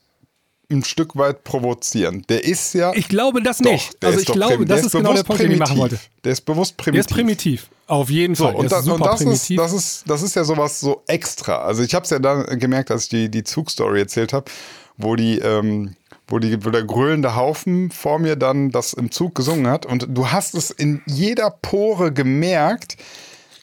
ein 0.71 0.83
Stück 0.83 1.15
weit 1.15 1.43
provozieren. 1.43 2.23
Der 2.29 2.43
ist 2.43 2.73
ja. 2.73 2.93
ich 2.95 3.07
glaube 3.07 3.41
das 3.43 3.59
doch, 3.59 3.71
nicht. 3.71 4.01
der 4.01 4.09
Also 4.09 4.19
ist 4.21 4.29
ich 4.29 4.33
glaube, 4.33 4.65
das 4.65 4.77
der 4.79 4.85
ist 4.87 4.91
genau 4.93 5.13
der 5.13 5.23
Punkt, 5.23 5.41
den 5.41 5.51
ich 5.51 5.59
machen 5.59 5.77
wollte. 5.77 5.99
Der 6.23 6.31
ist 6.31 6.41
bewusst 6.41 6.75
Der 6.77 6.83
primitiv. 6.83 7.05
ist 7.09 7.13
primitiv. 7.13 7.69
Auf 7.87 8.09
jeden 8.09 8.33
So, 8.35 8.45
Fall. 8.45 8.55
und, 8.55 8.71
der 8.71 8.77
das, 8.79 8.87
ist 8.87 8.91
und 8.93 9.05
das, 9.05 9.19
ist, 9.19 9.25
primitiv. 9.25 9.57
das, 9.57 9.73
ist, 9.73 10.03
das 10.09 10.21
ist 10.21 10.35
ja 10.35 10.43
sowas 10.43 10.79
so 10.79 11.03
extra. 11.07 11.57
Also 11.63 11.83
ich 11.83 11.93
habe 11.93 12.03
es 12.05 12.09
ja 12.09 12.19
dann 12.19 12.59
gemerkt, 12.59 12.91
als 12.91 13.03
ich 13.03 13.09
die, 13.09 13.29
die 13.29 13.43
Zugstory 13.43 13.99
erzählt 13.99 14.33
habe, 14.33 14.49
wo 14.97 15.15
die, 15.15 15.39
ähm, 15.39 15.95
wo 16.27 16.39
die, 16.39 16.63
wo 16.65 16.69
der 16.69 16.83
grölende 16.83 17.35
Haufen 17.35 17.91
vor 17.91 18.19
mir 18.19 18.35
dann 18.37 18.71
das 18.71 18.93
im 18.93 19.11
Zug 19.11 19.35
gesungen 19.35 19.67
hat. 19.67 19.85
Und 19.85 20.07
du 20.09 20.31
hast 20.31 20.55
es 20.55 20.71
in 20.71 21.01
jeder 21.05 21.49
Pore 21.51 22.13
gemerkt, 22.13 22.95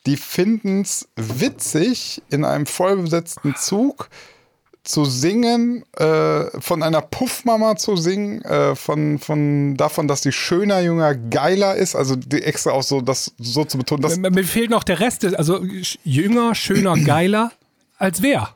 die 0.07 0.17
finden 0.17 0.83
es 0.83 1.09
witzig, 1.17 2.23
in 2.31 2.45
einem 2.45 2.67
vollbesetzten 2.67 3.55
Zug 3.57 4.09
zu 4.83 5.05
singen, 5.05 5.85
äh, 5.97 6.45
von 6.61 6.83
einer 6.83 7.03
Puffmama 7.03 7.77
zu 7.77 7.97
singen, 7.97 8.43
äh, 8.43 8.75
von, 8.75 9.19
von 9.19 9.77
davon, 9.77 10.09
dass 10.09 10.23
die 10.23 10.33
schöner, 10.33 10.81
jünger, 10.81 11.15
geiler 11.15 11.77
ist, 11.77 11.95
also 11.95 12.17
die 12.17 12.43
extra 12.43 12.73
auch 12.73 12.83
so, 12.83 13.01
das 13.01 13.33
so 13.39 13.65
zu 13.65 13.79
betonen, 13.79 14.03
dass 14.03 14.17
Mir 14.17 14.31
mir 14.31 14.45
fehlt 14.45 14.71
noch 14.71 14.85
der 14.85 15.01
Rest, 15.01 15.25
also 15.37 15.63
jünger, 16.05 16.55
schöner, 16.55 16.97
geiler 17.05 17.53
als 17.99 18.23
wer? 18.23 18.51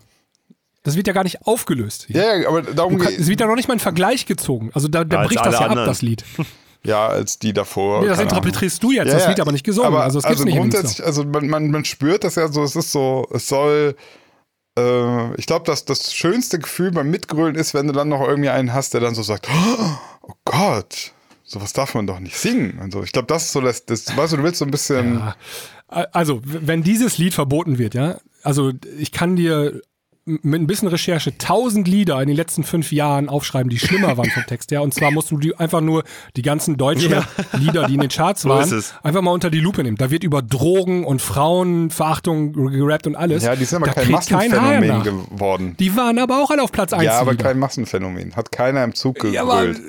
Das 0.83 0.97
wird 0.97 1.07
ja 1.07 1.13
gar 1.15 1.25
nicht 1.25 1.47
aufgelöst. 1.47 2.07
ja, 2.09 2.37
ja, 2.37 2.49
aber 2.49 2.63
darum 2.63 2.99
kann, 2.99 3.13
es 3.13 3.19
geht 3.19 3.29
wird 3.29 3.41
ja 3.41 3.47
noch 3.47 3.57
nicht 3.57 3.69
mal 3.69 3.75
ein 3.75 3.81
Vergleich 3.81 4.27
gezogen. 4.27 4.71
Also 4.75 4.89
da, 4.89 5.05
da 5.05 5.21
Als 5.21 5.29
bricht 5.29 5.45
das 5.45 5.55
ja 5.55 5.61
anderen. 5.61 5.81
ab, 5.81 5.87
das 5.87 6.03
Lied. 6.03 6.25
ja 6.85 7.07
als 7.07 7.39
die 7.39 7.55
davor. 7.55 8.03
Nee, 8.03 8.09
das 8.09 8.21
interpretierst 8.21 8.83
du 8.83 8.93
jetzt, 8.93 9.07
Ja, 9.07 9.15
das 9.15 9.23
ja, 9.23 9.29
wird 9.31 9.41
aber 9.41 9.53
nicht 9.53 9.65
gesungen. 9.65 9.89
Aber, 9.89 10.03
also 10.05 10.19
es 10.19 10.25
gibt's 10.25 10.41
also 10.41 10.45
nicht 10.45 10.59
grundsätzlich, 10.59 11.05
also 11.05 11.25
man, 11.25 11.49
man, 11.49 11.71
man 11.71 11.85
spürt 11.87 12.25
das 12.25 12.35
ja 12.35 12.49
so, 12.49 12.63
es 12.63 12.77
ist 12.77 12.93
so, 12.93 13.27
es 13.33 13.49
soll, 13.49 13.97
äh, 14.79 15.35
ich 15.37 15.47
glaube, 15.47 15.67
dass 15.67 15.85
das 15.85 16.15
schönste 16.15 16.59
Gefühl 16.59 16.91
beim 16.91 17.11
Mitgrölen 17.11 17.55
ist, 17.55 17.75
wenn 17.75 17.87
du 17.87 17.93
dann 17.93 18.09
noch 18.09 18.27
irgendwie 18.27 18.51
einen 18.51 18.73
hast, 18.73 18.95
der 18.95 19.01
dann 19.01 19.15
so 19.15 19.23
sagt, 19.23 19.49
oh 19.51 20.35
Gott, 20.45 21.13
sowas 21.45 21.73
darf 21.73 21.95
man 21.95 22.07
doch 22.07 22.21
nicht 22.21 22.37
singen. 22.37 22.79
Und 22.81 22.93
so. 22.93 23.03
Ich 23.03 23.13
glaube, 23.13 23.27
das 23.27 23.45
ist 23.45 23.53
so 23.53 23.61
das, 23.61 23.87
das, 23.87 24.17
weißt 24.17 24.33
du, 24.33 24.37
du 24.39 24.43
willst 24.43 24.59
so 24.59 24.65
ein 24.65 24.71
bisschen, 24.71 25.19
Ja. 25.19 25.37
Also, 26.13 26.41
wenn 26.43 26.83
dieses 26.83 27.19
Lied 27.19 27.35
verboten 27.35 27.79
wird, 27.79 27.95
ja, 27.95 28.19
also 28.43 28.73
ich 28.99 29.13
kann 29.13 29.37
dir 29.37 29.81
mit 30.27 30.61
ein 30.61 30.67
bisschen 30.67 30.89
Recherche 30.89 31.37
tausend 31.37 31.87
Lieder 31.87 32.21
in 32.23 32.29
den 32.29 32.37
letzten 32.37 32.65
fünf 32.65 32.93
Jahren 32.93 33.29
aufschreiben, 33.29 33.69
die 33.69 33.79
schlimmer 33.79 34.17
waren 34.17 34.31
vom 34.31 34.47
Text 34.47 34.71
her. 34.71 34.83
Und 34.83 34.95
zwar 34.95 35.11
musst 35.11 35.31
du 35.31 35.37
die 35.37 35.55
einfach 35.57 35.83
nur 35.83 36.03
die 36.37 36.43
ganzen 36.43 36.79
deutschen 36.79 37.15
Lieder, 37.59 37.87
die 37.87 37.95
in 37.95 38.01
den 38.01 38.09
Charts 38.09 38.47
waren, 38.47 38.83
einfach 39.03 39.21
mal 39.21 39.33
unter 39.33 39.51
die 39.51 39.61
Lupe 39.61 39.83
nehmen. 39.83 39.99
Da 39.99 40.11
wird 40.11 40.25
über 40.25 40.41
Drogen 40.41 41.05
und 41.05 41.21
Frauenverachtung 41.21 42.53
gerappt 42.53 43.07
und 43.07 43.17
alles. 43.17 43.45
ja, 43.45 43.55
die 43.55 43.67
sind 43.67 43.83
aber 43.83 43.87
da 43.87 44.01
kein 44.01 44.11
Massenphänomen 44.11 45.03
geworden. 45.03 45.77
Die 45.79 45.95
waren 45.95 46.19
aber 46.19 46.43
auch 46.43 46.51
alle 46.51 46.63
auf 46.63 46.73
Platz 46.73 46.95
1. 46.95 47.05
Ja, 47.05 47.19
aber 47.19 47.35
kein 47.35 47.59
Massenphänomen. 47.59 48.35
Hat 48.35 48.51
keiner 48.51 48.83
im 48.83 48.95
Zug 48.95 49.25
ja, 49.25 49.43
aber, 49.43 49.67
gegrölt. 49.67 49.83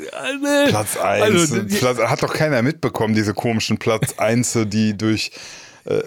äh, 0.65 0.69
Platz 0.69 0.97
1. 0.97 1.53
Also, 1.81 2.07
hat 2.07 2.23
doch 2.23 2.33
keiner 2.33 2.61
mitbekommen, 2.61 3.15
diese 3.15 3.33
komischen 3.33 3.77
Platz 3.77 4.15
1, 4.17 4.59
die 4.67 4.97
durch. 4.97 5.31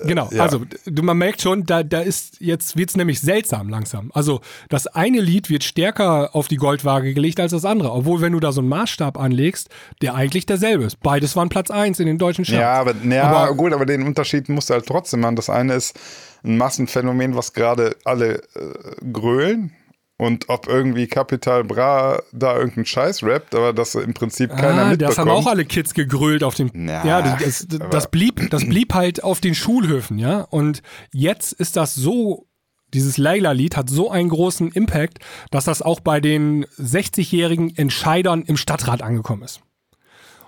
Genau, 0.05 0.29
Ja. 0.33 0.43
also 0.43 0.63
du, 0.87 1.03
man 1.03 1.17
merkt 1.19 1.41
schon, 1.41 1.65
da, 1.65 1.83
da 1.83 2.01
ist 2.01 2.41
jetzt 2.41 2.77
wird's 2.77 2.97
nämlich 2.97 3.21
seltsam 3.21 3.69
langsam. 3.69 4.11
Also 4.13 4.41
das 4.69 4.87
eine 4.89 5.21
Lied 5.21 5.51
wird 5.51 5.63
stärker 5.65 6.35
auf 6.35 6.49
die 6.49 6.57
Goldwaage 6.57 7.15
gelegt 7.15 7.39
als 7.39 7.53
das 7.53 7.65
andere, 7.65 7.93
obwohl 7.93 8.21
wenn 8.21 8.33
du 8.33 8.41
da 8.41 8.51
so 8.53 8.61
einen 8.61 8.69
Maßstab 8.71 9.19
anlegst, 9.19 9.69
der 10.03 10.15
eigentlich 10.17 10.47
derselbe 10.47 10.85
ist. 10.85 11.01
Beides 11.01 11.37
waren 11.37 11.49
Platz 11.49 11.71
1 11.71 12.01
in 12.01 12.07
den 12.07 12.19
deutschen 12.19 12.45
Charts. 12.45 12.59
Ja, 12.61 12.73
aber, 12.75 12.95
ja 13.09 13.23
Aber- 13.25 13.55
gut, 13.55 13.73
aber 13.73 13.87
den 13.87 14.03
Unterschied 14.03 14.49
musst 14.49 14.69
du 14.71 14.75
halt 14.75 14.87
trotzdem 14.87 15.21
machen. 15.21 15.37
Das 15.37 15.49
eine 15.49 15.75
ist 15.75 15.99
ein 16.45 16.57
Massenphänomen, 16.59 17.37
was 17.37 17.53
gerade 17.53 17.97
alle 18.05 18.37
äh, 18.55 19.05
grölen. 19.13 19.73
Und 20.21 20.49
ob 20.49 20.67
irgendwie 20.67 21.07
Capital 21.07 21.63
Bra 21.63 22.21
da 22.33 22.57
irgendeinen 22.57 22.87
Scheiß 22.87 23.23
rappt, 23.23 23.55
aber 23.55 23.73
das 23.73 23.95
im 23.95 24.15
Prinzip 24.15 24.51
keiner 24.51 24.83
ah, 24.83 24.89
mitbekommt. 24.89 25.03
das 25.03 25.19
haben 25.19 25.31
auch 25.31 25.47
alle 25.47 25.65
Kids 25.65 25.95
gegrölt 25.95 26.43
auf 26.43 26.57
dem. 26.57 26.71
Na, 26.75 27.07
ja, 27.07 27.23
das, 27.23 27.67
das, 27.69 27.89
das 27.89 28.11
blieb, 28.11 28.51
das 28.51 28.65
blieb 28.65 28.95
halt 28.95 29.23
auf 29.23 29.41
den 29.41 29.55
Schulhöfen, 29.55 30.19
ja. 30.19 30.41
Und 30.41 30.83
jetzt 31.13 31.53
ist 31.53 31.77
das 31.77 31.95
so. 31.95 32.47
Dieses 32.95 33.19
Layla-Lied 33.19 33.77
hat 33.77 33.91
so 33.91 34.11
einen 34.11 34.31
großen 34.31 34.73
Impact, 34.73 35.19
dass 35.51 35.67
das 35.67 35.83
auch 35.83 36.01
bei 36.01 36.21
den 36.21 36.65
60-jährigen 36.81 37.77
Entscheidern 37.77 38.43
im 38.43 38.57
Stadtrat 38.57 39.03
angekommen 39.03 39.43
ist. 39.43 39.61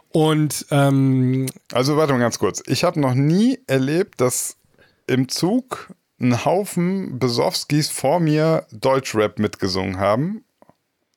Und 0.09 0.67
ähm, 0.71 1.47
Also 1.71 1.97
warte 1.97 2.15
mal 2.15 2.19
ganz 2.19 2.39
kurz. 2.39 2.63
Ich 2.67 2.83
habe 2.83 2.99
noch 2.99 3.15
nie 3.15 3.59
erlebt, 3.67 4.23
dass 4.23 4.57
im 5.07 5.29
Zug 5.29 5.93
ein 6.21 6.45
Haufen 6.45 7.19
Besowskis 7.19 7.91
vor 7.91 8.21
mir 8.21 8.67
Deutschrap 8.73 9.39
mitgesungen 9.39 9.99
haben. 9.99 10.45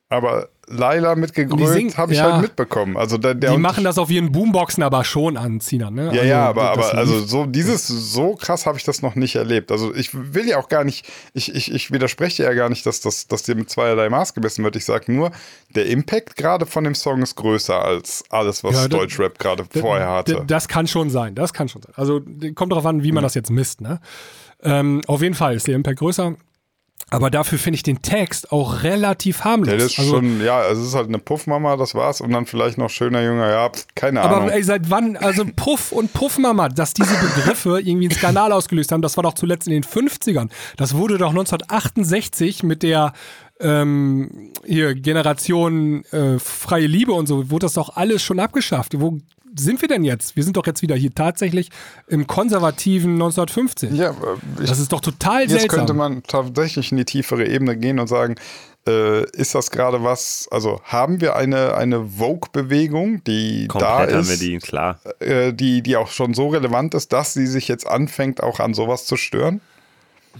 Aber 0.09 0.49
Laila 0.67 1.15
mitgegrölt 1.15 1.97
habe 1.97 2.13
ich 2.13 2.19
ja. 2.19 2.33
halt 2.33 2.41
mitbekommen. 2.41 2.95
Also 2.95 3.17
der, 3.17 3.35
der 3.35 3.51
die 3.51 3.57
machen 3.57 3.83
das 3.83 3.97
auf 3.97 4.09
ihren 4.09 4.31
Boomboxen 4.31 4.81
aber 4.81 5.03
schon 5.03 5.35
an, 5.35 5.59
Zina, 5.59 5.91
ne? 5.91 6.15
Ja, 6.15 6.23
ja, 6.23 6.47
aber, 6.47 6.71
aber 6.71 6.95
also 6.95 7.19
so 7.19 7.45
dieses, 7.45 7.87
so 7.87 8.35
krass 8.35 8.65
habe 8.65 8.77
ich 8.77 8.83
das 8.83 9.01
noch 9.01 9.15
nicht 9.15 9.35
erlebt. 9.35 9.71
Also 9.71 9.93
ich 9.93 10.11
will 10.13 10.47
ja 10.47 10.57
auch 10.57 10.69
gar 10.69 10.83
nicht, 10.83 11.05
ich, 11.33 11.53
ich, 11.53 11.73
ich 11.73 11.91
widerspreche 11.91 12.43
ja 12.43 12.53
gar 12.53 12.69
nicht, 12.69 12.85
dass, 12.85 13.01
das, 13.01 13.27
dass 13.27 13.43
dir 13.43 13.55
mit 13.55 13.69
zweierlei 13.69 14.09
Maß 14.09 14.33
gemessen 14.33 14.63
wird. 14.63 14.75
Ich 14.77 14.85
sage 14.85 15.11
nur, 15.11 15.31
der 15.75 15.87
Impact 15.87 16.37
gerade 16.37 16.65
von 16.65 16.85
dem 16.85 16.95
Song 16.95 17.21
ist 17.21 17.35
größer 17.35 17.83
als 17.83 18.23
alles, 18.29 18.63
was 18.63 18.75
Ja, 18.75 18.87
Deutschrap 18.87 19.39
gerade 19.39 19.65
vorher 19.69 20.09
hatte. 20.09 20.43
Das 20.47 20.67
kann 20.67 20.87
schon 20.87 21.09
sein, 21.09 21.35
das 21.35 21.51
kann 21.51 21.67
schon 21.67 21.81
sein. 21.81 21.93
Also 21.95 22.21
kommt 22.55 22.71
darauf 22.71 22.85
an, 22.85 23.03
wie 23.03 23.09
Hm. 23.09 23.15
man 23.15 23.23
das 23.23 23.33
jetzt 23.33 23.49
misst, 23.51 23.81
ne? 23.81 23.99
Ähm, 24.63 25.01
auf 25.07 25.21
jeden 25.21 25.35
Fall 25.35 25.55
ist 25.55 25.67
der 25.67 25.75
Impact 25.75 25.99
größer. 25.99 26.35
Aber 27.09 27.29
dafür 27.29 27.59
finde 27.59 27.75
ich 27.75 27.83
den 27.83 28.01
Text 28.01 28.51
auch 28.51 28.81
relativ 28.81 29.43
harmlos. 29.43 29.69
Ja, 29.69 29.77
das 29.77 29.91
ist 29.91 29.99
also, 29.99 30.15
schon, 30.15 30.41
ja, 30.43 30.59
also 30.59 30.81
es 30.81 30.87
ist 30.87 30.95
halt 30.95 31.09
eine 31.09 31.19
Puffmama, 31.19 31.75
das 31.75 31.93
war's. 31.93 32.21
Und 32.21 32.31
dann 32.31 32.47
vielleicht 32.47 32.77
noch 32.77 32.89
schöner 32.89 33.21
Jünger, 33.21 33.49
ja, 33.49 33.71
keine 33.93 34.21
Ahnung. 34.21 34.43
aber 34.43 34.53
ey, 34.53 34.63
seit 34.63 34.89
wann, 34.89 35.15
also 35.17 35.45
Puff 35.55 35.91
und 35.91 36.13
Puffmama, 36.13 36.69
dass 36.69 36.93
diese 36.93 37.13
Begriffe 37.15 37.79
irgendwie 37.79 38.07
einen 38.07 38.17
Skandal 38.17 38.51
ausgelöst 38.51 38.91
haben, 38.91 39.03
das 39.03 39.15
war 39.17 39.23
doch 39.23 39.33
zuletzt 39.33 39.67
in 39.67 39.73
den 39.73 39.83
50ern. 39.83 40.49
Das 40.77 40.95
wurde 40.95 41.19
doch 41.19 41.29
1968 41.29 42.63
mit 42.63 42.81
der 42.81 43.13
ähm, 43.59 44.51
hier 44.65 44.95
Generation 44.95 46.05
äh, 46.05 46.39
freie 46.39 46.87
Liebe 46.87 47.13
und 47.13 47.27
so, 47.27 47.51
wurde 47.51 47.65
das 47.65 47.73
doch 47.73 47.95
alles 47.95 48.23
schon 48.23 48.39
abgeschafft. 48.39 48.99
Wo 48.99 49.19
sind 49.55 49.81
wir 49.81 49.87
denn 49.87 50.03
jetzt? 50.03 50.35
Wir 50.35 50.43
sind 50.43 50.57
doch 50.57 50.65
jetzt 50.65 50.81
wieder 50.81 50.95
hier 50.95 51.13
tatsächlich 51.13 51.69
im 52.07 52.27
konservativen 52.27 53.13
1915. 53.13 53.95
ja, 53.95 54.09
äh, 54.11 54.13
ich, 54.61 54.69
Das 54.69 54.79
ist 54.79 54.91
doch 54.91 55.01
total 55.01 55.41
jetzt 55.41 55.51
seltsam. 55.51 55.79
könnte 55.79 55.93
man 55.93 56.23
tatsächlich 56.23 56.91
in 56.91 56.97
die 56.97 57.05
tiefere 57.05 57.47
Ebene 57.47 57.77
gehen 57.77 57.99
und 57.99 58.07
sagen, 58.07 58.35
äh, 58.87 59.23
ist 59.31 59.55
das 59.55 59.71
gerade 59.71 60.03
was, 60.03 60.47
also 60.51 60.81
haben 60.83 61.21
wir 61.21 61.35
eine, 61.35 61.75
eine 61.75 62.05
Vogue-Bewegung, 62.17 63.23
die 63.23 63.67
da 63.67 63.71
Komplett 63.71 64.13
haben 64.13 64.19
ist, 64.19 64.29
wir 64.29 64.37
die, 64.37 64.57
klar. 64.57 64.99
äh, 65.19 65.53
die, 65.53 65.81
die 65.81 65.95
auch 65.95 66.09
schon 66.09 66.33
so 66.33 66.49
relevant 66.49 66.93
ist, 66.93 67.13
dass 67.13 67.33
sie 67.33 67.47
sich 67.47 67.67
jetzt 67.67 67.87
anfängt, 67.87 68.43
auch 68.43 68.59
an 68.59 68.73
sowas 68.73 69.05
zu 69.05 69.15
stören? 69.15 69.61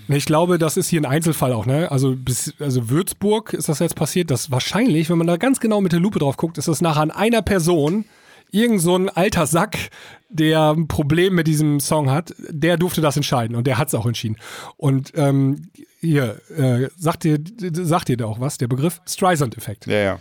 Ich 0.08 0.26
glaube, 0.26 0.58
das 0.58 0.76
ist 0.76 0.90
hier 0.90 1.00
ein 1.02 1.06
Einzelfall 1.06 1.54
auch, 1.54 1.68
ne? 1.68 1.92
Also, 1.92 2.16
bis, 2.18 2.54
also 2.60 2.90
Würzburg 2.90 3.54
ist 3.54 3.70
das 3.70 3.78
jetzt 3.80 3.96
passiert, 3.96 4.32
dass 4.32 4.50
wahrscheinlich, 4.50 5.10
wenn 5.10 5.20
man 5.20 5.28
da 5.28 5.38
ganz 5.38 5.60
genau 5.60 5.82
mit 5.82 5.92
der 5.92 6.00
Lupe 6.00 6.18
drauf 6.20 6.36
guckt, 6.36 6.58
ist 6.58 6.68
das 6.68 6.82
nachher 6.82 7.02
an 7.02 7.12
einer 7.12 7.44
Person, 7.44 8.06
irgend 8.54 8.82
so 8.82 8.96
ein 8.96 9.10
alter 9.10 9.48
Sack, 9.48 9.90
der 10.30 10.72
ein 10.72 10.88
Problem 10.88 11.36
mit 11.36 11.48
diesem 11.48 11.80
Song 11.80 12.10
hat, 12.10 12.34
der 12.50 12.78
durfte 12.78 13.02
das 13.02 13.18
entscheiden 13.18 13.56
und 13.56 13.68
der 13.68 13.78
hat 13.78 13.90
es 13.90 13.96
auch 13.96 14.06
entschieden. 14.06 14.38
Und 14.78 15.12
ähm, 15.16 15.70
hier, 16.00 16.42
äh, 16.56 16.90
sagt 16.98 17.24
dir, 17.24 17.40
sagt 17.72 18.10
dir 18.10 18.18
da 18.18 18.26
auch 18.26 18.40
was, 18.40 18.58
der 18.58 18.68
Begriff 18.68 19.02
Streisand-Effekt. 19.06 19.88
Ja, 19.88 19.98
ja. 19.98 20.20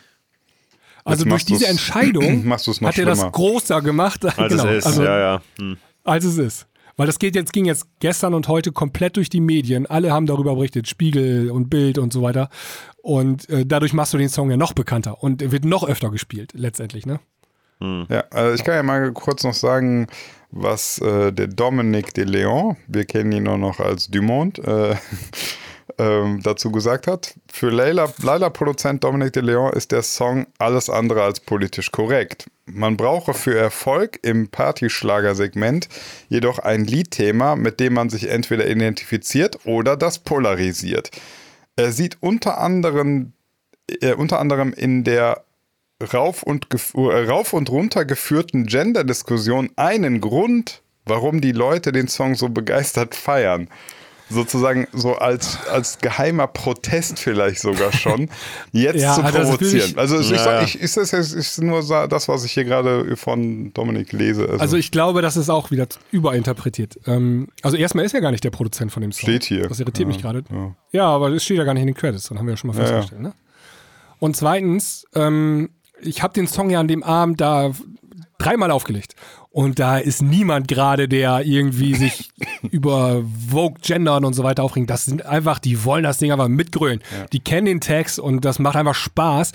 Also 1.05 1.25
Jetzt 1.25 1.31
durch 1.31 1.45
diese 1.45 1.67
Entscheidung 1.67 2.49
hat 2.51 2.99
er 2.99 3.07
das 3.07 3.33
größer 3.33 3.83
gemacht, 3.83 4.25
Als 4.39 4.53
genau, 4.53 4.67
es 4.67 4.79
ist, 4.79 4.87
also, 4.87 5.05
ja, 5.05 5.19
ja. 5.19 5.43
Hm. 5.59 5.77
als 6.05 6.25
es 6.25 6.39
ist. 6.39 6.67
Weil 6.97 7.07
das 7.07 7.19
geht 7.19 7.35
jetzt, 7.35 7.53
ging 7.53 7.65
jetzt 7.65 7.87
gestern 8.01 8.35
und 8.35 8.49
heute 8.49 8.71
komplett 8.71 9.17
durch 9.17 9.31
die 9.31 9.41
Medien. 9.41 9.87
Alle 9.87 10.13
haben 10.13 10.27
darüber 10.27 10.55
berichtet, 10.55 10.89
Spiegel 10.89 11.51
und 11.51 11.71
Bild 11.71 11.97
und 11.97 12.13
so 12.13 12.23
weiter. 12.23 12.51
Und 12.99 13.49
äh, 13.49 13.65
dadurch 13.67 13.95
machst 13.95 14.13
du 14.13 14.19
den 14.19 14.29
Song 14.29 14.51
ja 14.51 14.57
noch 14.57 14.75
bekannter 14.75 15.23
und 15.23 15.43
er 15.43 15.53
wird 15.53 15.65
noch 15.65 15.85
öfter 15.85 16.11
gespielt, 16.11 16.53
letztendlich, 16.55 17.07
ne? 17.07 17.19
Ja, 18.09 18.25
also 18.31 18.55
ich 18.55 18.65
kann 18.65 18.75
ja 18.75 18.83
mal 18.83 19.13
kurz 19.13 19.43
noch 19.43 19.55
sagen, 19.55 20.07
was 20.51 20.99
äh, 20.99 21.33
der 21.33 21.49
Dominique 21.49 22.13
de 22.15 22.25
Leon, 22.25 22.77
wir 22.87 23.05
kennen 23.05 23.33
ihn 23.33 23.45
nur 23.45 23.59
noch 23.59 23.81
als 23.81 24.09
Dumont, 24.09 24.59
äh, 24.61 24.95
ähm, 25.99 26.41
dazu 26.43 26.71
gesagt 26.71 27.07
hat. 27.07 27.35
Für 27.51 27.71
Leila, 27.71 28.13
Leila-Produzent 28.23 29.03
Dominique 29.03 29.33
de 29.33 29.43
Leon 29.43 29.73
ist 29.73 29.93
der 29.93 30.03
Song 30.03 30.47
alles 30.59 30.91
andere 30.91 31.23
als 31.23 31.41
politisch 31.41 31.91
korrekt. 31.91 32.51
Man 32.67 32.97
brauche 32.97 33.35
für 33.35 33.57
Erfolg 33.59 34.21
im 34.23 34.49
Partyschlagersegment 34.49 35.89
jedoch 36.29 36.59
ein 36.59 36.85
Liedthema, 36.85 37.57
mit 37.57 37.81
dem 37.81 37.95
man 37.95 38.11
sich 38.11 38.29
entweder 38.31 38.69
identifiziert 38.69 39.67
oder 39.67 39.97
das 39.97 40.19
polarisiert. 40.21 41.11
Er 41.77 41.91
sieht 41.91 42.19
unter 42.21 42.59
anderem, 42.59 43.33
äh, 44.01 44.15
unter 44.15 44.39
anderem 44.39 44.73
in 44.73 45.03
der 45.03 45.43
rauf 46.13 46.43
und, 46.43 46.67
äh, 46.95 47.25
rauf 47.29 47.53
und 47.53 47.71
runter 47.71 48.05
geführten 48.05 48.67
Gender-Diskussion 48.67 49.71
einen 49.77 50.21
Grund, 50.21 50.83
warum 51.07 51.41
die 51.41 51.53
Leute 51.53 51.93
den 51.93 52.09
Song 52.09 52.35
so 52.35 52.49
begeistert 52.49 53.15
feiern. 53.15 53.69
Sozusagen 54.31 54.87
so 54.93 55.17
als, 55.17 55.59
als 55.67 55.99
geheimer 55.99 56.47
Protest 56.47 57.19
vielleicht 57.19 57.61
sogar 57.61 57.93
schon, 57.93 58.31
jetzt 58.73 59.03
Ja, 59.03 59.15
zu 59.15 59.23
also 59.23 59.39
provozieren. 59.41 59.91
ich- 59.91 59.99
also 59.99 60.19
ich, 60.21 60.31
Ja, 60.31 60.39
sag, 60.39 60.53
ja. 60.61 60.63
ich, 60.63 60.81
ist 60.81 60.97
das 60.97 61.11
jetzt 61.11 61.35
ist 61.35 61.61
nur 61.61 61.83
das, 62.09 62.29
was 62.29 62.43
ich 62.45 62.53
hier 62.53 62.65
gerade 62.65 63.15
von 63.19 63.75
Dominik 63.75 64.13
lese. 64.13 64.49
Also 64.59 64.79
ich 64.79 64.91
glaube, 64.91 65.21
das 65.21 65.37
ist 65.37 65.51
auch 65.51 65.71
wieder 65.71 65.87
überinterpretiert. 66.13 66.99
Ähm, 67.07 67.49
also 67.61 67.77
erstmal 67.77 68.07
ist 68.07 68.15
er 68.15 68.23
gar 68.23 68.31
nicht 68.31 68.43
der 68.45 68.51
Produzent 68.51 68.91
von 68.91 69.03
dem 69.03 69.13
Song. 69.13 69.29
Steht 69.29 69.45
hier. 69.45 69.69
Das 69.69 69.81
irritiert 69.81 70.09
Ja, 70.09 70.15
mich 70.15 70.23
gerade. 70.23 70.45
ja. 70.51 70.75
Ja. 70.93 71.07
aber 71.09 71.29
es 71.31 71.45
steht 71.45 71.59
ja 71.59 71.65
gar 71.65 71.75
nicht 71.75 71.83
in 71.83 71.89
den 71.89 71.97
Credits, 71.97 72.29
dann 72.29 72.39
haben 72.39 72.47
wir 72.47 72.53
ja 72.53 72.57
schon 72.57 72.69
mal 72.69 72.77
Ja, 72.77 72.83
ja. 72.85 72.89
festgestellt. 72.89 73.21
Ne? 73.23 73.35
Und 74.19 74.35
zweitens, 74.37 75.05
ähm, 75.15 75.69
ich 76.03 76.23
habe 76.23 76.35
den 76.35 76.47
Song 76.47 76.71
ja 76.71 76.81
an 76.81 76.89
dem 76.89 77.03
Abend 77.03 77.41
da 77.41 77.73
dreimal 78.39 78.71
aufgelegt. 78.71 79.15
Und 79.51 79.79
da 79.79 79.99
ist 79.99 80.23
niemand 80.23 80.67
gerade, 80.67 81.09
der 81.09 81.45
irgendwie 81.45 81.95
sich 81.95 82.31
über 82.71 83.23
Vogue, 83.51 83.79
Gendern 83.83 84.25
und 84.25 84.33
so 84.33 84.43
weiter 84.45 84.63
aufregt. 84.65 84.89
Das 84.89 85.05
sind 85.05 85.27
einfach, 85.27 85.59
die 85.59 85.85
wollen 85.85 86.05
das 86.05 86.19
Ding 86.19 86.33
einfach 86.33 86.49
mitgrölen. 86.49 87.03
Die 87.33 87.41
kennen 87.41 87.67
den 87.67 87.81
Text 87.81 88.19
und 88.19 88.45
das 88.45 88.59
macht 88.59 88.77
einfach 88.77 88.95
Spaß. 88.95 89.53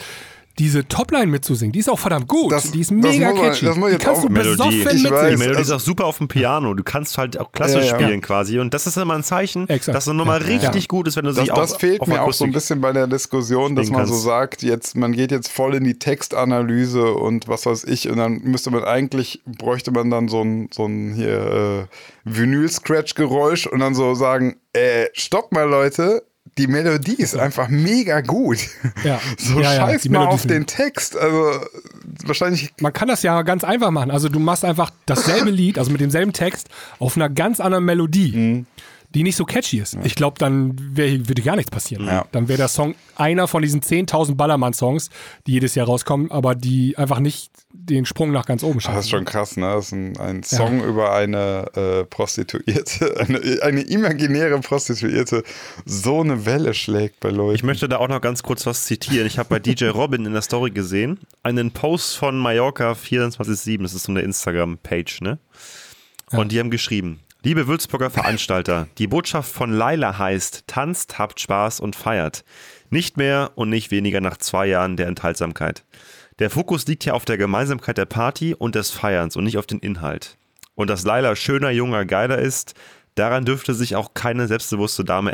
Diese 0.59 0.87
Topline 0.87 1.27
mitzusingen, 1.27 1.71
die 1.71 1.79
ist 1.79 1.89
auch 1.89 1.99
verdammt 1.99 2.27
gut. 2.27 2.51
Das- 2.51 2.71
die 2.71 2.81
ist 2.81 2.89
das 2.91 2.97
mega 2.97 3.29
muss 3.29 3.37
man- 3.39 3.45
catchy. 3.51 3.65
das 3.65 3.75
die 3.75 3.81
kannst 3.97 4.07
auch- 4.07 4.21
du 4.25 4.29
Melodie. 4.29 4.49
besoffen 4.51 4.71
Ich 4.79 4.85
mitsingen. 4.85 5.11
weiß, 5.13 5.29
Die 5.31 5.37
Melodie 5.37 5.51
ist 5.53 5.57
also- 5.71 5.75
auch 5.75 5.79
super 5.79 6.05
auf 6.05 6.17
dem 6.17 6.27
Piano. 6.27 6.73
Du 6.73 6.83
kannst 6.83 7.17
halt 7.17 7.39
auch 7.39 7.51
klassisch 7.51 7.85
Ja, 7.85 7.91
ja. 7.91 7.99
spielen 7.99 8.21
quasi. 8.21 8.59
Und 8.59 8.73
das 8.73 8.87
ist 8.87 8.97
immer 8.97 9.13
ein 9.13 9.23
Zeichen, 9.23 9.69
Exakt. 9.69 9.95
dass 9.95 10.07
eine 10.07 10.17
Nummer 10.17 10.39
Ja. 10.41 10.45
richtig 10.47 10.83
Ja. 10.83 10.87
gut 10.87 11.07
ist, 11.07 11.15
wenn 11.15 11.25
du 11.25 11.31
Das, 11.31 11.43
sie 11.45 11.51
das 11.53 11.73
auch 11.73 11.79
fehlt 11.79 12.01
auf 12.01 12.07
mir 12.07 12.21
auch 12.23 12.33
so 12.33 12.45
ein 12.45 12.51
bisschen 12.51 12.81
bei 12.81 12.91
der 12.91 13.05
Diskussion, 13.07 13.75
dass 13.75 13.89
man 13.91 14.05
so 14.07 14.15
sagt, 14.15 14.63
jetzt, 14.63 14.95
man 14.97 15.11
geht 15.11 15.31
jetzt 15.31 15.51
voll 15.51 15.75
in 15.75 15.83
die 15.83 15.99
Textanalyse 15.99 17.13
und 17.13 17.47
was 17.47 17.65
weiß 17.65 17.83
ich, 17.83 18.09
und 18.09 18.17
dann 18.17 18.41
müsste 18.43 18.71
man 18.71 18.83
eigentlich, 18.83 19.41
bräuchte 19.45 19.91
man 19.91 20.09
dann 20.09 20.27
so 20.27 20.41
ein, 20.43 20.69
so 20.73 20.85
ein 20.85 21.13
hier 21.13 21.87
äh, 21.87 22.29
Vinyl-Scratch-Geräusch 22.67 23.67
und 23.67 23.79
dann 23.79 23.95
so 23.95 24.13
sagen, 24.15 24.55
äh, 24.73 25.05
stopp 25.13 25.51
mal 25.51 25.67
Leute, 25.69 26.23
die 26.57 26.67
Melodie 26.67 27.15
ist 27.15 27.35
einfach 27.37 27.67
mega 27.69 28.21
gut. 28.21 28.59
Ja. 29.03 29.19
So 29.37 29.59
Ja, 29.59 29.73
ja, 29.73 29.87
scheiß 29.87 30.01
die 30.01 30.09
mal 30.09 30.19
Melodie 30.19 30.33
auf 30.33 30.45
den 30.47 30.65
Text. 30.65 31.15
Also 31.17 31.61
wahrscheinlich 32.25 32.73
Man 32.79 32.93
kann 32.93 33.07
das 33.07 33.23
ja 33.23 33.41
ganz 33.43 33.63
einfach 33.63 33.91
machen. 33.91 34.11
Also 34.11 34.29
du 34.29 34.39
machst 34.39 34.65
einfach 34.65 34.89
dasselbe 35.05 35.49
Lied, 35.49 35.77
also 35.77 35.91
mit 35.91 36.01
demselben 36.01 36.33
Text, 36.33 36.69
auf 36.99 37.15
einer 37.15 37.29
ganz 37.29 37.59
anderen 37.59 37.85
Melodie, 37.85 38.31
Mhm. 38.35 38.65
Die 39.17 39.23
nicht 39.23 39.35
so 39.35 39.45
catchy 39.45 39.79
ist. 39.79 39.97
Ich 40.03 40.13
glaube, 40.13 40.37
dann 40.37 40.75
wär, 40.95 41.27
würde 41.27 41.41
gar 41.41 41.55
nichts 41.55 41.71
passieren. 41.71 42.05
Ja. 42.05 42.25
Dann 42.31 42.47
wäre 42.47 42.57
der 42.57 42.67
Song 42.67 42.93
einer 43.15 43.47
von 43.47 43.63
diesen 43.63 43.81
10.000 43.81 44.35
Ballermann-Songs, 44.35 45.09
die 45.47 45.53
jedes 45.53 45.73
Jahr 45.73 45.87
rauskommen, 45.87 46.29
aber 46.29 46.53
die 46.53 46.95
einfach 46.99 47.17
nicht 47.17 47.49
den 47.73 48.05
Sprung 48.05 48.31
nach 48.31 48.45
ganz 48.45 48.61
oben 48.61 48.79
schaffen. 48.79 48.95
Das 48.95 49.05
ist 49.05 49.09
schon 49.09 49.25
krass, 49.25 49.57
ne? 49.57 49.73
Das 49.73 49.87
ist 49.87 49.91
ein, 49.93 50.17
ein 50.17 50.43
Song 50.43 50.83
über 50.83 51.15
eine 51.15 51.65
äh, 51.73 52.03
Prostituierte, 52.05 53.19
eine, 53.27 53.41
eine 53.63 53.81
imaginäre 53.81 54.59
Prostituierte, 54.59 55.41
so 55.83 56.21
eine 56.21 56.45
Welle 56.45 56.75
schlägt 56.75 57.19
bei 57.19 57.29
Leuten. 57.29 57.55
Ich 57.55 57.63
möchte 57.63 57.89
da 57.89 57.97
auch 57.97 58.09
noch 58.09 58.21
ganz 58.21 58.43
kurz 58.43 58.67
was 58.67 58.85
zitieren. 58.85 59.25
Ich 59.25 59.39
habe 59.39 59.49
bei 59.49 59.57
DJ 59.57 59.85
Robin 59.87 60.27
in 60.27 60.33
der 60.33 60.43
Story 60.43 60.69
gesehen, 60.69 61.21
einen 61.41 61.71
Post 61.71 62.17
von 62.17 62.37
Mallorca 62.37 62.91
24-7, 62.91 63.81
das 63.81 63.95
ist 63.95 64.03
so 64.03 64.11
eine 64.11 64.21
Instagram-Page, 64.21 65.21
ne? 65.21 65.39
Und 66.31 66.51
die 66.51 66.59
haben 66.59 66.69
geschrieben, 66.69 67.21
liebe 67.43 67.67
Würzburger 67.67 68.09
Veranstalter, 68.09 68.87
die 68.97 69.07
Botschaft 69.07 69.51
von 69.51 69.71
Laila 69.71 70.17
heißt, 70.17 70.65
tanzt, 70.67 71.19
habt 71.19 71.39
Spaß 71.39 71.79
und 71.79 71.95
feiert. 71.95 72.43
Nicht 72.89 73.17
mehr 73.17 73.51
und 73.55 73.69
nicht 73.69 73.91
weniger 73.91 74.21
nach 74.21 74.37
zwei 74.37 74.67
Jahren 74.67 74.97
der 74.97 75.07
Enthaltsamkeit. 75.07 75.85
Der 76.39 76.49
Fokus 76.49 76.87
liegt 76.87 77.05
ja 77.05 77.13
auf 77.13 77.25
der 77.25 77.37
Gemeinsamkeit 77.37 77.97
der 77.97 78.05
Party 78.05 78.53
und 78.53 78.75
des 78.75 78.91
Feierns 78.91 79.35
und 79.35 79.43
nicht 79.43 79.57
auf 79.57 79.65
den 79.65 79.79
Inhalt. 79.79 80.37
Und 80.75 80.89
dass 80.89 81.03
Laila 81.03 81.35
schöner, 81.35 81.71
junger, 81.71 82.05
geiler 82.05 82.37
ist, 82.37 82.75
daran 83.15 83.45
dürfte 83.45 83.73
sich 83.73 83.95
auch 83.95 84.13
keine 84.13 84.47
selbstbewusste 84.47 85.03
Dame 85.03 85.33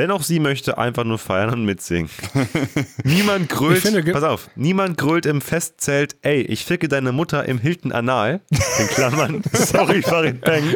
Dennoch 0.00 0.22
sie 0.22 0.40
möchte 0.40 0.78
einfach 0.78 1.04
nur 1.04 1.18
feiern 1.18 1.50
und 1.50 1.66
mitsingen. 1.66 2.08
niemand 3.04 3.50
grölt, 3.50 3.82
finde, 3.82 4.02
pass 4.14 4.22
auf, 4.22 4.48
niemand 4.56 4.96
grölt 4.96 5.26
im 5.26 5.42
Festzelt, 5.42 6.16
ey, 6.22 6.40
ich 6.40 6.64
ficke 6.64 6.88
deine 6.88 7.12
Mutter 7.12 7.44
im 7.44 7.58
Hilton 7.58 7.92
Anal, 7.92 8.40
in 8.48 8.86
Klammern, 8.86 9.42
sorry 9.52 10.00
Farid 10.00 10.40
Bang. 10.40 10.74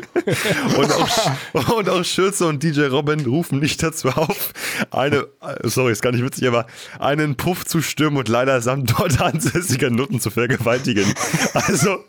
Und 0.77 0.93
auch, 0.93 1.73
und 1.79 1.89
auch 1.89 2.05
Schürze 2.05 2.47
und 2.47 2.63
DJ 2.63 2.83
Robin 2.83 3.25
rufen 3.25 3.61
nicht 3.61 3.83
dazu 3.83 4.11
auf, 4.11 4.53
eine, 4.91 5.27
sorry, 5.63 5.93
ist 5.93 6.03
gar 6.03 6.13
nicht 6.13 6.23
witzig, 6.23 6.47
aber 6.47 6.67
einen 6.99 7.37
Puff 7.37 7.65
zu 7.65 7.81
stürmen 7.81 8.19
und 8.19 8.29
leider 8.29 8.61
samt 8.61 8.93
dort 8.99 9.23
ansässiger 9.23 9.89
Nutten 9.89 10.21
zu 10.21 10.29
vergewaltigen. 10.29 11.15
Also, 11.55 12.05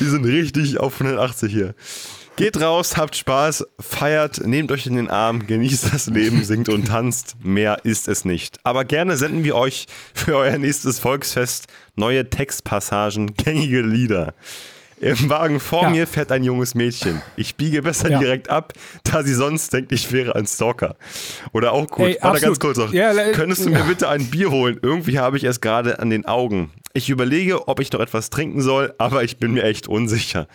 die 0.00 0.04
sind 0.04 0.26
richtig 0.26 0.80
auf 0.80 1.00
180 1.00 1.50
hier. 1.50 1.74
Geht 2.36 2.60
raus, 2.60 2.98
habt 2.98 3.16
Spaß, 3.16 3.66
feiert, 3.80 4.46
nehmt 4.46 4.70
euch 4.70 4.86
in 4.86 4.96
den 4.96 5.08
Arm, 5.08 5.46
genießt 5.46 5.92
das 5.94 6.06
Leben, 6.08 6.44
singt 6.44 6.68
und 6.68 6.86
tanzt. 6.86 7.36
Mehr 7.42 7.78
ist 7.84 8.08
es 8.08 8.26
nicht. 8.26 8.58
Aber 8.62 8.84
gerne 8.84 9.16
senden 9.16 9.42
wir 9.42 9.56
euch 9.56 9.86
für 10.12 10.36
euer 10.36 10.58
nächstes 10.58 10.98
Volksfest 10.98 11.66
neue 11.94 12.28
Textpassagen, 12.28 13.34
gängige 13.36 13.80
Lieder. 13.80 14.34
Im 15.00 15.30
Wagen 15.30 15.60
vor 15.60 15.84
Ja. 15.84 15.90
mir 15.90 16.06
fährt 16.06 16.30
ein 16.30 16.44
junges 16.44 16.74
Mädchen. 16.74 17.22
Ich 17.36 17.56
biege 17.56 17.80
besser 17.82 18.10
Ja. 18.10 18.18
direkt 18.18 18.50
ab, 18.50 18.74
da 19.04 19.22
sie 19.22 19.34
sonst 19.34 19.72
denkt, 19.72 19.92
ich 19.92 20.12
wäre 20.12 20.34
ein 20.34 20.46
Stalker. 20.46 20.96
Oder 21.54 21.72
auch 21.72 21.86
gut. 21.86 22.06
Ey, 22.06 22.18
Warte 22.20 22.40
ganz 22.40 22.58
kurz 22.60 22.76
noch. 22.76 22.92
Ja, 22.92 23.12
Könntest 23.32 23.64
du 23.64 23.70
mir 23.70 23.84
bitte 23.84 24.08
ein 24.10 24.26
Bier 24.26 24.50
holen? 24.50 24.78
Irgendwie 24.82 25.18
habe 25.18 25.38
ich 25.38 25.44
es 25.44 25.62
gerade 25.62 26.00
an 26.00 26.10
den 26.10 26.26
Augen. 26.26 26.70
Ich 26.92 27.08
überlege, 27.08 27.66
ob 27.68 27.80
ich 27.80 27.90
noch 27.92 28.00
etwas 28.00 28.28
trinken 28.28 28.60
soll, 28.60 28.94
aber 28.98 29.22
ich 29.24 29.38
bin 29.38 29.52
mir 29.52 29.64
echt 29.64 29.86
unsicher. 29.88 30.48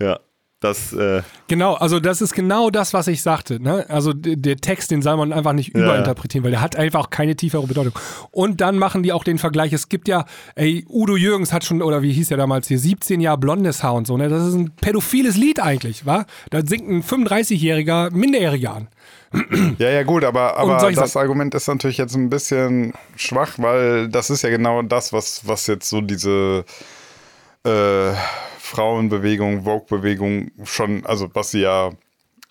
Ja, 0.00 0.20
das, 0.60 0.92
äh, 0.92 1.22
Genau, 1.48 1.74
also 1.74 2.00
das 2.00 2.20
ist 2.20 2.34
genau 2.34 2.70
das, 2.70 2.92
was 2.92 3.08
ich 3.08 3.22
sagte. 3.22 3.60
Ne? 3.60 3.86
Also 3.88 4.12
der 4.12 4.56
Text, 4.56 4.90
den 4.90 5.00
soll 5.00 5.16
man 5.16 5.32
einfach 5.32 5.54
nicht 5.54 5.74
Ja, 5.74 5.82
überinterpretieren, 5.82 6.44
weil 6.44 6.50
der 6.50 6.60
hat 6.60 6.76
einfach 6.76 7.08
keine 7.08 7.34
tiefere 7.34 7.66
Bedeutung. 7.66 7.94
Und 8.30 8.60
dann 8.60 8.78
machen 8.78 9.02
die 9.02 9.12
auch 9.12 9.24
den 9.24 9.38
Vergleich. 9.38 9.72
Es 9.72 9.88
gibt 9.88 10.06
ja, 10.06 10.26
ey, 10.56 10.84
Udo 10.88 11.16
Jürgens 11.16 11.52
hat 11.52 11.64
schon, 11.64 11.80
oder 11.80 12.02
wie 12.02 12.12
hieß 12.12 12.28
der 12.28 12.36
damals 12.36 12.68
hier, 12.68 12.78
17 12.78 13.20
Jahre 13.20 13.38
blondes 13.38 13.82
Haar 13.82 13.94
und 13.94 14.06
so. 14.06 14.18
Ne? 14.18 14.28
Das 14.28 14.46
ist 14.46 14.54
ein 14.54 14.70
pädophiles 14.80 15.36
Lied 15.36 15.60
eigentlich, 15.60 16.04
wa? 16.04 16.26
Da 16.50 16.60
singt 16.64 16.88
ein 16.88 17.02
35-Jähriger 17.02 18.10
Minderjähriger 18.10 18.74
an. 18.74 18.88
Ja, 19.78 19.88
ja, 19.88 20.02
gut, 20.02 20.24
aber, 20.24 20.56
aber 20.56 20.90
das. 20.92 21.16
Argument 21.16 21.54
ist 21.54 21.68
natürlich 21.68 21.98
jetzt 21.98 22.16
ein 22.16 22.30
bisschen 22.30 22.92
schwach, 23.16 23.52
weil 23.58 24.08
das 24.08 24.28
ist 24.28 24.42
ja 24.42 24.50
genau 24.50 24.82
das, 24.82 25.12
was, 25.12 25.46
was 25.46 25.68
jetzt 25.68 25.88
so 25.88 26.00
diese 26.00 26.64
äh, 27.64 28.12
Frauenbewegung, 28.70 29.64
Vogue-Bewegung 29.64 30.52
schon, 30.62 31.04
also 31.04 31.28
was 31.34 31.50
sie 31.50 31.62
ja 31.62 31.90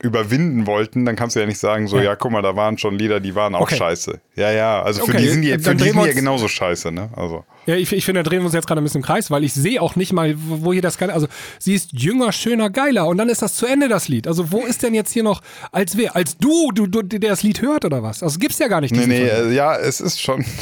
überwinden 0.02 0.66
wollten, 0.66 1.06
dann 1.06 1.16
kannst 1.18 1.36
du 1.36 1.39
ja 1.41 1.45
nicht 1.45 1.60
sagen, 1.60 1.88
so, 1.88 1.97
ja, 1.97 2.04
Ja. 2.04 2.16
guck 2.16 2.32
mal, 2.32 2.41
da 2.41 2.56
waren 2.56 2.78
schon 2.78 2.97
Lieder, 2.97 3.20
die 3.20 3.36
waren 3.36 3.54
auch 3.54 3.62
Okay. 3.62 3.76
scheiße. 3.76 4.20
Ja, 4.36 4.50
ja, 4.52 4.82
also 4.82 5.04
für 5.06 5.12
Okay, 5.12 5.22
die 5.22 5.28
sind 5.30 5.41
die, 5.41 5.60
für 5.60 5.76
die 5.76 5.84
sind 5.89 6.06
ja 6.06 6.14
genauso 6.14 6.47
scheiße, 6.47 6.91
ne? 6.91 7.10
Also. 7.16 7.43
Ja, 7.66 7.76
ich, 7.76 7.91
ich 7.91 8.06
finde, 8.06 8.24
da 8.24 8.30
drehen 8.30 8.39
wir 8.39 8.45
uns 8.45 8.54
jetzt 8.54 8.66
gerade 8.66 8.80
ein 8.80 8.84
bisschen 8.86 9.02
im 9.02 9.06
Kreis, 9.06 9.30
weil 9.30 9.43
ich 9.43 9.54
sehe 9.54 9.82
auch 9.82 9.95
nicht 9.97 10.14
mal, 10.14 10.34
wo 10.38 10.72
hier 10.72 10.82
das 10.82 10.97
Geile, 10.97 11.14
also 11.14 11.28
sie 11.60 11.76
ist 11.76 11.91
jünger, 11.93 12.32
schöner, 12.32 12.70
geiler 12.70 13.08
und 13.08 13.18
dann 13.18 13.28
ist 13.30 13.41
das 13.41 13.56
zu 13.56 13.66
Ende, 13.66 13.89
das 13.89 14.08
Lied. 14.08 14.26
Also 14.28 14.52
wo 14.52 14.62
ist 14.66 14.82
denn 14.84 14.93
jetzt 14.93 15.12
hier 15.12 15.24
noch, 15.24 15.41
als 15.74 15.97
wer, 15.97 16.16
als 16.16 16.38
du, 16.38 16.72
du, 16.72 16.88
du 16.88 17.04
der 17.04 17.20
das 17.30 17.43
Lied 17.43 17.62
hört 17.62 17.84
oder 17.84 18.02
was? 18.02 18.24
Also 18.24 18.39
gibt's 18.39 18.58
ja 18.60 18.68
gar 18.70 18.80
nicht. 18.82 18.95
Nee, 18.95 19.06
nee, 19.06 19.28
Film. 19.28 19.50
äh, 19.52 19.54
ja, 19.54 19.76
es 19.76 20.00
ist 20.02 20.22
schon. 20.22 20.45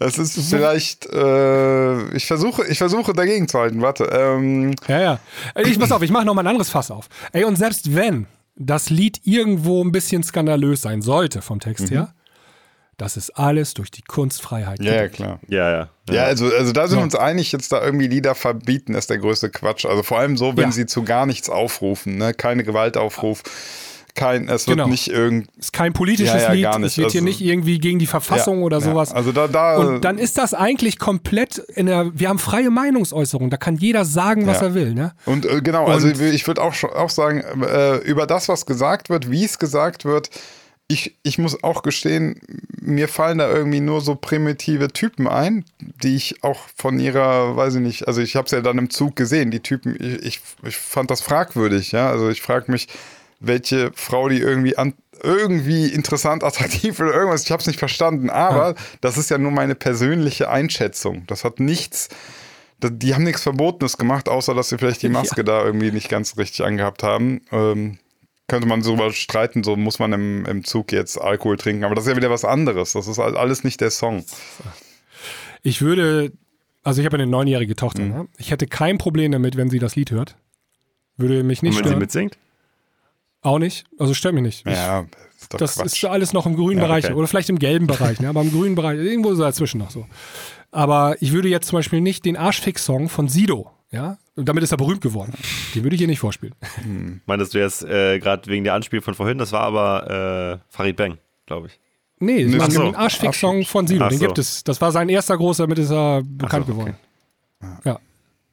Es 0.00 0.18
ist 0.18 0.48
vielleicht. 0.48 1.06
Äh, 1.06 2.16
ich 2.16 2.26
versuche, 2.26 2.66
ich 2.66 2.78
versuche 2.78 3.12
dagegen 3.12 3.46
zu 3.46 3.60
halten. 3.60 3.80
Warte. 3.82 4.04
Ähm, 4.12 4.74
Ja, 4.88 5.00
ja. 5.00 5.18
Ey, 5.54 5.68
Ich 5.68 5.78
pass 5.78 5.92
auf, 5.92 6.02
ich 6.02 6.10
mache 6.10 6.24
noch 6.24 6.34
mal 6.34 6.40
ein 6.42 6.46
anderes 6.48 6.70
Fass 6.70 6.90
auf. 6.90 7.08
Ey, 7.32 7.44
und 7.44 7.56
selbst 7.56 7.94
wenn 7.94 8.26
das 8.56 8.90
Lied 8.90 9.20
irgendwo 9.24 9.82
ein 9.82 9.92
bisschen 9.92 10.22
skandalös 10.22 10.82
sein 10.82 11.02
sollte 11.02 11.42
vom 11.42 11.60
Text 11.60 11.90
her, 11.90 12.14
das 12.98 13.16
ist 13.16 13.30
alles 13.30 13.74
durch 13.74 13.90
die 13.90 14.02
Kunstfreiheit. 14.02 14.78
Mhm. 14.80 14.86
ja, 14.86 14.94
ja, 14.94 15.08
klar. 15.08 15.40
ja, 15.48 15.70
ja. 15.70 15.88
Ja, 16.10 16.24
also, 16.24 16.46
also 16.46 16.72
da 16.72 16.86
sind 16.88 16.98
wir 16.98 17.04
uns 17.04 17.14
einig, 17.14 17.52
jetzt 17.52 17.72
da 17.72 17.82
irgendwie 17.82 18.06
Lieder 18.08 18.34
verbieten, 18.34 18.94
ist 18.94 19.08
der 19.08 19.18
größte 19.18 19.50
Quatsch. 19.50 19.86
Also 19.86 20.02
vor 20.02 20.18
allem 20.18 20.36
so, 20.36 20.56
wenn 20.56 20.64
Ja. 20.64 20.72
sie 20.72 20.86
zu 20.86 21.02
gar 21.04 21.26
nichts 21.26 21.48
aufrufen, 21.48 22.18
ne? 22.18 22.34
Keine 22.34 22.64
Gewaltaufruf, 22.64 23.42
kein, 24.14 24.48
es 24.48 24.66
wird 24.68 24.78
Genau. 24.78 24.88
nicht 24.88 25.08
irgend. 25.08 25.48
Ist 25.58 25.72
kein 25.72 25.92
politisches 25.92 26.42
Ja, 26.42 26.52
ja, 26.52 26.76
Lied, 26.76 26.86
es 26.86 26.98
wird 26.98 27.12
hier 27.12 27.20
Also- 27.20 27.24
nicht 27.24 27.40
irgendwie 27.40 27.78
gegen 27.78 27.98
die 27.98 28.06
Verfassung 28.06 28.58
Ja, 28.60 28.64
oder 28.64 28.80
sowas. 28.80 29.12
Also 29.12 29.32
da, 29.32 29.48
da. 29.48 29.76
Und 29.78 30.02
dann 30.04 30.18
ist 30.18 30.36
das 30.38 30.52
eigentlich 30.54 30.98
komplett 30.98 31.58
in 31.58 31.86
der, 31.86 32.10
wir 32.14 32.28
haben 32.28 32.38
freie 32.38 32.70
Meinungsäußerung, 32.70 33.48
da 33.50 33.56
kann 33.56 33.76
jeder 33.76 34.04
sagen, 34.04 34.46
was 34.46 34.60
er 34.62 34.74
will, 34.74 34.92
ne? 34.94 35.12
Und 35.24 35.46
äh, 35.46 35.60
genau, 35.62 35.86
also 35.86 36.08
Und- 36.08 36.20
ich 36.20 36.46
würde 36.46 36.60
auch, 36.62 36.74
auch 36.84 37.10
sagen, 37.10 37.40
äh, 37.62 37.96
über 37.98 38.26
das, 38.26 38.48
was 38.48 38.66
gesagt 38.66 39.08
wird, 39.10 39.30
wie 39.30 39.44
es 39.44 39.58
gesagt 39.58 40.04
wird, 40.04 40.28
ich, 40.88 41.16
ich 41.22 41.38
muss 41.38 41.62
auch 41.64 41.82
gestehen, 41.82 42.38
mir 42.82 43.08
fallen 43.08 43.38
da 43.38 43.48
irgendwie 43.50 43.80
nur 43.80 44.02
so 44.02 44.14
primitive 44.14 44.88
Typen 44.88 45.26
ein, 45.26 45.64
die 46.02 46.16
ich 46.16 46.44
auch 46.44 46.60
von 46.76 47.00
ihrer, 47.00 47.56
weiß 47.56 47.76
ich 47.76 47.80
nicht, 47.80 48.08
also 48.08 48.20
ich 48.20 48.36
habe 48.36 48.44
es 48.44 48.50
ja 48.50 48.60
dann 48.60 48.76
im 48.76 48.90
Zug 48.90 49.16
gesehen, 49.16 49.50
die 49.50 49.60
Typen, 49.60 49.96
ich, 49.98 50.22
ich, 50.22 50.40
ich 50.66 50.76
fand 50.76 51.10
das 51.10 51.22
fragwürdig, 51.22 51.92
ja, 51.92 52.10
also 52.10 52.28
ich 52.28 52.42
frage 52.42 52.70
mich, 52.70 52.88
welche 53.42 53.90
Frau 53.94 54.28
die 54.28 54.38
irgendwie 54.38 54.76
an, 54.78 54.94
irgendwie 55.22 55.86
interessant, 55.86 56.42
attraktiv 56.44 56.98
oder 57.00 57.12
irgendwas, 57.14 57.44
ich 57.44 57.52
habe 57.52 57.60
es 57.60 57.66
nicht 57.66 57.78
verstanden, 57.78 58.30
aber 58.30 58.74
das 59.00 59.18
ist 59.18 59.30
ja 59.30 59.38
nur 59.38 59.50
meine 59.52 59.74
persönliche 59.74 60.48
Einschätzung, 60.50 61.24
das 61.26 61.44
hat 61.44 61.60
nichts 61.60 62.08
die 62.84 63.14
haben 63.14 63.22
nichts 63.22 63.42
Verbotenes 63.44 63.96
gemacht, 63.96 64.28
außer 64.28 64.54
dass 64.54 64.70
sie 64.70 64.76
vielleicht 64.76 65.02
die 65.02 65.08
Maske 65.08 65.44
da 65.44 65.64
irgendwie 65.64 65.92
nicht 65.92 66.08
ganz 66.08 66.36
richtig 66.36 66.64
angehabt 66.66 67.04
haben. 67.04 67.42
Ähm, 67.52 67.98
könnte 68.48 68.66
man 68.66 68.82
darüber 68.82 69.12
streiten, 69.12 69.62
so 69.62 69.76
muss 69.76 70.00
man 70.00 70.12
im, 70.12 70.44
im 70.46 70.64
Zug 70.64 70.90
jetzt 70.90 71.16
Alkohol 71.16 71.56
trinken, 71.58 71.84
aber 71.84 71.94
das 71.94 72.06
ist 72.06 72.10
ja 72.10 72.16
wieder 72.16 72.30
was 72.30 72.44
anderes. 72.44 72.94
Das 72.94 73.06
ist 73.06 73.20
all- 73.20 73.36
alles 73.36 73.62
nicht 73.62 73.80
der 73.80 73.92
Song. 73.92 74.24
Ich 75.62 75.80
würde, 75.80 76.32
also 76.82 77.00
ich 77.00 77.06
habe 77.06 77.16
eine 77.16 77.28
neunjährige 77.28 77.76
Tochter, 77.76 78.02
Mhm. 78.02 78.08
ne? 78.08 78.28
Ich 78.36 78.50
hätte 78.50 78.66
kein 78.66 78.98
Problem 78.98 79.30
damit, 79.30 79.56
wenn 79.56 79.70
sie 79.70 79.78
das 79.78 79.94
Lied 79.94 80.10
hört. 80.10 80.36
Würde 81.16 81.44
mich 81.44 81.62
Und 81.62 81.68
nicht 81.68 81.76
wenn 81.78 81.84
sie 81.84 81.88
stören. 81.90 81.98
mitsingt? 82.00 82.38
Auch 83.42 83.58
nicht. 83.58 83.84
Also 83.98 84.14
stört 84.14 84.34
mich 84.34 84.42
nicht. 84.42 84.66
Ich, 84.66 84.72
Ja, 84.72 85.00
ist 85.38 85.52
doch 85.52 85.58
das 85.58 85.74
Quatsch. 85.74 85.86
ist 85.86 86.04
alles 86.04 86.32
noch 86.32 86.46
im 86.46 86.54
grünen 86.56 86.78
Ja, 86.80 86.86
Bereich 86.86 87.04
okay. 87.06 87.14
oder 87.14 87.26
vielleicht 87.26 87.50
im 87.50 87.58
gelben 87.58 87.86
Bereich, 87.86 88.20
ne? 88.20 88.28
aber 88.28 88.40
im 88.42 88.50
grünen 88.52 88.74
Bereich, 88.76 88.98
irgendwo 88.98 89.34
so 89.34 89.42
dazwischen 89.42 89.78
noch 89.78 89.90
so. 89.90 90.06
Aber 90.70 91.16
ich 91.20 91.32
würde 91.32 91.48
jetzt 91.48 91.66
zum 91.68 91.78
Beispiel 91.78 92.00
nicht 92.00 92.24
den 92.24 92.36
Arschfix-Song 92.36 93.08
von 93.08 93.28
Sido 93.28 93.70
Ja, 93.90 94.16
und 94.36 94.48
damit 94.48 94.62
ist 94.62 94.70
er 94.70 94.78
berühmt 94.78 95.00
geworden. 95.02 95.32
Den 95.74 95.82
würde 95.82 95.94
ich 95.96 96.00
hier 96.00 96.08
nicht 96.08 96.20
vorspielen. 96.20 96.54
Meintest 97.26 97.52
du 97.54 97.58
jetzt 97.58 97.82
äh, 97.84 98.18
gerade 98.20 98.48
wegen 98.48 98.64
der 98.64 98.74
Anspiel 98.74 99.02
von 99.02 99.14
vorhin? 99.14 99.36
Das 99.38 99.52
war 99.52 99.60
aber 99.62 100.60
äh, 100.62 100.64
Farid 100.74 100.96
Bang, 100.96 101.18
glaube 101.46 101.66
ich. 101.66 101.78
Nee, 102.20 102.56
war 102.58 102.70
so. 102.70 102.82
ein 102.84 102.94
Arschfix-Song 102.94 103.64
von 103.64 103.88
Sido. 103.88 104.04
Ach 104.04 104.08
Den 104.08 104.18
so. 104.20 104.26
gibt 104.26 104.38
es. 104.38 104.62
Das 104.62 104.80
war 104.80 104.92
sein 104.92 105.08
erster 105.08 105.36
großer, 105.36 105.64
damit 105.64 105.80
ist 105.80 105.90
er 105.90 106.22
bekannt 106.24 106.66
so, 106.66 106.72
okay. 106.72 106.92
geworden. 107.60 107.80
Ja, 107.84 107.98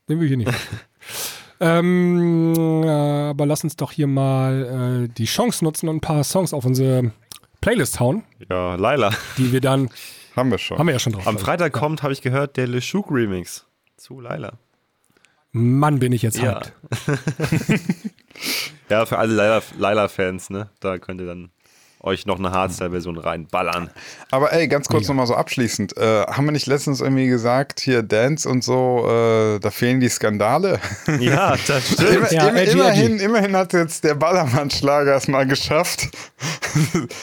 den 0.09 0.17
will 0.19 0.25
ich 0.25 0.29
hier 0.29 0.37
nicht 0.37 0.49
vorspielen. 0.49 0.81
ähm, 1.59 2.53
äh, 2.83 2.89
aber 2.89 3.45
lass 3.45 3.63
uns 3.63 3.75
doch 3.75 3.91
hier 3.91 4.07
mal 4.07 5.05
äh, 5.05 5.13
die 5.13 5.25
Chance 5.25 5.63
nutzen 5.63 5.89
und 5.89 5.97
ein 5.97 6.01
paar 6.01 6.23
Songs 6.23 6.53
auf 6.53 6.65
unsere 6.65 7.11
Playlist 7.61 7.99
hauen, 7.99 8.23
Ja, 8.49 8.75
Laila. 8.75 9.11
die 9.37 9.51
wir 9.51 9.61
dann, 9.61 9.89
Haben 10.35 10.51
wir 10.51 10.57
schon. 10.57 10.77
haben 10.77 10.87
wir 10.87 10.93
ja 10.93 10.99
schon 10.99 11.13
drauf. 11.13 11.27
Am 11.27 11.37
Freitag 11.37 11.73
kommt, 11.73 12.03
habe 12.03 12.13
ich 12.13 12.21
gehört, 12.21 12.55
der 12.57 12.67
Le 12.67 12.79
Chouk 12.79 13.07
Remix 13.11 13.65
zu 13.97 14.19
Laila. 14.21 14.53
Mann, 15.51 15.99
bin 15.99 16.11
ich 16.13 16.21
jetzt 16.21 16.37
Ja. 16.37 16.61
hyped. 16.61 16.73
Ja, 18.89 19.05
für 19.05 19.17
alle 19.19 19.33
Laila- 19.35 19.61
Laila-Fans, 19.77 20.49
ne? 20.49 20.69
Da 20.79 20.97
könnt 20.97 21.21
ihr 21.21 21.27
dann 21.27 21.51
euch 22.01 22.25
noch 22.25 22.39
eine 22.39 22.51
Hardstyle-Version 22.51 23.17
reinballern. 23.17 23.89
Aber 24.31 24.53
ey, 24.53 24.67
ganz 24.67 24.87
kurz 24.87 25.01
Mega. 25.03 25.13
nochmal 25.13 25.27
so 25.27 25.35
abschließend. 25.35 25.97
Äh, 25.97 26.23
haben 26.27 26.45
wir 26.45 26.51
nicht 26.53 26.65
letztens 26.67 27.01
irgendwie 27.01 27.27
gesagt, 27.27 27.79
hier 27.81 28.03
Dance 28.03 28.47
und 28.47 28.63
so, 28.63 29.05
äh, 29.09 29.59
da 29.59 29.69
fehlen 29.71 29.99
die 29.99 30.09
Skandale? 30.09 30.79
Ja, 31.19 31.55
das 31.67 31.91
stimmt. 31.93 32.09
Immer, 32.11 32.31
Ja, 32.33 32.47
immer, 32.49 32.61
immerhin, 32.71 33.19
immerhin 33.19 33.55
hat 33.55 33.73
jetzt 33.73 34.03
der 34.03 34.15
Ballermann-Schlager 34.15 35.15
es 35.15 35.27
mal 35.27 35.45
geschafft. 35.45 36.07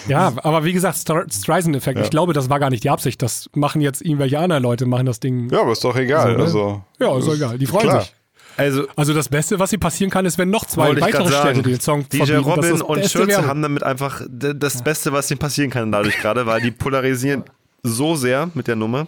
Ja, 0.08 0.32
aber 0.42 0.64
wie 0.64 0.72
gesagt, 0.72 0.96
Str- 0.98 1.32
Streisand-Effekt. 1.32 2.00
Ich 2.00 2.10
glaube, 2.10 2.32
das 2.32 2.50
war 2.50 2.58
gar 2.58 2.68
nicht 2.70 2.82
die 2.84 2.90
Absicht. 2.90 3.22
Das 3.22 3.48
machen 3.54 3.80
jetzt 3.80 4.02
irgendwelche 4.02 4.38
anderen 4.40 4.62
Leute, 4.62 4.86
machen 4.86 5.06
das 5.06 5.20
Ding. 5.20 5.48
Ja, 5.50 5.60
aber 5.60 5.72
ist 5.72 5.84
doch 5.84 5.96
egal. 5.96 6.32
So, 6.32 6.36
ne? 6.36 6.42
also, 6.42 6.82
Ja, 6.98 7.16
ist 7.18 7.28
doch 7.28 7.34
egal. 7.34 7.58
Die 7.58 7.66
freuen 7.66 7.88
klar. 7.88 8.00
sich. 8.02 8.14
Also, 8.56 8.86
Also 8.96 9.12
das 9.14 9.28
Beste, 9.28 9.58
was 9.58 9.70
hier 9.70 9.78
passieren 9.80 10.10
kann, 10.10 10.24
ist, 10.26 10.38
wenn 10.38 10.50
noch 10.50 10.64
zwei 10.66 10.98
weitere 11.00 11.28
Städte 11.30 11.62
den 11.62 11.80
Song 11.80 12.08
DJ 12.08 12.24
verbieten. 12.24 12.44
Das 12.44 12.56
Robin 12.56 12.82
und 12.82 12.98
Schürze 13.10 13.28
Werbung. 13.28 13.46
haben 13.46 13.62
damit 13.62 13.82
einfach 13.82 14.22
das 14.30 14.82
Beste, 14.82 15.12
was 15.12 15.30
ihnen 15.30 15.38
passieren 15.38 15.70
kann 15.70 15.92
dadurch 15.92 16.16
gerade, 16.18 16.46
weil 16.46 16.60
die 16.60 16.70
polarisieren 16.70 17.44
so 17.82 18.16
sehr 18.16 18.50
mit 18.54 18.66
der 18.68 18.76
Nummer, 18.76 19.06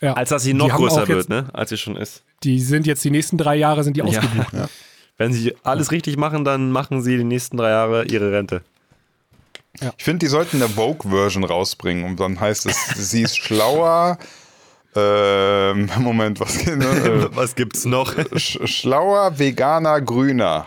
Ja. 0.00 0.14
als 0.14 0.30
dass 0.30 0.42
sie 0.42 0.54
noch 0.54 0.70
größer 0.74 1.06
wird, 1.08 1.18
jetzt- 1.18 1.28
ne? 1.28 1.46
als 1.52 1.70
sie 1.70 1.76
schon 1.76 1.96
ist. 1.96 2.22
Die 2.42 2.60
sind 2.60 2.86
jetzt 2.86 3.04
die 3.04 3.10
nächsten 3.10 3.38
drei 3.38 3.56
Jahre 3.56 3.84
sind 3.84 3.96
die 3.96 4.02
ausgebucht. 4.02 4.48
Wenn 5.16 5.32
sie 5.32 5.54
alles 5.62 5.92
richtig 5.92 6.16
machen, 6.16 6.44
dann 6.44 6.70
machen 6.72 7.00
sie 7.02 7.16
die 7.16 7.24
nächsten 7.24 7.56
drei 7.56 7.70
Jahre 7.70 8.04
ihre 8.06 8.32
Rente. 8.32 8.62
Ich 9.96 10.04
finde, 10.04 10.20
die 10.20 10.28
sollten 10.28 10.56
eine 10.62 10.68
Vogue-Version 10.68 11.44
rausbringen 11.44 12.04
und 12.04 12.20
dann 12.20 12.38
heißt 12.38 12.66
es, 12.66 12.76
sie 13.10 13.22
ist 13.22 13.36
schlauer. 13.36 14.18
Ähm, 14.96 15.90
Moment, 15.98 16.40
was 16.40 16.64
ne? 16.66 16.84
äh, 17.32 17.36
Was 17.36 17.54
gibt's 17.54 17.84
noch? 17.84 18.14
Sch 18.36 18.58
schlauer, 18.64 19.38
veganer, 19.38 20.00
grüner. 20.00 20.66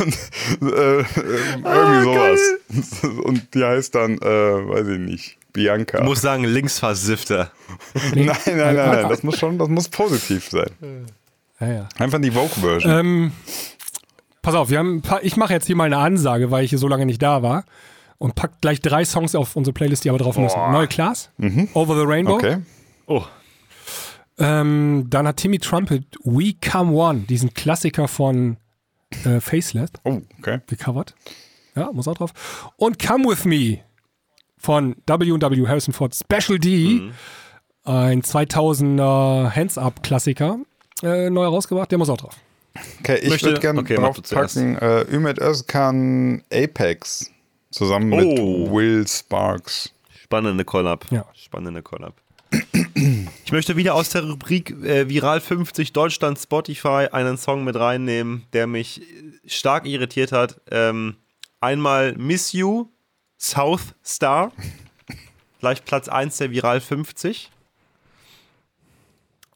und, 0.00 0.72
äh, 0.72 1.00
äh, 1.00 1.04
irgendwie 1.64 2.02
sowas. 2.02 2.40
Und 3.24 3.54
die 3.54 3.64
heißt 3.64 3.94
dann, 3.94 4.18
äh, 4.18 4.24
weiß 4.24 4.88
ich 4.88 4.98
nicht, 4.98 5.38
Bianca. 5.52 5.98
Ich 5.98 6.04
muss 6.04 6.20
sagen, 6.20 6.44
linksversifter. 6.44 7.50
nein, 8.14 8.26
nein, 8.26 8.56
nein, 8.56 8.76
nein, 8.76 9.08
das 9.08 9.22
muss 9.22 9.38
schon, 9.38 9.58
das 9.58 9.68
muss 9.68 9.88
positiv 9.88 10.48
sein. 10.50 10.70
Ja, 11.60 11.66
ja. 11.68 11.88
Einfach 11.98 12.20
die 12.20 12.30
Vogue-Version. 12.30 12.92
Ähm, 12.92 13.32
pass 14.42 14.54
auf, 14.54 14.70
wir 14.70 14.78
haben 14.78 14.96
ein 14.96 15.02
paar, 15.02 15.22
ich 15.22 15.36
mache 15.36 15.52
jetzt 15.52 15.66
hier 15.66 15.76
mal 15.76 15.84
eine 15.84 15.98
Ansage, 15.98 16.50
weil 16.50 16.64
ich 16.64 16.70
hier 16.70 16.78
so 16.78 16.88
lange 16.88 17.06
nicht 17.06 17.22
da 17.22 17.42
war. 17.42 17.64
Und 18.20 18.34
pack 18.34 18.60
gleich 18.60 18.80
drei 18.82 19.04
Songs 19.04 19.34
auf 19.34 19.56
unsere 19.56 19.72
Playlist, 19.72 20.04
die 20.04 20.10
aber 20.10 20.18
drauf 20.18 20.36
müssen. 20.36 20.58
Neue 20.70 20.86
Class, 20.88 21.30
Over 21.74 21.94
the 21.98 22.04
Rainbow. 22.06 22.34
Okay. 22.34 22.58
Oh, 23.06 23.24
Ähm, 24.38 25.06
dann 25.10 25.26
hat 25.26 25.36
Timmy 25.38 25.58
Trumpet 25.58 26.04
We 26.24 26.54
Come 26.70 26.92
One, 26.92 27.20
diesen 27.20 27.52
Klassiker 27.54 28.08
von 28.08 28.56
äh, 29.24 29.40
Faceless, 29.40 29.90
Oh, 30.04 30.20
okay. 30.38 30.60
gecovert. 30.66 31.14
Ja, 31.74 31.90
muss 31.92 32.08
auch 32.08 32.14
drauf. 32.14 32.32
Und 32.76 32.98
Come 33.04 33.24
With 33.28 33.44
Me 33.44 33.78
von 34.58 34.96
W&W 35.06 35.66
Harrison 35.66 35.92
Ford 35.94 36.14
Special 36.14 36.58
D, 36.58 37.10
ein 37.84 38.22
2000er 38.22 39.54
Hands-Up-Klassiker, 39.54 40.58
äh, 41.02 41.30
neu 41.30 41.42
herausgebracht, 41.42 41.90
der 41.90 41.98
muss 41.98 42.10
auch 42.10 42.18
drauf. 42.18 42.36
Okay, 43.00 43.16
ich 43.22 43.30
Möchte- 43.30 43.46
würde 43.48 43.60
gerne 43.60 43.80
okay, 43.80 43.96
draufpacken, 43.96 44.76
äh, 44.78 45.02
Ümit 45.10 45.38
Özkan 45.38 46.42
Apex 46.52 47.29
zusammen 47.70 48.08
mit 48.08 48.38
Oh. 48.38 48.70
Will 48.72 49.06
Sparks. 49.06 49.92
spannende 50.22 50.64
Collab. 50.64 51.06
Ja. 51.10 51.24
Spannende 51.34 51.82
Collab. 51.82 52.14
Ich 53.44 53.52
möchte 53.52 53.76
wieder 53.76 53.94
aus 53.94 54.10
der 54.10 54.24
Rubrik 54.28 54.70
äh, 54.84 55.08
Viral 55.08 55.40
50 55.40 55.92
Deutschland 55.92 56.38
Spotify 56.38 57.08
einen 57.10 57.36
Song 57.36 57.64
mit 57.64 57.74
reinnehmen, 57.76 58.44
der 58.52 58.66
mich 58.66 59.00
stark 59.46 59.86
irritiert 59.86 60.30
hat. 60.32 60.60
Ähm, 60.70 61.16
einmal 61.60 62.12
Miss 62.16 62.52
You, 62.52 62.86
South 63.38 63.94
Star, 64.04 64.52
gleich 65.60 65.84
Platz 65.84 66.08
1 66.08 66.36
der 66.36 66.50
Viral 66.50 66.80
50. 66.80 67.50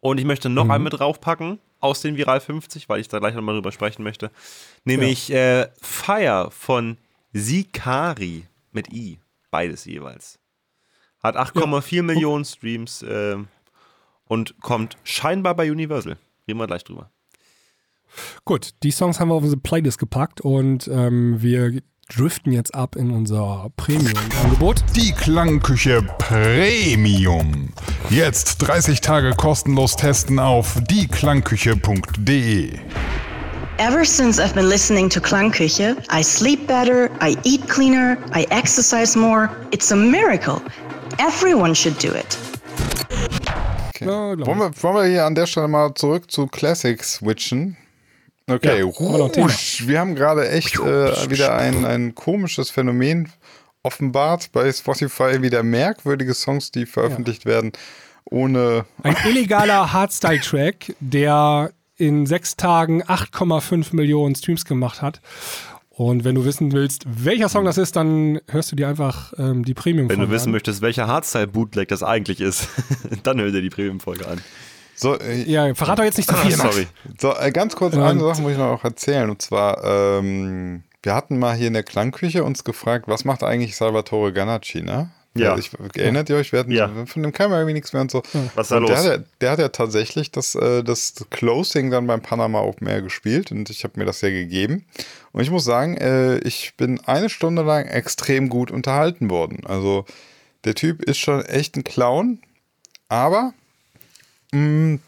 Und 0.01 0.19
ich 0.19 0.25
möchte 0.25 0.49
noch 0.49 0.69
einen 0.69 0.85
mit 0.85 0.95
draufpacken 0.99 1.59
aus 1.81 2.01
den 2.01 2.17
Viral 2.17 2.41
50, 2.41 2.89
weil 2.89 3.01
ich 3.01 3.09
da 3.09 3.19
gleich 3.19 3.35
nochmal 3.35 3.55
drüber 3.55 3.73
sprechen 3.73 4.03
möchte. 4.03 4.31
Nämlich 4.85 5.31
äh, 5.31 5.69
Fire 5.81 6.49
von 6.51 6.97
Sikari 7.35 8.47
mit 8.72 8.93
I. 8.93 9.18
Beides 9.51 9.85
jeweils. 9.85 10.39
Hat 11.22 11.37
8,4 11.37 12.03
Millionen 12.03 12.45
Streams 12.45 13.05
ähm, 13.07 13.49
und 14.26 14.59
kommt 14.61 14.97
scheinbar 15.03 15.55
bei 15.55 15.70
Universal. 15.70 16.16
Reden 16.47 16.59
wir 16.59 16.66
gleich 16.66 16.85
drüber. 16.85 17.11
Gut, 18.45 18.70
die 18.82 18.93
Songs 18.93 19.18
haben 19.18 19.28
wir 19.28 19.35
auf 19.35 19.43
unsere 19.43 19.61
Playlist 19.61 19.99
gepackt 19.99 20.41
und 20.41 20.87
ähm, 20.89 21.43
wir 21.43 21.82
driften 22.09 22.53
jetzt 22.53 22.74
ab 22.74 22.95
in 22.95 23.11
unser 23.11 23.70
Premium-Angebot. 23.76 24.85
Die 24.95 25.12
Klangküche 25.12 26.03
Premium. 26.18 27.72
Jetzt 28.11 28.59
30 28.59 29.01
Tage 29.01 29.30
kostenlos 29.30 29.97
testen 29.97 30.39
auf 30.39 30.78
dieklangküche.de. 30.89 32.78
Ever 33.79 34.05
since 34.05 34.39
I've 34.39 34.55
been 34.55 34.68
listening 34.68 35.09
to 35.11 35.20
Klangküche, 35.20 35.97
I 36.09 36.22
sleep 36.22 36.68
better, 36.68 37.11
I 37.20 37.37
eat 37.43 37.68
cleaner, 37.68 38.16
I 38.33 38.47
exercise 38.53 39.18
more. 39.18 39.51
It's 39.72 39.91
a 39.91 39.97
miracle. 39.97 40.62
Everyone 41.18 41.75
should 41.75 41.99
do 41.99 42.14
it. 42.14 42.39
Okay. 43.89 44.07
Ja, 44.07 44.47
wollen, 44.47 44.59
wir, 44.59 44.83
wollen 44.83 44.95
wir 44.95 45.05
hier 45.07 45.25
an 45.25 45.35
der 45.35 45.47
Stelle 45.47 45.66
mal 45.66 45.93
zurück 45.95 46.31
zu 46.31 46.47
Classics 46.47 47.14
switchen? 47.14 47.77
Okay, 48.49 48.81
Ja, 48.83 48.89
wir 49.89 49.99
haben 49.99 50.14
gerade 50.14 50.49
echt 50.51 50.77
äh, 50.77 51.31
wieder 51.31 51.57
ein, 51.57 51.85
ein 51.85 52.14
komisches 52.14 52.70
Phänomen 52.70 53.33
offenbart 53.83 54.53
bei 54.53 54.70
Spotify, 54.70 55.43
wieder 55.43 55.62
merkwürdige 55.64 56.35
Songs, 56.35 56.70
die 56.70 56.87
veröffentlicht 56.87 57.45
werden, 57.45 57.72
ohne 58.25 58.85
Ein 59.03 59.16
illegaler 59.25 59.93
Hardstyle-Track, 59.93 60.95
der 61.01 61.72
in 61.97 62.27
sechs 62.27 62.57
Tagen 62.57 63.03
8,5 63.03 63.95
Millionen 63.95 64.35
Streams 64.35 64.65
gemacht 64.65 65.03
hat. 65.03 65.21
Und 65.91 66.25
wenn 66.25 66.35
du 66.35 66.45
wissen 66.45 66.73
willst, 66.73 67.05
welcher 67.07 67.49
Song 67.49 67.65
das 67.65 67.79
ist, 67.79 67.95
dann 67.95 68.41
hörst 68.51 68.73
du 68.73 68.77
dir 68.77 68.89
einfach 68.89 69.33
ähm, 69.39 69.65
die 69.65 69.75
premium 69.75 70.09
Wenn 70.09 70.19
du 70.19 70.29
wissen 70.31 70.47
an. 70.49 70.53
möchtest, 70.53 70.83
welcher 70.83 71.07
Hardstyle-Bootleg 71.07 71.87
das 71.89 72.03
eigentlich 72.03 72.41
ist, 72.41 72.69
dann 73.23 73.41
hör 73.41 73.53
dir 73.53 73.63
die 73.63 73.71
Premium-Folge 73.71 74.27
an. 74.27 74.41
so. 74.97 75.17
Äh, 75.19 75.43
Ja, 75.45 75.73
verrat 75.75 76.01
doch 76.01 76.05
jetzt 76.05 76.17
nicht 76.17 76.29
zu 76.29 76.35
viel. 76.35 76.57
Max. 76.57 76.75
Sorry. 76.75 76.87
So, 77.21 77.37
äh, 77.37 77.53
ganz 77.53 77.77
kurz 77.77 77.95
Und- 77.95 78.03
eine 78.03 78.21
Sache 78.21 78.43
muss 78.43 78.51
ich 78.53 78.59
noch 78.59 78.71
auch 78.73 78.83
erzählen. 78.85 79.31
Und 79.31 79.41
zwar, 79.41 79.85
ähm, 79.85 80.83
wir 81.05 81.15
hatten 81.15 81.39
mal 81.39 81.55
hier 81.55 81.69
in 81.69 81.75
der 81.75 81.85
Klangküche 81.85 82.43
uns 82.43 82.65
gefragt, 82.65 83.05
was 83.07 83.25
macht 83.25 83.45
eigentlich 83.45 83.77
Salvatore 83.77 84.33
Ganacci, 84.33 84.83
ne? 84.83 85.11
Ja. 85.37 85.57
Ich, 85.59 85.70
erinnert 85.97 86.30
ihr 86.30 86.37
euch, 86.37 86.53
wir 86.53 86.61
hatten 86.61 86.70
Ja. 86.70 87.07
von 87.07 87.22
dem 87.22 87.32
kam 87.32 87.51
irgendwie 87.53 87.72
nichts 87.74 87.93
mehr 87.93 88.03
und 88.03 88.11
so. 88.11 88.22
Was 88.55 88.66
ist 88.66 88.70
da 88.70 88.76
und 88.76 88.89
der, 88.89 88.97
los? 88.97 89.05
hat 89.07 89.18
ja, 89.20 89.24
der 89.41 89.51
hat 89.51 89.59
ja 89.59 89.68
tatsächlich 89.68 90.30
das, 90.30 90.55
äh, 90.55 90.85
das 90.85 91.14
Closing 91.30 91.91
dann 91.91 92.07
beim 92.07 92.22
Panama 92.22 92.61
Open 92.61 92.87
Air 92.87 93.03
gespielt 93.03 93.51
und 93.51 93.68
ich 93.68 93.82
habe 93.82 93.99
mir 93.99 94.05
das 94.07 94.20
ja 94.20 94.30
gegeben. 94.30 94.85
Und 95.32 95.43
ich 95.43 95.51
muss 95.51 95.64
sagen, 95.64 95.97
äh, 95.97 96.39
ich 96.39 96.74
bin 96.76 97.01
eine 97.07 97.28
Stunde 97.28 97.62
lang 97.62 97.87
extrem 97.87 98.49
gut 98.49 98.70
unterhalten 98.70 99.28
worden. 99.28 99.66
Also 99.66 100.05
der 100.64 100.76
Typ 100.76 101.03
ist 101.03 101.18
schon 101.18 101.45
echt 101.45 101.76
ein 101.76 101.82
Clown, 101.85 102.39
aber 103.09 103.53
mh, 104.53 104.99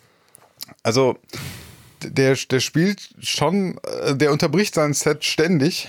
also 0.82 1.16
der, 2.02 2.36
der 2.50 2.60
spielt 2.60 3.10
schon, 3.20 3.78
äh, 4.02 4.16
der 4.16 4.32
unterbricht 4.32 4.74
sein 4.74 4.92
Set 4.92 5.24
ständig. 5.24 5.86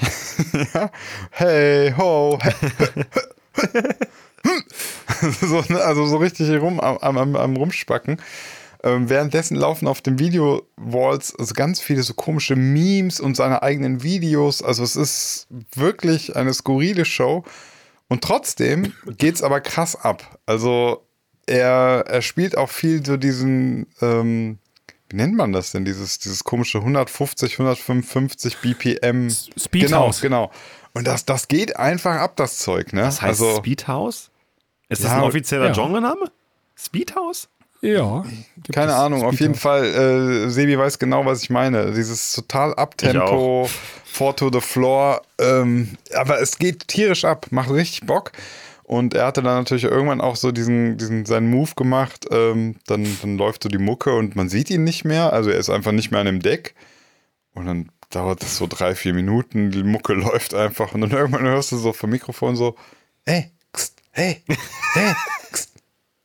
ja. 0.73 0.91
Hey, 1.31 1.93
ho, 1.97 2.38
hey, 2.39 2.53
so, 5.41 5.63
ne, 5.69 5.81
also 5.81 6.05
so 6.05 6.17
richtig 6.17 6.49
rum 6.61 6.79
am, 6.79 7.17
am, 7.17 7.35
am 7.35 7.57
Rumspacken. 7.57 8.17
Ähm, 8.83 9.09
währenddessen 9.09 9.55
laufen 9.55 9.88
auf 9.88 10.01
dem 10.01 10.19
Video-Walls 10.19 11.35
also 11.38 11.53
ganz 11.53 11.81
viele 11.81 12.03
so 12.03 12.13
komische 12.13 12.55
Memes 12.55 13.19
und 13.19 13.35
seine 13.35 13.63
eigenen 13.63 14.03
Videos. 14.03 14.61
Also 14.61 14.83
es 14.83 14.95
ist 14.95 15.47
wirklich 15.73 16.35
eine 16.35 16.53
skurrile 16.53 17.05
Show. 17.05 17.43
Und 18.07 18.23
trotzdem 18.23 18.93
geht's 19.17 19.43
aber 19.43 19.61
krass 19.61 19.95
ab. 19.95 20.39
Also 20.45 21.03
er, 21.47 22.05
er 22.07 22.21
spielt 22.21 22.57
auch 22.57 22.69
viel 22.69 23.05
so 23.05 23.17
diesen, 23.17 23.88
ähm, 24.01 24.59
wie 25.10 25.16
nennt 25.16 25.36
man 25.36 25.53
das 25.53 25.72
denn? 25.72 25.86
Dieses, 25.86 26.20
dieses 26.20 26.43
komische 26.43 26.80
150, 26.80 27.53
155 27.53 28.58
BPM. 28.58 29.30
Speed 29.30 29.86
genau, 29.86 30.08
House. 30.08 30.22
genau. 30.22 30.51
Und 30.93 31.05
das, 31.08 31.26
das 31.26 31.47
geht 31.47 31.78
einfach 31.78 32.16
ab, 32.18 32.36
das 32.36 32.58
Zeug, 32.58 32.91
ne? 32.93 33.01
Das 33.01 33.22
heißt 33.22 33.41
also, 33.41 33.58
Speedhouse? 33.58 34.30
Ist 34.89 35.03
das 35.03 35.12
Ja, 35.12 35.18
ein 35.18 35.24
offizieller 35.24 35.68
ja. 35.68 35.74
Genrename? 35.74 36.32
Speedhouse? 36.78 37.49
Ja. 37.82 38.26
keine 38.74 38.95
Ahnung, 38.95 39.22
auf 39.24 39.36
Speed 39.36 39.41
jeden 39.41 39.53
House. 39.53 39.62
Fall, 39.62 39.86
äh, 39.86 40.49
Sebi 40.49 40.78
weiß 40.78 40.97
genau, 40.97 41.26
was 41.26 41.43
ich 41.43 41.49
meine. 41.49 41.91
Dieses 41.93 42.32
total 42.34 42.74
Abtempo, 42.76 43.70
four 44.05 44.36
to 44.36 44.49
the 44.51 44.62
floor. 44.62 45.22
Ähm, 45.39 45.97
aber 46.16 46.41
es 46.41 46.58
geht 46.58 46.88
tierisch 46.88 47.24
ab, 47.24 47.47
macht 47.51 47.70
richtig 47.70 48.08
Bock. 48.08 48.32
Und 48.88 49.13
er 49.13 49.25
hatte 49.25 49.43
dann 49.43 49.57
natürlich 49.57 49.83
irgendwann 49.83 50.21
auch 50.21 50.38
so 50.38 50.53
diesen, 50.53 50.97
diesen 50.97 51.25
seinen 51.25 51.51
Move 51.51 51.71
gemacht. 51.75 52.25
Ähm, 52.31 52.77
dann, 52.88 53.05
dann 53.21 53.38
läuft 53.38 53.63
so 53.63 53.69
die 53.69 53.77
Mucke 53.77 54.15
und 54.15 54.38
man 54.38 54.47
sieht 54.47 54.69
ihn 54.69 54.85
nicht 54.85 55.03
mehr. 55.03 55.33
Also 55.33 55.49
er 55.49 55.57
ist 55.57 55.69
einfach 55.69 55.91
nicht 55.91 56.09
mehr 56.09 56.21
an 56.21 56.25
dem 56.25 56.41
Deck. 56.41 56.73
Und 57.53 57.65
dann 57.65 57.89
dauert 58.11 58.41
es 58.43 58.55
so 58.55 58.65
drei, 58.65 58.95
vier 58.95 59.13
Minuten. 59.13 59.71
Die 59.71 59.83
Mucke 59.83 60.13
läuft 60.13 60.53
einfach. 60.53 60.93
Und 60.93 61.01
dann 61.01 61.11
irgendwann 61.11 61.43
hörst 61.43 61.73
du 61.73 61.77
so 61.77 61.91
vom 61.91 62.11
Mikrofon 62.11 62.55
so: 62.55 62.77
Hey, 63.25 63.51
kst, 63.73 64.01
hey, 64.11 64.41
hey, 64.93 65.13
kst, 65.51 65.73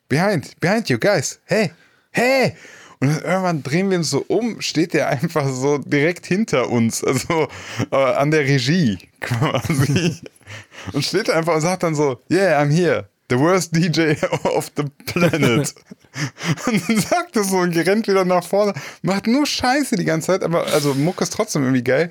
behind, 0.09 0.61
behind 0.61 0.89
you 0.89 0.99
guys, 0.99 1.41
hey, 1.47 1.73
hey. 2.13 2.55
Und 3.01 3.09
irgendwann 3.09 3.65
drehen 3.65 3.91
wir 3.91 3.99
uns 3.99 4.11
so 4.11 4.25
um, 4.29 4.61
steht 4.61 4.95
der 4.95 5.09
einfach 5.09 5.49
so 5.49 5.79
direkt 5.79 6.27
hinter 6.27 6.71
uns, 6.71 7.03
also 7.03 7.49
äh, 7.91 7.97
an 7.97 8.31
der 8.31 8.43
Regie 8.43 8.99
quasi. 9.21 10.21
Und 10.93 11.05
steht 11.05 11.31
einfach 11.31 11.55
und 11.55 11.61
sagt 11.61 11.83
dann 11.83 11.95
so, 11.95 12.21
yeah, 12.31 12.61
I'm 12.61 12.71
here. 12.71 13.09
The 13.31 13.39
worst 13.39 13.75
DJ 13.75 14.15
of 14.45 14.71
the 14.77 14.85
planet. 15.07 15.75
und 16.67 16.89
dann 16.89 16.99
sagt 16.99 17.37
er 17.37 17.45
so 17.45 17.59
und 17.59 17.75
rennt 17.75 18.07
wieder 18.07 18.25
nach 18.25 18.45
vorne. 18.45 18.75
Macht 19.03 19.27
nur 19.27 19.47
Scheiße 19.47 19.97
die 19.97 20.05
ganze 20.05 20.27
Zeit, 20.29 20.43
aber 20.43 20.67
also 20.67 20.93
Muck 20.95 21.21
ist 21.21 21.33
trotzdem 21.33 21.63
irgendwie 21.63 21.85
geil. 21.85 22.11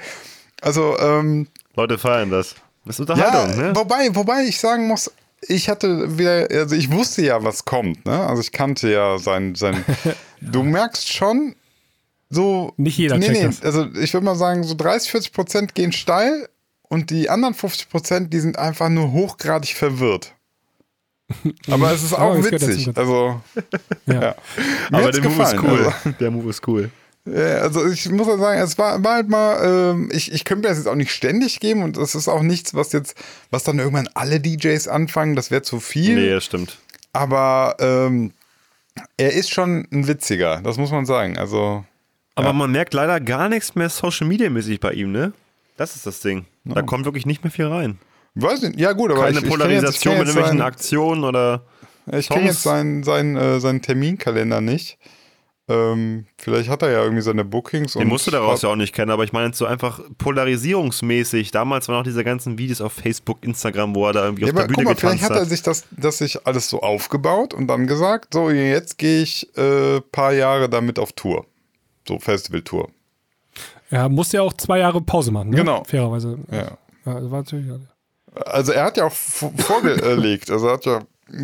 Also, 0.62 0.98
ähm, 1.00 1.48
Leute 1.76 1.98
feiern 1.98 2.32
das. 2.32 2.56
Das 2.86 3.00
ist 3.00 3.10
ja, 3.10 3.16
Unterhaltung, 3.16 3.58
ne? 3.58 3.76
wobei, 3.76 4.16
wobei 4.16 4.46
ich 4.46 4.60
sagen 4.60 4.88
muss, 4.88 5.12
ich 5.42 5.70
hatte 5.70 6.18
wieder, 6.18 6.48
also 6.52 6.76
ich 6.76 6.92
wusste 6.92 7.22
ja, 7.24 7.44
was 7.44 7.66
kommt, 7.66 8.06
ne? 8.06 8.20
Also 8.28 8.42
ich 8.42 8.52
kannte 8.52 8.90
ja 8.90 9.20
sein, 9.20 9.54
sein. 9.56 9.84
Du 10.40 10.64
merkst 10.64 11.12
schon, 11.12 11.56
so. 12.32 12.74
Nicht 12.78 12.98
jeder 12.98 13.20
checkt 13.20 13.44
das. 13.44 13.62
Also 13.62 13.88
ich 14.00 14.14
würde 14.14 14.26
mal 14.26 14.36
sagen, 14.36 14.64
so 14.64 14.74
30, 14.74 15.12
40 15.12 15.34
Prozent 15.34 15.76
gehen 15.76 15.92
steil 15.92 16.48
und 16.92 17.10
die 17.10 17.30
anderen 17.30 17.54
50 17.54 17.88
Prozent, 17.90 18.34
die 18.34 18.42
sind 18.42 18.60
einfach 18.60 18.90
nur 18.90 19.14
hochgradig 19.14 19.76
verwirrt. 19.76 20.36
Aber 21.70 21.94
es 21.94 22.04
ist 22.04 22.14
auch 22.18 22.36
es 22.36 22.50
gehört 22.50 22.62
witzig. 22.68 22.92
Also, 22.98 23.42
Ja. 24.08 24.14
ja. 24.22 24.36
Mir 24.90 24.98
Aber 24.98 25.12
der 25.12 25.24
Move 25.24 25.42
ist 25.42 25.56
cool. 25.64 25.86
Also. 25.86 26.10
Der 26.20 26.32
Move 26.32 26.50
ist 26.50 26.68
cool. 26.68 26.92
Ja, 27.24 27.60
also 27.60 27.88
ich 27.88 28.10
muss 28.10 28.28
ja 28.28 28.38
sagen, 28.38 28.60
es 28.60 28.78
war, 28.78 29.02
war 29.06 29.14
halt 29.16 29.30
mal, 29.30 29.94
ähm, 29.94 30.10
ich, 30.12 30.34
ich 30.34 30.44
könnte 30.44 30.64
mir 30.64 30.68
das 30.68 30.80
jetzt 30.80 30.88
auch 30.88 30.96
nicht 30.96 31.14
ständig 31.14 31.62
geben 31.62 31.82
und 31.84 31.96
das 31.96 32.14
ist 32.14 32.28
auch 32.28 32.42
nichts, 32.42 32.74
was 32.74 32.92
jetzt, 32.92 33.16
was 33.52 33.64
dann 33.64 33.80
irgendwann 33.80 34.10
alle 34.14 34.42
DJs 34.42 34.90
anfangen, 34.90 35.38
das 35.38 35.50
wäre 35.50 35.62
zu 35.62 35.80
viel. 35.80 36.16
Nee, 36.16 36.30
das 36.32 36.44
stimmt. 36.44 36.78
Aber 37.14 37.78
ähm, 37.80 38.34
er 39.16 39.32
ist 39.32 39.50
schon 39.50 39.88
ein 39.94 40.08
witziger, 40.10 40.60
das 40.62 40.76
muss 40.78 40.92
man 40.92 41.06
sagen. 41.06 41.38
Also, 41.38 41.86
Aber 42.36 42.52
man 42.52 42.70
merkt 42.70 42.94
leider 42.94 43.22
gar 43.22 43.48
nichts 43.48 43.76
mehr 43.76 43.90
Social 43.90 44.28
Media 44.28 44.50
mäßig 44.50 44.82
bei 44.82 44.92
ihm, 44.92 45.14
ne? 45.14 45.32
Das 45.78 45.96
ist 45.96 46.06
das 46.06 46.20
Ding. 46.20 46.46
Da 46.64 46.82
kommt 46.82 47.06
wirklich 47.06 47.26
nicht 47.26 47.44
mehr 47.44 47.52
viel 47.52 47.68
rein. 47.68 48.00
weiß 48.36 48.62
nicht, 48.62 48.80
ja 48.80 48.94
gut, 48.94 49.12
aber 49.12 49.22
Keine 49.22 49.40
ich, 49.40 49.44
ich 49.44 49.50
Polarisation 49.50 50.18
mit 50.18 50.28
jetzt, 50.28 50.30
ich 50.30 50.36
irgendwelchen 50.36 50.58
kenn 50.60 50.68
jetzt 50.68 50.76
Aktionen 50.76 51.24
oder. 51.24 51.66
Ich 52.12 52.30
kenne 52.30 52.46
jetzt 52.46 52.64
seinen, 52.64 53.04
seinen, 53.04 53.36
äh, 53.36 53.60
seinen 53.60 53.82
Terminkalender 53.82 54.62
nicht. 54.62 54.98
Ähm, 55.68 56.26
vielleicht 56.38 56.70
hat 56.70 56.82
er 56.82 56.92
ja 56.92 57.04
irgendwie 57.04 57.22
seine 57.22 57.46
Bookings. 57.46 57.94
Den 57.94 58.04
und 58.04 58.08
musst 58.10 58.28
du 58.28 58.32
daraus 58.32 58.62
ja 58.64 58.70
auch 58.70 58.76
nicht 58.76 58.94
kennen, 58.94 59.12
aber 59.12 59.24
ich 59.24 59.32
meine 59.32 59.48
jetzt 59.48 59.58
so 59.58 59.66
einfach 59.66 60.02
polarisierungsmäßig. 60.18 61.52
Damals 61.52 61.88
waren 61.88 62.00
auch 62.00 62.04
diese 62.04 62.24
ganzen 62.24 62.58
Videos 62.58 62.82
auf 62.82 62.94
Facebook, 62.94 63.44
Instagram, 63.44 63.96
wo 63.96 64.08
er 64.08 64.14
da 64.14 64.26
irgendwie 64.26 64.44
Ja, 64.44 64.50
auf 64.50 64.56
der 64.56 64.64
aber 64.64 64.74
guck 64.74 64.78
Bühne 64.78 64.90
mal, 64.90 64.96
vielleicht 64.96 65.20
getanzt 65.20 65.30
hat 65.30 65.38
er 65.38 65.42
hat. 65.42 65.50
sich 65.50 65.62
das, 65.62 65.86
das 65.92 66.18
sich 66.18 66.46
alles 66.46 66.70
so 66.70 66.82
aufgebaut 66.82 67.54
und 67.54 67.68
dann 67.68 67.88
gesagt, 67.88 68.34
so 68.34 68.50
jetzt 68.50 68.98
gehe 68.98 69.22
ich 69.22 69.56
äh, 69.58 70.02
paar 70.02 70.34
Jahre 70.34 70.68
damit 70.68 71.00
auf 71.00 71.14
Tour. 71.14 71.46
So 72.08 72.20
Festival-Tour. 72.20 72.90
Er 73.92 74.10
musste 74.10 74.38
ja 74.38 74.44
auch 74.44 74.54
zwei 74.54 74.80
Jahre 74.80 75.02
Pause 75.02 75.32
machen, 75.32 75.50
ne? 75.50 75.58
Genau. 75.58 75.84
Fairerweise. 75.84 76.40
Ja. 76.50 76.78
Ja, 77.06 77.20
das 77.20 77.30
war 77.30 77.40
natürlich. 77.40 77.68
Ja. 77.68 77.76
Also 78.46 78.72
er 78.72 78.86
hat 78.86 78.98
ja 78.98 79.06
auch 79.06 79.12
vorgelegt, 79.12 80.50
also 80.50 80.68
er 80.68 80.74
hat 80.74 80.86
ja 80.86 81.02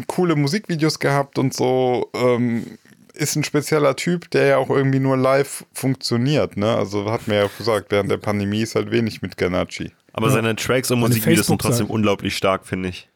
coole 0.08 0.36
Musikvideos 0.36 1.00
gehabt 1.00 1.38
und 1.38 1.54
so. 1.54 2.10
Ähm, 2.16 2.78
ist 3.14 3.36
ein 3.36 3.44
spezieller 3.44 3.96
Typ, 3.96 4.30
der 4.32 4.46
ja 4.46 4.58
auch 4.58 4.70
irgendwie 4.70 5.00
nur 5.00 5.18
live 5.18 5.66
funktioniert, 5.74 6.56
ne? 6.56 6.76
Also 6.76 7.12
hat 7.12 7.28
mir 7.28 7.36
ja 7.36 7.46
auch 7.46 7.58
gesagt, 7.58 7.92
während 7.92 8.12
der 8.12 8.18
Pandemie 8.18 8.62
ist 8.62 8.76
halt 8.76 8.92
wenig 8.92 9.22
mit 9.22 9.38
Ganachi. 9.38 9.92
Aber 10.14 10.30
seine 10.30 10.56
Tracks 10.56 10.90
und 10.92 11.00
Musikvideos 11.00 11.48
sind 11.48 11.60
trotzdem 11.60 11.88
unglaublich 11.88 12.38
stark, 12.38 12.66
finde 12.66 12.90
ich. 12.90 13.10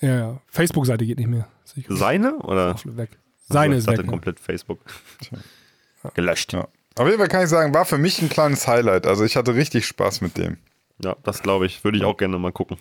ja, 0.00 0.16
ja. 0.16 0.40
Facebook-Seite 0.46 1.04
geht 1.04 1.18
nicht 1.18 1.28
mehr. 1.28 1.48
Seine 1.88 2.38
oder? 2.38 2.76
weg. 2.84 3.10
Seine 3.48 3.74
ich 3.74 3.80
ist 3.80 3.86
weg. 3.88 4.06
komplett 4.06 4.40
Facebook. 4.40 4.80
Gelöscht. 6.14 6.52
Ja. 6.52 6.68
Auf 6.96 7.06
jeden 7.06 7.18
Fall 7.18 7.28
kann 7.28 7.42
ich 7.44 7.48
sagen, 7.50 7.74
war 7.74 7.84
für 7.84 7.98
mich 7.98 8.20
ein 8.22 8.28
kleines 8.28 8.66
Highlight. 8.66 9.06
Also 9.06 9.24
ich 9.24 9.36
hatte 9.36 9.54
richtig 9.54 9.86
Spaß 9.86 10.20
mit 10.22 10.36
dem. 10.38 10.56
Ja, 11.02 11.14
das 11.24 11.42
glaube 11.42 11.66
ich. 11.66 11.84
Würde 11.84 11.98
ich 11.98 12.04
auch 12.04 12.16
gerne 12.16 12.38
mal 12.38 12.52
gucken. 12.52 12.78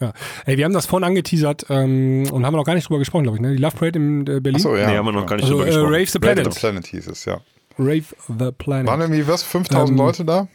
Ja. 0.00 0.12
Ey, 0.46 0.56
wir 0.56 0.64
haben 0.64 0.72
das 0.72 0.86
vorhin 0.86 1.04
angeteasert 1.06 1.66
ähm, 1.68 2.26
und 2.30 2.46
haben 2.46 2.54
noch 2.56 2.64
gar 2.64 2.74
nicht 2.74 2.88
drüber 2.88 2.98
gesprochen, 3.00 3.24
glaube 3.24 3.36
ich. 3.36 3.42
Ne? 3.42 3.50
Die 3.56 3.60
Love 3.62 3.76
Parade 3.76 3.98
in 3.98 4.20
äh, 4.22 4.40
Berlin. 4.40 4.54
Achso, 4.56 4.74
ja. 4.76 4.88
nee, 4.88 4.96
haben 4.96 5.04
wir 5.06 5.12
noch 5.12 5.26
gar 5.26 5.36
nicht 5.36 5.44
also, 5.44 5.56
drüber 5.58 5.66
äh, 5.66 5.72
gesprochen. 5.72 5.92
Rave 5.94 6.06
the 6.06 6.18
Rave 6.18 6.34
Planet. 6.34 6.54
the 6.54 6.60
Planet 6.60 6.86
hieß 6.86 7.06
es, 7.08 7.24
ja. 7.26 7.40
Rave 7.78 8.04
the 8.38 8.50
Planet. 8.56 8.86
Waren 8.86 9.00
irgendwie 9.00 9.26
was? 9.26 9.42
5000 9.42 9.90
Ähm, 9.90 9.96
Leute 10.06 10.24
da? 10.24 10.48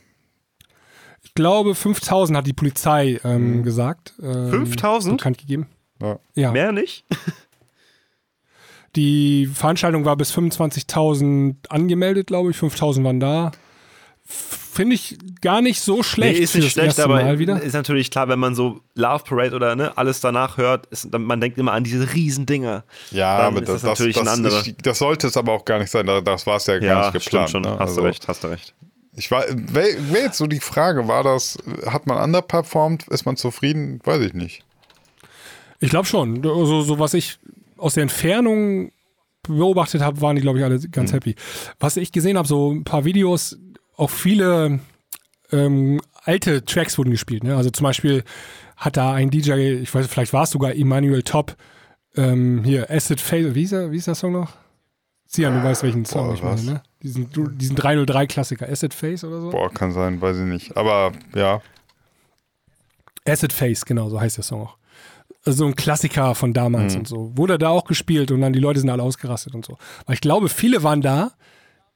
Ich 1.21 1.33
glaube, 1.33 1.75
5000 1.75 2.37
hat 2.37 2.47
die 2.47 2.53
Polizei 2.53 3.19
ähm, 3.23 3.57
Mhm. 3.59 3.63
gesagt. 3.63 4.13
Ähm, 4.21 4.49
5000? 4.49 5.17
Bekannt 5.17 5.37
gegeben. 5.39 5.67
Ja. 6.01 6.19
Ja. 6.35 6.51
Mehr 6.51 6.71
nicht? 6.71 7.05
Die 8.95 9.47
Veranstaltung 9.53 10.05
war 10.05 10.15
bis 10.15 10.31
25.000 10.33 11.55
angemeldet, 11.69 12.27
glaube 12.27 12.51
ich. 12.51 12.57
5.000 12.57 13.03
waren 13.03 13.19
da. 13.19 13.51
Finde 14.27 14.95
ich 14.95 15.17
gar 15.41 15.61
nicht 15.61 15.79
so 15.81 16.01
schlecht. 16.01 16.37
nee, 16.37 16.43
ist 16.43 16.55
nicht 16.55 16.65
das 16.65 16.71
schlecht, 16.73 16.99
aber 16.99 17.21
ist 17.61 17.73
natürlich 17.73 18.09
klar, 18.09 18.27
wenn 18.27 18.39
man 18.39 18.55
so 18.55 18.81
Love 18.95 19.23
Parade 19.23 19.55
oder 19.55 19.75
ne, 19.75 19.95
alles 19.97 20.19
danach 20.19 20.57
hört, 20.57 20.87
ist, 20.87 21.15
man 21.17 21.39
denkt 21.39 21.57
immer 21.59 21.73
an 21.73 21.83
diese 21.83 22.11
Riesen-Dinger. 22.13 22.83
Ja, 23.11 23.37
Dann 23.37 23.45
aber 23.47 23.59
ist 23.61 23.69
das, 23.69 23.81
das 23.81 23.83
natürlich 23.83 24.19
ein 24.19 24.27
anderer. 24.27 24.61
Ich, 24.65 24.75
das 24.77 24.97
sollte 24.97 25.27
es 25.27 25.37
aber 25.37 25.53
auch 25.53 25.63
gar 25.63 25.77
nicht 25.79 25.91
sein. 25.91 26.07
Da- 26.07 26.21
Das 26.21 26.47
war 26.47 26.57
es 26.57 26.65
ja 26.65 26.79
gar 26.79 26.87
Ja, 26.87 26.97
nicht 26.97 27.09
stimmt 27.09 27.23
geplant. 27.25 27.49
schon. 27.51 27.61
Ne? 27.61 27.69
Hast 27.73 27.79
Also, 27.81 28.01
du 28.01 28.07
recht, 28.07 28.27
hast 28.27 28.43
du 28.43 28.47
recht. 28.47 28.73
Ich 29.17 29.29
war, 29.31 29.45
wäre 29.47 29.95
wär 30.11 30.21
jetzt 30.23 30.37
so 30.37 30.47
die 30.47 30.59
Frage, 30.59 31.07
war 31.07 31.23
das, 31.23 31.57
hat 31.85 32.07
man 32.07 32.17
underperformed? 32.17 33.07
Ist 33.09 33.25
man 33.25 33.37
zufrieden? 33.37 34.01
Weiß 34.03 34.21
ich 34.21 34.33
nicht. 34.33 34.63
Ich 35.79 35.89
glaube 35.89 36.07
schon. 36.07 36.37
Also, 36.45 36.81
so 36.81 36.99
was 36.99 37.13
ich 37.13 37.37
aus 37.77 37.93
der 37.95 38.03
Entfernung 38.03 38.91
beobachtet 39.43 40.01
habe, 40.01 40.21
waren 40.21 40.35
die, 40.35 40.41
glaube 40.41 40.57
ich, 40.59 40.63
alle 40.65 40.79
ganz 40.89 41.11
Mhm. 41.11 41.15
happy. 41.15 41.35
Was 41.79 41.97
ich 41.97 42.11
gesehen 42.11 42.37
habe, 42.37 42.47
so 42.47 42.71
ein 42.71 42.83
paar 42.83 43.05
Videos, 43.05 43.57
auch 43.97 44.09
viele 44.09 44.79
ähm, 45.51 46.01
alte 46.23 46.65
Tracks 46.65 46.97
wurden 46.97 47.11
gespielt. 47.11 47.43
Ne? 47.43 47.55
Also 47.55 47.69
zum 47.69 47.83
Beispiel 47.83 48.23
hat 48.77 48.97
da 48.97 49.13
ein 49.13 49.29
DJ, 49.29 49.53
ich 49.81 49.93
weiß, 49.93 50.07
vielleicht 50.07 50.33
war 50.33 50.43
es 50.43 50.49
sogar 50.49 50.73
Emmanuel 50.75 51.21
Top, 51.23 51.55
ähm, 52.17 52.63
hier, 52.63 52.89
Acid 52.89 53.21
Face, 53.21 53.53
wie 53.53 53.63
ist, 53.63 53.71
der, 53.71 53.91
wie 53.91 53.97
ist 53.97 54.07
der 54.07 54.15
Song 54.15 54.31
noch? 54.33 54.51
Sian, 55.27 55.53
du 55.53 55.63
weißt, 55.63 55.83
welchen 55.83 56.05
Song 56.05 56.27
Boah, 56.27 56.33
ich 56.33 56.43
meine, 56.43 56.61
ne? 56.63 56.83
Diesen, 57.03 57.29
diesen 57.57 57.75
303-Klassiker, 57.77 58.67
Acid 58.69 58.93
Face 58.93 59.23
oder 59.23 59.41
so? 59.41 59.49
Boah, 59.51 59.69
kann 59.71 59.91
sein, 59.91 60.19
weiß 60.21 60.37
ich 60.37 60.45
nicht. 60.45 60.75
Aber 60.77 61.11
ja, 61.35 61.61
Acid 63.27 63.53
Face, 63.53 63.85
genau, 63.85 64.09
so 64.09 64.19
heißt 64.19 64.37
der 64.37 64.43
Song 64.43 64.61
auch. 64.63 64.77
Also 65.45 65.59
So 65.59 65.65
ein 65.67 65.75
Klassiker 65.75 66.33
von 66.35 66.53
damals 66.53 66.93
Mhm. 66.93 66.99
und 66.99 67.07
so. 67.07 67.31
Wurde 67.37 67.57
da 67.57 67.69
auch 67.69 67.85
gespielt 67.85 68.31
und 68.31 68.41
dann 68.41 68.51
die 68.53 68.59
Leute 68.59 68.79
sind 68.79 68.89
alle 68.89 69.03
ausgerastet 69.03 69.53
und 69.53 69.63
so. 69.65 69.77
Weil 70.05 70.15
ich 70.15 70.21
glaube, 70.21 70.49
viele 70.49 70.81
waren 70.83 71.01
da, 71.01 71.31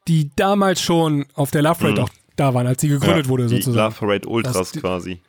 die 0.08 0.30
damals 0.36 0.82
schon 0.82 1.26
auf 1.34 1.52
der 1.52 1.64
Love 1.64 1.80
Parade 1.80 2.04
auch 2.04 2.10
da 2.36 2.54
waren, 2.54 2.68
als 2.68 2.82
sie 2.82 2.88
gegründet 2.90 3.26
Ja, 3.26 3.30
wurde 3.30 3.48
Die 3.48 3.56
sozusagen. 3.56 3.88
Love 3.94 4.00
Parade 4.00 4.28
Ultras 4.30 4.54
Das- 4.54 4.72
die- 4.72 4.80
quasi. 4.80 5.22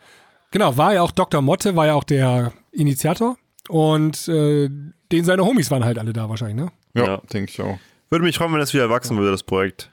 Genau, 0.53 0.77
war 0.77 0.95
ja 0.95 1.03
auch 1.03 1.12
Dr. 1.12 1.43
Motte, 1.43 1.77
war 1.77 1.87
ja 1.87 1.95
auch 1.95 2.05
der 2.05 2.53
Initiator 2.73 3.37
und 3.68 4.27
äh, 4.29 4.68
den 5.12 5.25
seine 5.25 5.45
Homies 5.45 5.71
waren 5.71 5.85
halt 5.85 5.99
alle 5.99 6.12
da 6.12 6.29
wahrscheinlich, 6.29 6.57
ne? 6.57 6.73
ja, 6.95 7.05
Ja. 7.05 7.16
denke 7.33 7.51
ich 7.53 7.61
auch. 7.61 7.79
Würde 8.11 8.25
mich 8.25 8.37
freuen, 8.37 8.53
wenn 8.53 8.59
das 8.61 8.75
wieder 8.75 8.91
wachsen 8.91 9.16
würde, 9.16 9.31
das 9.31 9.45
Projekt. 9.45 9.91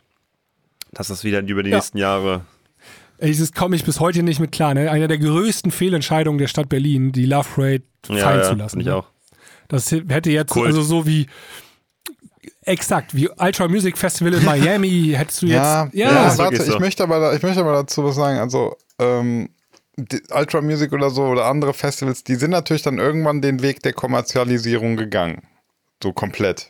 Dass 0.91 1.07
das 1.09 1.23
wieder 1.23 1.41
über 1.41 1.61
die 1.63 1.69
Ja. 1.69 1.75
nächsten 1.77 1.97
Jahre. 1.99 2.41
Dieses 3.21 3.51
komme 3.53 3.75
ich 3.75 3.83
bis 3.83 3.99
heute 3.99 4.21
nicht 4.23 4.39
mit 4.39 4.51
klar, 4.51 4.73
ne? 4.73 4.91
Eine 4.91 5.07
der 5.07 5.17
größten 5.17 5.71
Fehlentscheidungen 5.71 6.37
der 6.37 6.47
Stadt 6.47 6.69
Berlin, 6.69 7.11
die 7.11 7.25
Love 7.25 7.47
Parade 7.55 7.83
fallen 8.05 8.17
ja, 8.39 8.43
zu 8.43 8.53
lassen. 8.55 8.79
ich 8.79 8.85
ne? 8.85 8.95
auch. 8.97 9.07
Das 9.69 9.91
hätte 9.91 10.29
jetzt, 10.31 10.51
Kult. 10.51 10.67
also 10.67 10.81
so 10.81 11.05
wie, 11.05 11.27
exakt, 12.61 13.15
wie 13.15 13.29
Ultra 13.37 13.67
Music 13.67 13.97
Festival 13.97 14.33
in 14.33 14.43
Miami, 14.45 15.13
hättest 15.15 15.41
du 15.41 15.47
Ja, 15.47 15.85
jetzt, 15.85 15.95
ja, 15.95 16.11
Ja, 16.11 16.37
warte, 16.37 16.63
so. 16.63 16.73
ich, 16.73 16.79
möchte 16.79 17.03
aber, 17.03 17.19
da- 17.19 17.33
ich 17.33 17.41
möchte 17.41 17.61
aber 17.61 17.73
dazu 17.73 18.03
was 18.03 18.15
sagen. 18.15 18.39
Also, 18.39 18.75
ähm, 18.99 19.49
die 19.97 20.21
Ultra 20.31 20.61
Music 20.61 20.93
oder 20.93 21.09
so 21.09 21.23
oder 21.23 21.45
andere 21.45 21.73
Festivals, 21.73 22.23
die 22.23 22.35
sind 22.35 22.51
natürlich 22.51 22.83
dann 22.83 22.99
irgendwann 22.99 23.41
den 23.41 23.61
Weg 23.63 23.81
der 23.81 23.93
Kommerzialisierung 23.93 24.95
gegangen. 24.95 25.41
So 26.03 26.13
komplett. 26.13 26.69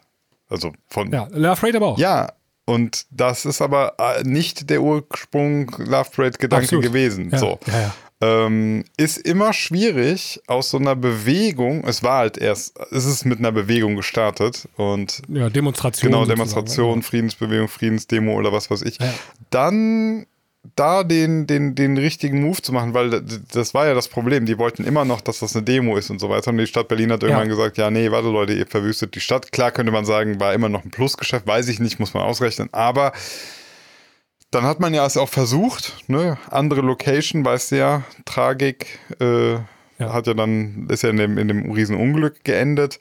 Also 0.49 0.71
von. 0.87 1.11
Ja, 1.11 1.27
Love 1.31 1.59
Parade 1.59 1.77
aber 1.77 1.87
auch. 1.87 1.97
Ja, 1.97 2.31
und 2.67 3.05
das 3.09 3.45
ist 3.45 3.61
aber 3.61 3.93
äh, 3.97 4.23
nicht 4.23 4.69
der 4.69 4.81
Ursprung 4.83 5.71
Love 5.79 6.09
Parade-Gedanke 6.15 6.79
gewesen. 6.79 7.29
Ja, 7.31 7.37
So. 7.39 7.59
ja, 7.67 7.81
ja. 7.81 7.93
Ähm, 8.19 8.83
ist 8.97 9.17
immer 9.19 9.53
schwierig 9.53 10.41
aus 10.47 10.71
so 10.71 10.77
einer 10.79 10.95
Bewegung, 10.95 11.83
es 11.87 12.01
war 12.01 12.17
halt 12.17 12.39
erst, 12.39 12.75
es 12.91 13.05
ist 13.05 13.25
mit 13.25 13.37
einer 13.37 13.51
Bewegung 13.51 13.95
gestartet 13.95 14.67
und 14.75 15.21
Ja, 15.27 15.49
Demonstration. 15.51 16.11
genau. 16.11 16.25
Demonstration, 16.25 17.03
Friedensbewegung, 17.03 17.67
Friedensdemo 17.67 18.33
oder 18.33 18.51
was 18.51 18.71
weiß 18.71 18.81
ich, 18.81 18.97
dann 19.51 20.25
da 20.75 21.03
den, 21.03 21.47
den, 21.47 21.75
den 21.75 21.97
richtigen 21.97 22.41
Move 22.41 22.61
zu 22.61 22.73
machen, 22.73 22.93
weil 22.93 23.21
das 23.53 23.73
war 23.73 23.87
ja 23.87 23.93
das 23.93 24.07
Problem. 24.07 24.45
Die 24.45 24.57
wollten 24.57 24.83
immer 24.83 25.05
noch, 25.05 25.21
dass 25.21 25.39
das 25.39 25.55
eine 25.55 25.63
Demo 25.63 25.97
ist 25.97 26.09
und 26.09 26.19
so 26.19 26.29
weiter. 26.29 26.51
Und 26.51 26.57
die 26.57 26.67
Stadt 26.67 26.87
Berlin 26.87 27.11
hat 27.11 27.23
irgendwann 27.23 27.47
Ja. 27.49 27.55
gesagt, 27.55 27.77
ja, 27.77 27.89
nee, 27.89 28.11
warte 28.11 28.29
Leute, 28.29 28.53
ihr 28.53 28.67
verwüstet 28.67 29.15
die 29.15 29.19
Stadt. 29.19 29.51
Klar 29.51 29.71
könnte 29.71 29.91
man 29.91 30.05
sagen, 30.05 30.39
war 30.39 30.53
immer 30.53 30.69
noch 30.69 30.83
ein 30.83 30.91
Plusgeschäft, 30.91 31.47
weiß 31.47 31.67
ich 31.69 31.79
nicht, 31.79 31.99
muss 31.99 32.13
man 32.13 32.23
ausrechnen. 32.23 32.69
Aber 32.71 33.11
dann 34.51 34.63
hat 34.63 34.79
man 34.79 34.93
ja 34.93 35.05
es 35.05 35.17
auch 35.17 35.29
versucht, 35.29 35.93
ne? 36.07 36.37
Andere 36.49 36.81
Location, 36.81 37.43
weißt 37.43 37.71
du 37.71 37.77
ja, 37.77 38.03
Tragik, 38.25 38.99
äh, 39.19 39.53
Ja. 39.99 40.13
hat 40.13 40.27
ja 40.27 40.33
dann, 40.33 40.87
ist 40.89 41.03
ja 41.03 41.09
in 41.09 41.17
dem, 41.17 41.37
in 41.37 41.47
dem 41.47 41.71
riesen 41.71 41.95
Unglück 41.97 42.43
geendet. 42.43 42.99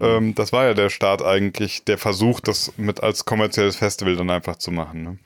Ähm, 0.00 0.34
das 0.34 0.52
war 0.52 0.64
ja 0.64 0.74
der 0.74 0.90
Start 0.90 1.22
eigentlich, 1.22 1.84
der 1.84 1.96
Versuch, 1.98 2.40
das 2.40 2.72
mit 2.76 3.02
als 3.02 3.24
kommerzielles 3.24 3.76
Festival 3.76 4.16
dann 4.16 4.30
einfach 4.30 4.56
zu 4.56 4.70
machen. 4.70 5.02
Ne? 5.02 5.18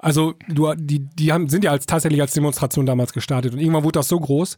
Also, 0.00 0.34
du, 0.48 0.72
die, 0.74 1.00
die 1.00 1.32
haben, 1.32 1.48
sind 1.48 1.62
ja 1.62 1.70
als, 1.70 1.86
tatsächlich 1.86 2.20
als 2.20 2.32
Demonstration 2.32 2.86
damals 2.86 3.12
gestartet 3.12 3.52
und 3.52 3.60
irgendwann 3.60 3.84
wurde 3.84 3.98
das 3.98 4.08
so 4.08 4.18
groß, 4.18 4.56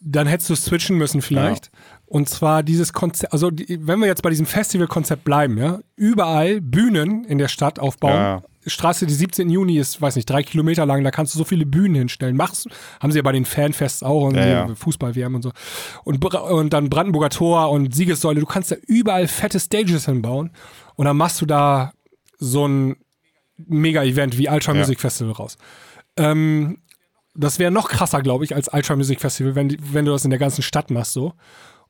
dann 0.00 0.26
hättest 0.26 0.50
du 0.50 0.56
switchen 0.56 0.98
müssen 0.98 1.22
vielleicht. 1.22 1.70
Und 2.06 2.28
zwar 2.28 2.62
dieses 2.62 2.92
Konzept, 2.92 3.32
also 3.32 3.50
die, 3.50 3.78
wenn 3.86 4.00
wir 4.00 4.06
jetzt 4.06 4.22
bei 4.22 4.30
diesem 4.30 4.46
Festivalkonzept 4.46 5.24
bleiben, 5.24 5.56
ja, 5.56 5.78
überall 5.96 6.60
Bühnen 6.60 7.24
in 7.24 7.38
der 7.38 7.48
Stadt 7.48 7.78
aufbauen. 7.78 8.12
Ja. 8.12 8.42
Straße, 8.66 9.06
die 9.06 9.14
17. 9.14 9.50
Juni 9.50 9.78
ist, 9.78 10.00
weiß 10.00 10.16
nicht, 10.16 10.28
drei 10.30 10.42
Kilometer 10.42 10.86
lang, 10.86 11.02
da 11.02 11.10
kannst 11.10 11.34
du 11.34 11.38
so 11.38 11.44
viele 11.44 11.66
Bühnen 11.66 11.94
hinstellen. 11.94 12.36
Machst, 12.36 12.68
haben 13.00 13.10
sie 13.10 13.18
ja 13.18 13.22
bei 13.22 13.32
den 13.32 13.44
Fanfests 13.44 14.02
auch 14.02 14.22
und 14.22 14.36
Ja, 14.36 14.46
ja. 14.46 14.74
Fußball-WM 14.74 15.34
und 15.34 15.42
so. 15.42 15.52
Und, 16.04 16.24
und 16.24 16.72
dann 16.72 16.88
Brandenburger 16.88 17.30
Tor 17.30 17.70
und 17.70 17.94
Siegessäule, 17.94 18.40
du 18.40 18.46
kannst 18.46 18.70
da 18.70 18.76
überall 18.86 19.26
fette 19.26 19.58
Stages 19.58 20.06
hinbauen 20.06 20.50
und 20.94 21.06
dann 21.06 21.16
machst 21.16 21.40
du 21.40 21.46
da 21.46 21.92
so 22.38 22.66
ein 22.66 22.96
Mega-Event 23.56 24.38
wie 24.38 24.48
Ultra 24.48 24.72
Ja. 24.72 24.78
Music 24.80 25.00
Festival 25.00 25.32
raus. 25.32 25.56
Ähm, 26.16 26.78
das 27.34 27.58
wäre 27.58 27.70
noch 27.70 27.88
krasser, 27.88 28.20
glaube 28.22 28.44
ich, 28.44 28.54
als 28.54 28.68
Ultra 28.72 28.96
Music 28.96 29.20
Festival, 29.20 29.54
wenn, 29.54 29.76
wenn 29.92 30.04
du 30.04 30.12
das 30.12 30.24
in 30.24 30.30
der 30.30 30.38
ganzen 30.38 30.62
Stadt 30.62 30.90
machst 30.90 31.12
so. 31.12 31.32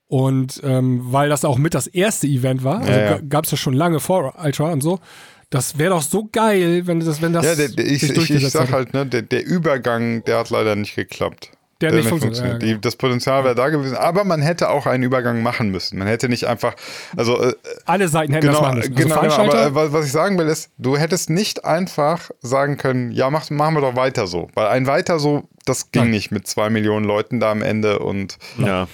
Und 0.06 0.60
ähm, 0.62 1.00
weil 1.12 1.28
das 1.30 1.44
auch 1.44 1.56
mit 1.58 1.74
das 1.74 1.86
erste 1.86 2.26
Event 2.26 2.62
war, 2.64 2.80
also 2.80 2.90
Ja, 2.92 3.10
ja. 3.12 3.20
gab 3.26 3.44
es 3.46 3.50
ja 3.50 3.56
schon 3.56 3.74
lange 3.74 3.98
vor 3.98 4.34
Ultra 4.44 4.70
und 4.72 4.82
so. 4.82 5.00
Das 5.48 5.78
wäre 5.78 5.90
doch 5.90 6.02
so 6.02 6.28
geil, 6.30 6.86
wenn 6.86 7.00
das, 7.00 7.20
wenn 7.22 7.32
das 7.32 7.44
Ja, 7.44 7.54
der, 7.54 7.68
der, 7.68 7.86
ich, 7.86 8.02
ich, 8.02 8.30
ich 8.30 8.48
sag 8.50 8.64
hätte. 8.64 8.72
halt, 8.72 8.94
ne, 8.94 9.04
der, 9.06 9.22
der 9.22 9.44
Übergang, 9.44 10.22
der 10.24 10.38
hat 10.38 10.50
leider 10.50 10.76
nicht 10.76 10.94
geklappt. 10.94 11.50
Der 11.82 11.90
hat 11.90 11.96
nicht 11.96 12.08
funktioniert, 12.08 12.62
ja, 12.62 12.68
Die, 12.74 12.80
das 12.80 12.96
Potenzial 12.96 13.44
wäre 13.44 13.54
da 13.54 13.68
gewesen, 13.68 13.96
aber 13.96 14.24
man 14.24 14.40
hätte 14.42 14.70
auch 14.70 14.86
einen 14.86 15.02
Übergang 15.02 15.42
machen 15.42 15.70
müssen. 15.70 15.98
Man 15.98 16.06
hätte 16.08 16.28
nicht 16.28 16.46
einfach, 16.46 16.74
also 17.16 17.40
äh, 17.42 17.54
Alle 17.84 18.08
Seiten 18.08 18.32
hätten 18.32 18.46
genau, 18.46 18.58
das 18.60 18.62
machen 18.62 18.78
müssen. 18.78 18.92
Also 18.96 19.02
genau, 19.04 19.20
genau, 19.20 19.30
Veranstalter, 19.34 19.66
aber 19.66 19.84
äh, 19.84 19.92
was- 19.92 20.06
ich 20.06 20.12
sagen 20.12 20.38
will 20.38 20.46
ist, 20.48 20.70
du 20.78 20.96
hättest 20.96 21.30
nicht 21.30 21.64
einfach 21.64 22.30
sagen 22.40 22.76
können, 22.76 23.10
ja, 23.12 23.30
mach, 23.30 23.50
machen 23.50 23.74
wir 23.74 23.80
doch 23.80 23.96
weiter 23.96 24.26
so. 24.26 24.48
Weil 24.54 24.68
ein 24.68 24.86
weiter 24.86 25.18
so, 25.18 25.48
das 25.64 25.90
ging 25.92 26.02
Nein. 26.02 26.10
nicht 26.12 26.30
mit 26.32 26.46
zwei 26.46 26.70
Millionen 26.70 27.04
Leuten 27.04 27.40
da 27.40 27.50
am 27.52 27.62
Ende 27.62 27.98
und 27.98 28.38
Ja. 28.58 28.88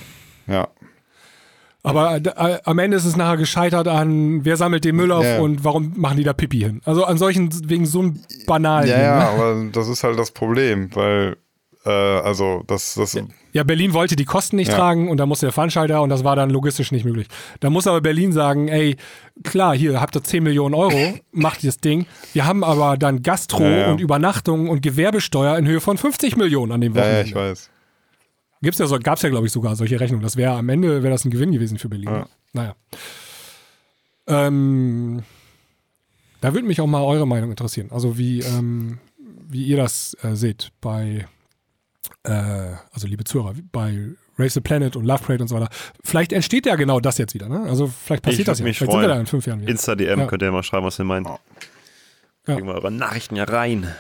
ja. 0.47 0.69
Aber 1.85 2.17
äh, 2.17 2.59
am 2.65 2.79
Ende 2.81 2.97
ist 2.97 3.05
es 3.05 3.17
nachher 3.17 3.37
gescheitert 3.37 3.87
an, 3.89 4.45
wer 4.45 4.57
sammelt 4.57 4.85
den 4.85 4.97
Müll 4.97 5.13
auf 5.13 5.25
Ja. 5.25 5.39
und 5.39 5.65
warum 5.65 5.93
machen 5.97 6.17
die 6.19 6.25
da 6.25 6.33
Pipi 6.33 6.59
hin? 6.59 6.81
Also 6.85 7.05
an 7.05 7.17
solchen, 7.19 7.49
wegen 7.71 7.87
so 7.87 8.01
einem 8.01 8.21
banalen. 8.47 8.89
Ja, 8.91 9.01
ja, 9.01 9.29
aber 9.31 9.65
das 9.73 9.89
ist 9.89 10.03
halt 10.03 10.19
das 10.19 10.33
Problem, 10.33 10.91
weil, 10.95 11.37
äh, 11.89 12.21
also, 12.21 12.63
das, 12.67 12.95
das, 12.95 13.19
Ja, 13.53 13.63
Berlin 13.65 13.93
wollte 13.95 14.15
die 14.17 14.25
Kosten 14.25 14.57
nicht 14.57 14.69
Ja. 14.69 14.77
tragen 14.77 15.09
und 15.09 15.17
da 15.17 15.27
musste 15.27 15.47
der 15.47 15.53
Veranstalter 15.53 16.03
und 16.03 16.11
das 16.11 16.23
war 16.25 16.37
dann 16.37 16.51
logistisch 16.51 16.93
nicht 16.93 17.05
möglich. 17.05 17.27
Da 17.61 17.71
muss 17.71 17.87
aber 17.87 18.01
Berlin 18.01 18.33
sagen, 18.33 18.69
ey, 18.69 18.97
klar, 19.45 19.75
hier 19.77 20.01
habt 20.01 20.15
ihr 20.17 20.23
10 20.23 20.43
Millionen 20.43 20.75
Euro, 20.75 21.15
macht 21.33 21.65
das 21.65 21.79
Ding. 21.79 22.07
Wir 22.33 22.47
haben 22.47 22.63
aber 22.65 22.97
dann 22.97 23.23
Gastro 23.23 23.63
Ja, 23.63 23.71
ja. 23.79 23.91
und 23.91 24.01
Übernachtung 24.01 24.69
und 24.69 24.83
Gewerbesteuer 24.83 25.57
in 25.59 25.67
Höhe 25.67 25.81
von 25.81 25.97
50 25.99 26.37
Millionen 26.37 26.73
an 26.73 26.81
dem 26.81 26.95
ja, 26.95 27.01
Wochenende. 27.01 27.21
ja, 27.21 27.27
ich 27.27 27.35
weiß. 27.35 27.71
Gibt's 28.61 28.79
ja 28.79 28.87
so, 28.87 28.99
gab's 28.99 29.23
ja, 29.23 29.29
glaube 29.31 29.47
ich, 29.47 29.53
sogar 29.53 29.77
solche 29.77 30.01
Rechnungen. 30.01 30.23
Das 30.23 30.37
wäre 30.37 30.53
am 30.55 30.69
Ende 30.69 31.03
wäre 31.03 31.13
das 31.13 31.25
ein 31.25 31.31
Gewinn 31.31 31.53
gewesen 31.53 31.79
für 31.79 31.89
Berlin. 31.89 32.09
Ja. 32.11 32.27
Naja. 32.53 32.75
Ähm, 34.27 35.23
da 36.41 36.55
würde 36.55 36.67
mich 36.67 36.81
auch 36.81 36.87
mal 36.87 37.03
eure 37.03 37.27
Meinung 37.27 37.51
interessieren. 37.51 37.89
Also 37.93 38.19
wie, 38.19 38.41
ähm, 38.41 38.99
wie 39.49 39.65
ihr 39.65 39.77
das 39.77 40.17
äh, 40.23 40.35
seht 40.35 40.71
bei, 40.81 41.27
äh, 42.25 42.31
also 42.93 43.07
liebe 43.07 43.25
Zuhörer, 43.25 43.55
bei 43.73 44.09
Race 44.39 44.55
the 44.55 44.61
Planet 44.61 44.95
und 44.97 45.05
Love 45.05 45.23
Parade 45.25 45.43
und 45.43 45.49
so 45.49 45.57
weiter. 45.57 45.69
Vielleicht 46.05 46.33
entsteht 46.33 46.67
ja 46.67 46.77
genau 46.77 47.01
das 47.01 47.19
jetzt 47.19 47.35
wieder. 47.35 47.49
Ne? 47.49 47.63
Also 47.69 47.89
vielleicht 47.89 48.23
passiert 48.23 48.41
Ich 48.41 48.47
das 48.47 48.61
ja. 48.61 48.65
mich 48.65 48.79
Vielleicht 48.79 48.93
sind 48.93 49.01
wir 49.01 49.07
freuen. 49.07 49.17
da 49.17 49.21
in 49.21 49.27
fünf 49.27 49.47
Jahren 49.47 49.61
wieder. 49.61 49.71
Insta-DM 49.71 50.21
Ja. 50.21 50.27
könnt 50.27 50.43
ihr 50.43 50.53
mal 50.53 50.63
schreiben, 50.63 50.87
was 50.87 50.99
ihr 50.99 51.05
meint. 51.05 51.27
Ja. 51.27 51.39
Kriegen 52.55 52.67
wir 52.67 52.75
eure 52.75 52.91
Nachrichten 52.91 53.37
ja 53.37 53.45
rein. 53.45 53.93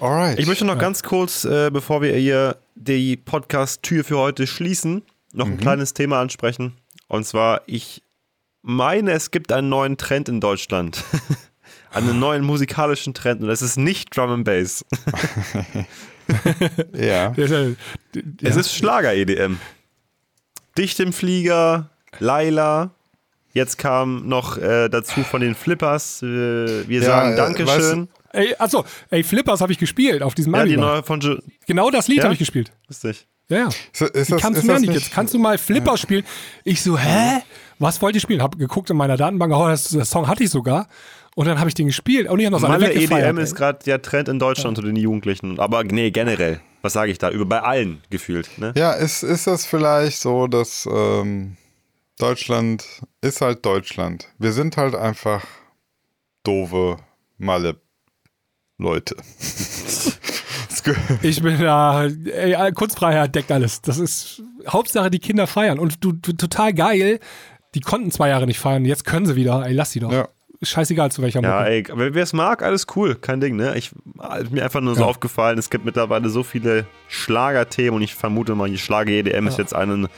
Alright. 0.00 0.38
Ich 0.38 0.46
möchte 0.46 0.64
noch 0.64 0.78
ganz 0.78 1.02
kurz, 1.02 1.44
äh, 1.44 1.70
bevor 1.72 2.02
wir 2.02 2.14
hier 2.16 2.56
die 2.76 3.16
Podcast-Tür 3.16 4.04
für 4.04 4.16
heute 4.18 4.46
schließen, 4.46 5.02
noch 5.32 5.46
ein 5.46 5.58
kleines 5.58 5.92
Thema 5.92 6.20
ansprechen. 6.20 6.74
Und 7.08 7.24
zwar, 7.26 7.62
ich 7.66 8.02
meine, 8.62 9.10
es 9.12 9.30
gibt 9.30 9.52
einen 9.52 9.68
neuen 9.68 9.96
Trend 9.96 10.28
in 10.28 10.40
Deutschland. 10.40 11.02
einen 11.92 12.18
neuen 12.18 12.44
musikalischen 12.44 13.12
Trend. 13.12 13.42
Und 13.42 13.50
es 13.50 13.60
ist 13.62 13.76
nicht 13.76 14.16
Drum 14.16 14.30
and 14.30 14.44
Bass. 14.44 14.84
ja. 16.94 17.32
Ja- 17.34 17.34
Es 17.34 18.54
ja. 18.54 18.60
ist 18.60 18.74
Schlager-EDM. 18.74 19.56
Dicht 20.76 21.00
im 21.00 21.12
Flieger, 21.12 21.90
Laila. 22.18 22.90
Jetzt 23.52 23.78
kam 23.78 24.28
noch 24.28 24.56
äh, 24.58 24.88
dazu 24.88 25.22
von 25.24 25.40
den 25.40 25.54
Flippers. 25.54 26.22
Äh, 26.22 26.26
wir 26.88 27.00
Ja, 27.00 27.06
sagen 27.06 27.32
äh, 27.32 27.36
Dankeschön. 27.36 28.08
Ey, 28.32 28.54
achso, 28.58 28.84
ey, 29.10 29.24
Flippers 29.24 29.60
habe 29.60 29.72
ich 29.72 29.78
gespielt 29.78 30.22
auf 30.22 30.34
diesem 30.34 30.54
ja, 30.54 30.64
die 30.64 30.76
neue 30.76 31.02
von 31.02 31.18
Jo- 31.20 31.38
Genau 31.66 31.90
das 31.90 32.08
Lied 32.08 32.18
Ja? 32.18 32.24
habe 32.24 32.34
ich 32.34 32.38
gespielt. 32.38 32.70
Lustig. 32.86 33.26
Ja, 33.48 33.56
ja. 33.58 33.68
Ist, 33.68 34.30
das, 34.30 34.40
kannst 34.40 34.58
ist 34.58 34.62
du 34.62 34.66
mir 34.66 34.72
das 34.74 34.80
nicht 34.82 34.92
jetzt? 34.92 35.10
Kannst 35.12 35.32
du 35.32 35.38
mal 35.38 35.56
Flipper 35.56 35.96
spielen? 35.96 36.24
Ich 36.64 36.82
so, 36.82 36.98
hä? 36.98 37.40
Was 37.78 38.02
wollt 38.02 38.14
ihr 38.14 38.20
spielen? 38.20 38.42
Hab 38.42 38.58
geguckt 38.58 38.90
in 38.90 38.96
meiner 38.98 39.16
Datenbank, 39.16 39.54
oh, 39.54 39.68
das, 39.68 39.88
das 39.88 40.10
Song 40.10 40.28
hatte 40.28 40.44
ich 40.44 40.50
sogar. 40.50 40.86
Und 41.38 41.46
dann 41.46 41.60
habe 41.60 41.68
ich 41.68 41.74
den 41.74 41.86
gespielt 41.86 42.28
und 42.28 42.40
ich 42.40 42.46
habe 42.46 42.54
noch 42.54 42.58
so 42.58 42.66
alle 42.66 42.80
Malle 42.80 42.96
weggefeiert. 42.96 43.28
EDM 43.28 43.38
ey. 43.38 43.44
ist 43.44 43.54
gerade 43.54 43.78
der 43.84 44.02
Trend 44.02 44.28
in 44.28 44.40
Deutschland 44.40 44.76
unter 44.76 44.88
den 44.88 44.96
Jugendlichen. 44.96 45.60
Aber 45.60 45.84
nee, 45.84 46.10
generell. 46.10 46.60
Was 46.82 46.94
sage 46.94 47.12
ich 47.12 47.18
da? 47.18 47.30
Über 47.30 47.44
bei 47.46 47.62
allen 47.62 48.02
gefühlt. 48.10 48.50
Ne? 48.58 48.72
Ja, 48.76 48.90
ist, 48.90 49.22
ist 49.22 49.46
das 49.46 49.64
vielleicht 49.64 50.18
so, 50.18 50.48
dass 50.48 50.88
ähm, 50.92 51.56
Deutschland 52.18 52.84
ist 53.20 53.40
halt 53.40 53.64
Deutschland. 53.64 54.26
Wir 54.40 54.50
sind 54.50 54.76
halt 54.76 54.96
einfach 54.96 55.44
doofe 56.42 56.96
Malle-Leute. 57.36 59.14
Das 60.68 60.82
ge- 60.82 60.96
Ich 61.22 61.40
bin 61.40 61.58
da, 61.60 62.04
ey, 62.06 62.72
Kunstfreiheit 62.72 63.34
deckt 63.34 63.50
alles. 63.52 63.80
Das 63.80 63.98
ist 63.98 64.42
Hauptsache, 64.68 65.08
die 65.10 65.18
Kinder 65.18 65.46
feiern. 65.46 65.78
Und 65.78 66.04
du, 66.04 66.12
du 66.12 66.32
total 66.32 66.74
geil. 66.74 67.20
Die 67.74 67.80
konnten 67.80 68.10
zwei 68.10 68.28
Jahre 68.28 68.46
nicht 68.46 68.58
feiern. 68.58 68.84
Jetzt 68.84 69.04
können 69.04 69.24
sie 69.26 69.34
wieder. 69.36 69.64
Ey, 69.64 69.72
lass 69.72 69.92
sie 69.92 70.00
doch. 70.00 70.12
Ja. 70.12 70.28
Scheißegal 70.62 71.12
zu 71.12 71.22
welcher 71.22 71.40
Ja, 71.42 71.58
Mucke. 71.60 71.70
ey, 71.70 71.84
wer 72.14 72.22
es 72.22 72.32
mag, 72.32 72.62
alles 72.62 72.86
cool, 72.96 73.14
kein 73.14 73.40
Ding, 73.40 73.56
ne? 73.56 73.76
Ich, 73.76 73.92
ist 74.40 74.50
mir 74.50 74.64
einfach 74.64 74.80
nur 74.80 74.94
so 74.96 75.02
Ja. 75.02 75.06
aufgefallen, 75.06 75.56
es 75.58 75.70
gibt 75.70 75.84
mittlerweile 75.84 76.28
so 76.30 76.42
viele 76.42 76.86
Schlagerthemen 77.06 77.94
und 77.94 78.02
ich 78.02 78.14
vermute 78.14 78.54
mal, 78.54 78.68
die 78.68 78.78
Schlager-EDM 78.78 79.46
ist 79.46 79.58
jetzt 79.58 79.74
eine 79.74 80.08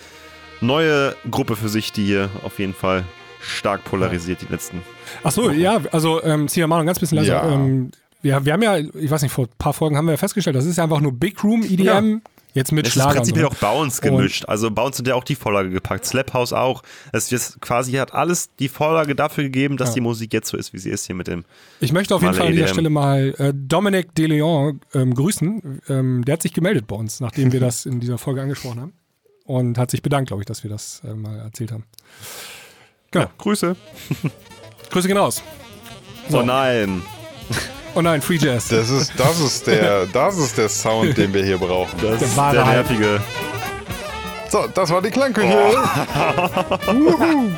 neue 0.61 1.14
Gruppe 1.30 1.57
für 1.57 1.68
sich, 1.68 1.93
die 1.93 2.05
hier 2.07 2.30
auf 2.45 2.59
jeden 2.59 2.74
Fall 2.74 3.05
stark 3.43 3.84
polarisiert, 3.84 4.43
die 4.43 4.51
letzten. 4.53 4.82
Ach 5.24 5.30
so, 5.30 5.51
ja, 5.51 5.80
also 5.93 6.22
ähm, 6.22 6.49
zieh 6.49 6.61
mal 6.61 6.68
noch 6.68 6.80
ein 6.80 6.86
ganz 6.86 6.99
bisschen 7.01 7.16
leiser. 7.18 7.32
Ja. 7.34 7.53
Ähm, 7.55 7.91
wir, 8.22 8.45
wir 8.45 8.53
haben 8.53 8.62
ja, 8.62 8.76
ich 8.76 9.11
weiß 9.11 9.22
nicht, 9.22 9.32
vor 9.32 9.47
ein 9.47 9.51
paar 9.59 9.72
Folgen 9.72 9.97
haben 9.97 10.05
wir 10.07 10.12
ja 10.12 10.18
festgestellt, 10.18 10.57
das 10.57 10.66
ist 10.66 10.76
ja 10.76 10.84
einfach 10.84 11.01
nur 11.01 11.12
Big 11.12 11.43
Room 11.43 11.62
EDM, 11.64 12.20
jetzt 12.55 12.73
mit 12.73 12.87
ist 12.87 12.93
Schlager. 12.95 13.11
und 13.11 13.17
prinzipiell 13.17 13.45
so. 13.45 13.51
auch 13.51 13.55
Bounce 13.55 14.01
gemischt. 14.01 14.45
Also 14.47 14.71
Bounce 14.71 14.99
hat 14.99 15.07
ja 15.09 15.15
auch 15.15 15.25
die 15.25 15.35
Vorlage 15.37 15.71
gepackt. 15.71 16.05
Slap 16.07 16.33
House 16.35 16.53
auch. 16.53 16.83
Es 17.13 17.31
ist 17.33 17.61
quasi 17.61 17.93
hat 17.93 18.13
alles 18.15 18.51
die 18.59 18.69
Vorlage 18.69 19.15
dafür 19.15 19.45
gegeben, 19.45 19.77
dass 19.77 19.91
Ja. 19.91 19.95
die 19.95 20.01
Musik 20.03 20.33
jetzt 20.33 20.49
so 20.49 20.57
ist, 20.57 20.73
wie 20.73 20.79
sie 20.79 20.91
ist 20.91 21.07
hier 21.07 21.15
mit 21.15 21.27
dem. 21.29 21.45
Ich 21.81 21.93
möchte 21.93 22.15
auf 22.15 22.23
jeden 22.23 22.35
Fall 22.35 22.47
an 22.49 22.53
dieser. 22.53 22.69
Stelle 22.69 22.91
mal 22.91 23.35
äh, 23.39 23.53
Dominic 23.55 24.15
De 24.15 24.27
Leon 24.27 24.81
ähm, 24.95 25.15
grüßen. 25.15 25.81
Ähm, 25.89 26.25
der 26.25 26.35
hat 26.35 26.43
sich 26.43 26.53
gemeldet 26.53 26.87
bei 26.87 26.97
uns, 26.97 27.21
nachdem 27.21 27.53
wir 27.53 27.61
das 27.61 27.87
in 27.87 28.01
dieser 28.01 28.19
Folge 28.19 28.43
angesprochen 28.43 28.81
haben. 28.81 28.93
Und 29.45 29.79
hat 29.79 29.91
sich 29.91 30.03
bedankt, 30.03 30.29
glaube 30.29 30.43
ich, 30.43 30.47
dass 30.47 30.63
wir 30.63 30.71
das 30.71 31.03
äh, 31.05 31.13
mal 31.15 31.39
erzählt 31.39 31.73
haben. 31.73 31.85
Genau. 33.11 33.27
Grüße. 33.39 33.75
Grüße 34.91 35.09
gehen 35.09 35.17
raus. 35.17 35.43
Oh 36.33 36.43
nein. 36.43 37.03
Oh 37.95 38.03
nein, 38.03 38.22
Free 38.22 38.36
Jazz. 38.36 38.68
Das 38.68 38.88
ist, 38.88 39.12
das 39.16 39.41
ist 39.41 39.66
der, 39.66 40.07
das 40.07 40.36
ist 40.38 40.57
der 40.57 40.68
Sound, 40.68 41.16
den 41.16 41.34
wir 41.34 41.45
hier 41.45 41.59
brauchen. 41.59 41.91
Das 42.01 42.18
Der 42.18 42.28
ist 42.28 42.36
der 42.36 42.66
Hype. 42.66 42.88
nervige. 42.88 43.20
So, 44.49 44.66
das 44.72 44.91
war 44.91 45.03
die 45.03 45.11
Klangküche. 45.11 45.49
Wuhu. 46.86 47.51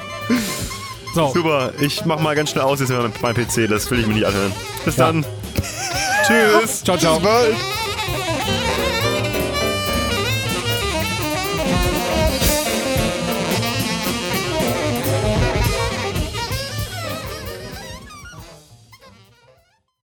So, 1.15 1.33
Super, 1.35 1.73
ich 1.81 2.05
mach 2.07 2.19
mal 2.21 2.35
ganz 2.35 2.51
schnell 2.51 2.65
aus 2.65 2.81
jetzt 2.81 2.89
mit 2.91 3.21
meinem 3.23 3.35
PC, 3.35 3.69
das 3.69 3.91
will 3.91 4.01
ich 4.01 4.07
mir 4.07 4.15
nicht 4.15 4.27
anhören. 4.27 4.53
Bis 4.85 4.97
Ja. 4.97 5.07
dann. 5.07 5.25
Tschüss. 6.27 6.83
ciao, 6.83 6.97
ciao. 6.97 7.19
Bis 7.19 7.25
bald. 7.29 7.55